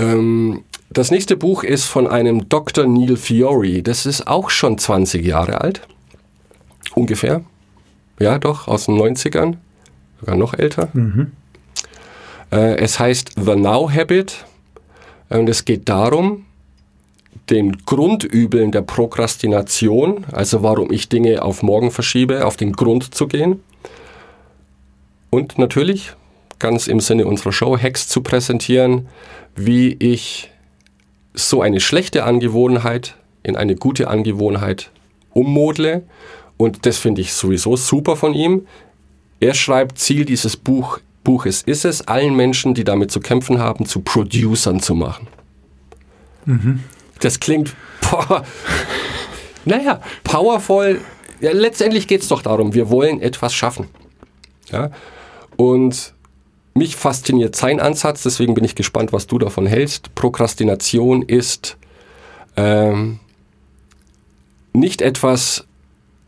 Ähm, 0.01 0.65
das 0.91 1.11
nächste 1.11 1.37
Buch 1.37 1.63
ist 1.63 1.85
von 1.85 2.07
einem 2.07 2.49
Dr. 2.49 2.87
Neil 2.87 3.17
Fiore. 3.17 3.83
Das 3.83 4.07
ist 4.07 4.27
auch 4.27 4.51
schon 4.51 4.79
20 4.79 5.25
Jahre 5.25 5.61
alt. 5.61 5.83
Ungefähr. 6.95 7.43
Ja, 8.19 8.39
doch, 8.39 8.67
aus 8.67 8.87
den 8.87 8.97
90ern. 8.97 9.57
Sogar 10.19 10.37
noch 10.37 10.55
älter. 10.55 10.89
Äh, 12.53 12.77
es 12.79 12.99
heißt 12.99 13.33
The 13.37 13.57
Now 13.57 13.91
Habit. 13.91 14.45
Und 15.29 15.49
es 15.49 15.65
geht 15.65 15.89
darum, 15.89 16.47
den 17.51 17.79
Grundübeln 17.87 18.73
der 18.73 18.83
Prokrastination, 18.83 20.27
also 20.33 20.63
warum 20.63 20.93
ich 20.93 21.09
Dinge 21.09 21.43
auf 21.43 21.63
morgen 21.63 21.91
verschiebe, 21.91 22.45
auf 22.45 22.57
den 22.57 22.73
Grund 22.73 23.15
zu 23.15 23.29
gehen. 23.29 23.63
Und 25.31 25.59
natürlich, 25.59 26.15
ganz 26.61 26.87
im 26.87 27.01
Sinne 27.01 27.27
unserer 27.27 27.53
Show, 27.53 27.77
Hacks 27.77 28.07
zu 28.07 28.23
präsentieren, 28.23 29.09
wie 29.57 29.97
ich 29.99 30.53
so 31.35 31.63
eine 31.63 31.81
schlechte 31.81 32.25
Angewohnheit 32.25 33.17
in 33.43 33.57
eine 33.57 33.75
gute 33.75 34.09
Angewohnheit 34.09 34.91
ummodle. 35.33 36.05
Und 36.57 36.87
das 36.87 36.99
finde 36.99 37.23
ich 37.23 37.33
sowieso 37.33 37.77
super 37.77 38.17
von 38.17 38.35
ihm. 38.35 38.67
Er 39.41 39.55
schreibt, 39.55 39.99
Ziel 39.99 40.25
dieses 40.25 40.57
Buch, 40.57 41.01
Buches 41.25 41.63
ist 41.63 41.85
es, 41.85 42.07
allen 42.07 42.37
Menschen, 42.37 42.75
die 42.75 42.85
damit 42.85 43.11
zu 43.11 43.21
kämpfen 43.21 43.59
haben, 43.59 43.87
zu 43.87 44.01
Producern 44.01 44.81
zu 44.81 44.95
machen. 44.95 45.27
Das 47.21 47.41
klingt, 47.41 47.75
boah, 48.11 48.45
naja, 49.65 50.01
powerful. 50.25 51.01
Ja, 51.41 51.53
letztendlich 51.53 52.07
geht 52.07 52.23
es 52.23 52.29
doch 52.29 52.43
darum, 52.43 52.75
wir 52.75 52.91
wollen 52.91 53.21
etwas 53.21 53.55
schaffen. 53.55 53.89
Ja? 54.71 54.91
Und 55.57 56.15
mich 56.75 56.97
fasziniert 56.97 57.57
sein 57.57 57.81
Ansatz, 57.81 58.23
deswegen 58.23 58.55
bin 58.55 58.65
ich 58.65 58.75
gespannt, 58.75 59.13
was 59.13 59.27
du 59.27 59.39
davon 59.39 59.67
hältst. 59.67 60.15
Prokrastination 60.15 61.23
ist 61.23 61.77
ähm, 62.57 63.19
nicht 64.73 65.03
etwas, 65.03 65.67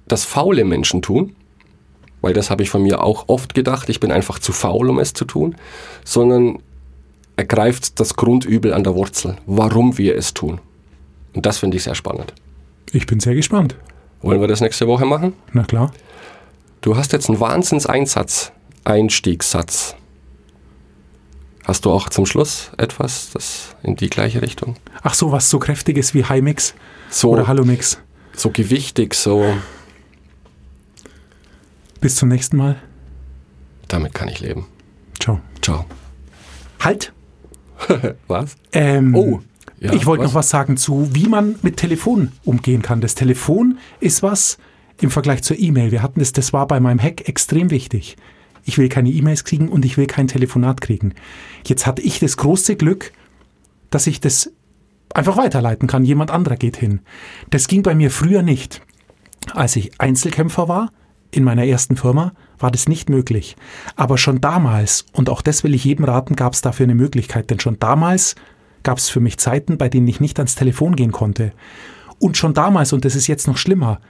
das 0.06 0.24
faule 0.24 0.64
Menschen 0.64 1.00
tun, 1.00 1.34
weil 2.20 2.34
das 2.34 2.50
habe 2.50 2.62
ich 2.62 2.70
von 2.70 2.82
mir 2.82 3.02
auch 3.02 3.28
oft 3.28 3.54
gedacht, 3.54 3.88
ich 3.88 4.00
bin 4.00 4.12
einfach 4.12 4.38
zu 4.38 4.52
faul, 4.52 4.90
um 4.90 4.98
es 4.98 5.12
zu 5.12 5.24
tun, 5.24 5.56
sondern 6.04 6.58
ergreift 7.36 7.98
das 7.98 8.14
Grundübel 8.16 8.72
an 8.72 8.84
der 8.84 8.94
Wurzel, 8.94 9.36
warum 9.46 9.98
wir 9.98 10.16
es 10.16 10.34
tun. 10.34 10.60
Und 11.34 11.46
das 11.46 11.58
finde 11.58 11.76
ich 11.76 11.84
sehr 11.84 11.94
spannend. 11.94 12.34
Ich 12.92 13.06
bin 13.06 13.20
sehr 13.20 13.34
gespannt. 13.34 13.76
Wollen 14.20 14.40
wir 14.40 14.48
das 14.48 14.60
nächste 14.60 14.86
Woche 14.86 15.06
machen? 15.06 15.32
Na 15.52 15.64
klar. 15.64 15.92
Du 16.80 16.96
hast 16.96 17.12
jetzt 17.12 17.28
einen 17.28 17.40
Wahnsinnseinsatz 17.40 18.52
Einstiegssatz. 18.84 19.96
Hast 21.64 21.84
du 21.84 21.90
auch 21.92 22.08
zum 22.08 22.26
Schluss 22.26 22.70
etwas, 22.76 23.30
das 23.32 23.76
in 23.82 23.94
die 23.96 24.10
gleiche 24.10 24.42
Richtung? 24.42 24.76
Ach 25.02 25.14
so, 25.14 25.30
was 25.32 25.48
so 25.48 25.58
kräftiges 25.58 26.12
wie 26.14 26.24
Hi-Mix 26.24 26.74
So, 27.08 27.30
oder 27.30 27.46
Hallo-Mix. 27.46 27.98
so 28.34 28.50
gewichtig, 28.50 29.14
so. 29.14 29.44
Bis 32.00 32.16
zum 32.16 32.28
nächsten 32.28 32.56
Mal. 32.56 32.76
Damit 33.88 34.14
kann 34.14 34.28
ich 34.28 34.40
leben. 34.40 34.66
Ciao. 35.20 35.40
Ciao. 35.60 35.84
Halt! 36.80 37.12
Was? 38.26 38.56
Ähm, 38.72 39.14
Oh, 39.14 39.40
ja, 39.78 39.92
ich 39.92 40.06
wollte 40.06 40.22
noch 40.24 40.34
was 40.34 40.48
sagen 40.48 40.76
zu, 40.76 41.08
wie 41.12 41.26
man 41.26 41.56
mit 41.62 41.76
Telefon 41.76 42.30
umgehen 42.44 42.82
kann. 42.82 43.00
Das 43.00 43.16
Telefon 43.16 43.78
ist 43.98 44.22
was 44.22 44.58
im 45.00 45.10
Vergleich 45.10 45.42
zur 45.42 45.58
E-Mail. 45.58 45.90
Wir 45.90 46.02
hatten 46.02 46.20
es, 46.20 46.30
das 46.30 46.52
war 46.52 46.68
bei 46.68 46.78
meinem 46.78 47.00
Hack 47.02 47.28
extrem 47.28 47.70
wichtig. 47.70 48.16
Ich 48.64 48.78
will 48.78 48.88
keine 48.88 49.10
E-Mails 49.10 49.44
kriegen 49.44 49.68
und 49.68 49.84
ich 49.84 49.96
will 49.96 50.06
kein 50.06 50.28
Telefonat 50.28 50.80
kriegen. 50.80 51.14
Jetzt 51.66 51.86
hatte 51.86 52.02
ich 52.02 52.20
das 52.20 52.36
große 52.36 52.76
Glück, 52.76 53.12
dass 53.90 54.06
ich 54.06 54.20
das 54.20 54.50
einfach 55.14 55.36
weiterleiten 55.36 55.88
kann. 55.88 56.04
Jemand 56.04 56.30
anderer 56.30 56.56
geht 56.56 56.76
hin. 56.76 57.00
Das 57.50 57.68
ging 57.68 57.82
bei 57.82 57.94
mir 57.94 58.10
früher 58.10 58.42
nicht. 58.42 58.82
Als 59.52 59.76
ich 59.76 60.00
Einzelkämpfer 60.00 60.68
war, 60.68 60.90
in 61.30 61.44
meiner 61.44 61.64
ersten 61.66 61.96
Firma, 61.96 62.32
war 62.58 62.70
das 62.70 62.88
nicht 62.88 63.10
möglich. 63.10 63.56
Aber 63.96 64.18
schon 64.18 64.40
damals, 64.40 65.06
und 65.12 65.28
auch 65.28 65.42
das 65.42 65.64
will 65.64 65.74
ich 65.74 65.84
jedem 65.84 66.04
raten, 66.04 66.36
gab 66.36 66.52
es 66.52 66.60
dafür 66.60 66.84
eine 66.84 66.94
Möglichkeit. 66.94 67.50
Denn 67.50 67.58
schon 67.58 67.78
damals 67.78 68.36
gab 68.82 68.98
es 68.98 69.08
für 69.08 69.20
mich 69.20 69.38
Zeiten, 69.38 69.78
bei 69.78 69.88
denen 69.88 70.08
ich 70.08 70.20
nicht 70.20 70.38
ans 70.38 70.54
Telefon 70.54 70.94
gehen 70.94 71.12
konnte. 71.12 71.52
Und 72.18 72.36
schon 72.36 72.54
damals, 72.54 72.92
und 72.92 73.04
das 73.04 73.16
ist 73.16 73.26
jetzt 73.26 73.48
noch 73.48 73.56
schlimmer, 73.56 74.00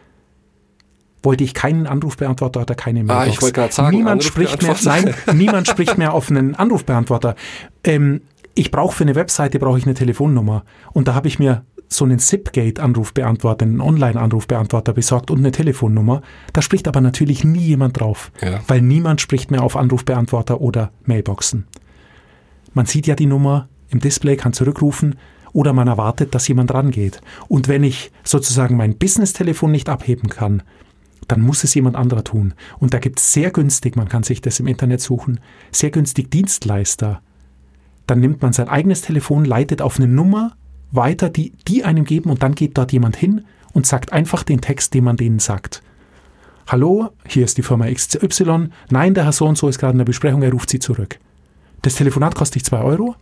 wollte 1.22 1.44
ich 1.44 1.54
keinen 1.54 1.86
Anrufbeantworter 1.86 2.62
oder 2.62 2.74
keine 2.74 3.04
Mailbox. 3.04 3.26
Ah, 3.26 3.30
ich 3.30 3.42
wollte 3.42 3.54
gerade 3.60 3.72
sagen, 3.72 3.96
niemand 3.96 4.24
spricht 4.24 4.62
mehr, 4.62 4.76
nein, 4.84 5.14
niemand 5.34 5.68
spricht 5.68 5.98
mehr 5.98 6.12
auf 6.14 6.30
einen 6.30 6.54
Anrufbeantworter. 6.54 7.36
Ähm, 7.84 8.22
ich 8.54 8.70
brauche 8.70 8.94
für 8.96 9.04
eine 9.04 9.14
Webseite 9.14 9.58
brauche 9.58 9.78
ich 9.78 9.84
eine 9.86 9.94
Telefonnummer 9.94 10.64
und 10.92 11.08
da 11.08 11.14
habe 11.14 11.28
ich 11.28 11.38
mir 11.38 11.64
so 11.88 12.04
einen 12.04 12.18
Zipgate-Anrufbeantworter, 12.18 13.64
einen 13.66 13.80
Online-Anrufbeantworter 13.80 14.92
besorgt 14.94 15.30
und 15.30 15.38
eine 15.38 15.52
Telefonnummer. 15.52 16.22
Da 16.52 16.62
spricht 16.62 16.88
aber 16.88 17.00
natürlich 17.00 17.44
nie 17.44 17.60
jemand 17.60 18.00
drauf, 18.00 18.32
Ja. 18.40 18.60
weil 18.66 18.80
niemand 18.80 19.20
spricht 19.20 19.50
mehr 19.50 19.62
auf 19.62 19.76
Anrufbeantworter 19.76 20.60
oder 20.60 20.90
Mailboxen. 21.04 21.66
Man 22.74 22.86
sieht 22.86 23.06
ja 23.06 23.14
die 23.14 23.26
Nummer 23.26 23.68
im 23.90 24.00
Display, 24.00 24.36
kann 24.36 24.54
zurückrufen 24.54 25.16
oder 25.52 25.74
man 25.74 25.86
erwartet, 25.86 26.34
dass 26.34 26.48
jemand 26.48 26.72
rangeht. 26.72 27.20
Und 27.48 27.68
wenn 27.68 27.84
ich 27.84 28.10
sozusagen 28.24 28.76
mein 28.76 28.96
Business-Telefon 28.96 29.70
nicht 29.70 29.90
abheben 29.90 30.30
kann, 30.30 30.62
dann 31.28 31.40
muss 31.40 31.64
es 31.64 31.74
jemand 31.74 31.96
anderer 31.96 32.24
tun. 32.24 32.54
Und 32.78 32.94
da 32.94 32.98
gibt 32.98 33.18
es 33.20 33.32
sehr 33.32 33.50
günstig, 33.50 33.96
man 33.96 34.08
kann 34.08 34.22
sich 34.22 34.40
das 34.40 34.60
im 34.60 34.66
Internet 34.66 35.00
suchen, 35.00 35.40
sehr 35.70 35.90
günstig 35.90 36.30
Dienstleister. 36.30 37.22
Dann 38.06 38.20
nimmt 38.20 38.42
man 38.42 38.52
sein 38.52 38.68
eigenes 38.68 39.02
Telefon, 39.02 39.44
leitet 39.44 39.82
auf 39.82 39.98
eine 39.98 40.08
Nummer 40.08 40.56
weiter, 40.90 41.30
die 41.30 41.52
die 41.68 41.84
einem 41.84 42.04
geben 42.04 42.30
und 42.30 42.42
dann 42.42 42.54
geht 42.54 42.76
dort 42.76 42.92
jemand 42.92 43.16
hin 43.16 43.44
und 43.72 43.86
sagt 43.86 44.12
einfach 44.12 44.42
den 44.42 44.60
Text, 44.60 44.94
den 44.94 45.04
man 45.04 45.16
denen 45.16 45.38
sagt. 45.38 45.82
Hallo, 46.66 47.10
hier 47.26 47.44
ist 47.44 47.58
die 47.58 47.62
Firma 47.62 47.90
XY. 47.90 48.68
Nein, 48.90 49.14
der 49.14 49.24
Herr 49.24 49.32
so 49.32 49.46
und 49.46 49.58
so 49.58 49.68
ist 49.68 49.78
gerade 49.78 49.92
in 49.92 49.98
der 49.98 50.04
Besprechung, 50.04 50.42
er 50.42 50.52
ruft 50.52 50.70
Sie 50.70 50.78
zurück. 50.78 51.18
Das 51.82 51.96
Telefonat 51.96 52.34
kostet 52.34 52.56
dich 52.56 52.64
2 52.64 52.80
Euro. 52.80 53.16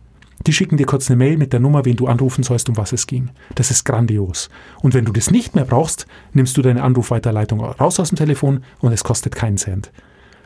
Die 0.47 0.53
schicken 0.53 0.77
dir 0.77 0.85
kurz 0.85 1.09
eine 1.09 1.17
Mail 1.17 1.37
mit 1.37 1.53
der 1.53 1.59
Nummer, 1.59 1.85
wen 1.85 1.95
du 1.95 2.07
anrufen 2.07 2.43
sollst, 2.43 2.67
um 2.69 2.77
was 2.77 2.93
es 2.93 3.05
ging. 3.07 3.29
Das 3.55 3.69
ist 3.71 3.83
grandios. 3.85 4.49
Und 4.81 4.93
wenn 4.93 5.05
du 5.05 5.11
das 5.11 5.29
nicht 5.31 5.55
mehr 5.55 5.65
brauchst, 5.65 6.07
nimmst 6.33 6.57
du 6.57 6.61
deine 6.61 6.83
Anrufweiterleitung 6.83 7.59
raus 7.63 7.99
aus 7.99 8.09
dem 8.09 8.17
Telefon 8.17 8.63
und 8.79 8.91
es 8.91 9.03
kostet 9.03 9.35
keinen 9.35 9.57
Cent. 9.57 9.91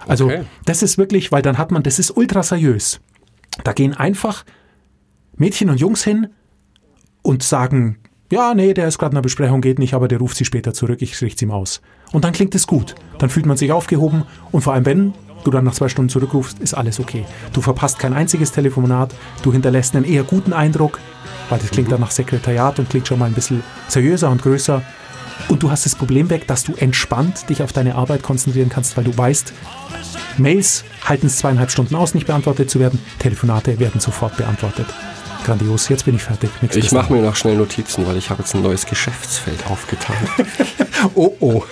Also 0.07 0.25
Okay. 0.25 0.43
das 0.65 0.83
ist 0.83 0.97
wirklich, 0.97 1.31
weil 1.31 1.41
dann 1.41 1.57
hat 1.57 1.71
man, 1.71 1.81
das 1.83 1.97
ist 1.99 2.11
ultra 2.15 2.43
seriös. 2.43 2.99
Da 3.63 3.71
gehen 3.73 3.93
einfach 3.93 4.43
Mädchen 5.37 5.69
und 5.69 5.79
Jungs 5.79 6.03
hin 6.03 6.27
und 7.21 7.41
sagen, 7.43 7.97
ja, 8.31 8.53
nee, 8.53 8.73
der 8.73 8.87
ist 8.87 8.97
gerade 8.97 9.11
in 9.13 9.17
einer 9.17 9.21
Besprechung, 9.23 9.61
geht 9.61 9.79
nicht, 9.79 9.93
aber 9.93 10.07
der 10.07 10.19
ruft 10.19 10.35
sie 10.35 10.45
später 10.45 10.73
zurück, 10.73 11.01
ich 11.01 11.19
richte 11.21 11.45
ihm 11.45 11.51
aus. 11.51 11.81
Und 12.11 12.23
dann 12.25 12.33
klingt 12.33 12.53
es 12.55 12.67
gut. 12.67 12.95
Dann 13.19 13.29
fühlt 13.29 13.45
man 13.45 13.55
sich 13.57 13.71
aufgehoben 13.71 14.23
und 14.51 14.61
vor 14.61 14.73
allem, 14.73 14.85
wenn 14.85 15.13
du 15.45 15.51
dann 15.51 15.63
nach 15.63 15.73
zwei 15.73 15.87
Stunden 15.87 16.09
zurückrufst, 16.09 16.59
ist 16.59 16.73
alles 16.73 16.99
okay. 16.99 17.25
Du 17.53 17.61
verpasst 17.61 17.99
kein 17.99 18.13
einziges 18.13 18.51
Telefonat, 18.51 19.13
du 19.43 19.53
hinterlässt 19.53 19.95
einen 19.95 20.05
eher 20.05 20.23
guten 20.23 20.51
Eindruck, 20.51 20.99
weil 21.49 21.59
das 21.59 21.71
klingt 21.71 21.91
dann 21.91 22.01
nach 22.01 22.11
Sekretariat 22.11 22.79
und 22.79 22.89
klingt 22.89 23.07
schon 23.07 23.19
mal 23.19 23.25
ein 23.25 23.33
bisschen 23.33 23.63
seriöser 23.87 24.29
und 24.29 24.41
größer. 24.41 24.81
Und 25.49 25.63
du 25.63 25.69
hast 25.69 25.85
das 25.85 25.95
Problem 25.95 26.29
weg, 26.29 26.47
dass 26.47 26.63
du 26.63 26.73
entspannt 26.75 27.49
dich 27.49 27.61
auf 27.61 27.73
deine 27.73 27.95
Arbeit 27.95 28.23
konzentrieren 28.23 28.69
kannst, 28.69 28.97
weil 28.97 29.03
du 29.03 29.15
weißt, 29.15 29.53
Mails 30.37 30.83
halten 31.03 31.27
es 31.27 31.37
zweieinhalb 31.37 31.71
Stunden 31.71 31.95
aus, 31.95 32.13
nicht 32.13 32.27
beantwortet 32.27 32.69
zu 32.69 32.79
werden. 32.79 32.99
Telefonate 33.19 33.79
werden 33.79 34.01
sofort 34.01 34.37
beantwortet. 34.37 34.87
Grandios, 35.45 35.89
jetzt 35.89 36.05
bin 36.05 36.15
ich 36.15 36.23
fertig. 36.23 36.49
Nichts 36.61 36.75
Ich 36.75 36.91
mache 36.91 37.13
mir 37.13 37.21
noch 37.21 37.35
schnell 37.35 37.55
Notizen, 37.55 38.07
weil 38.07 38.17
ich 38.17 38.31
habe 38.31 38.41
jetzt 38.41 38.55
ein 38.55 38.63
neues 38.63 38.85
Geschäftsfeld 38.85 39.67
aufgetan. 39.69 40.15
Oh 41.13 41.35
oh. 41.39 41.63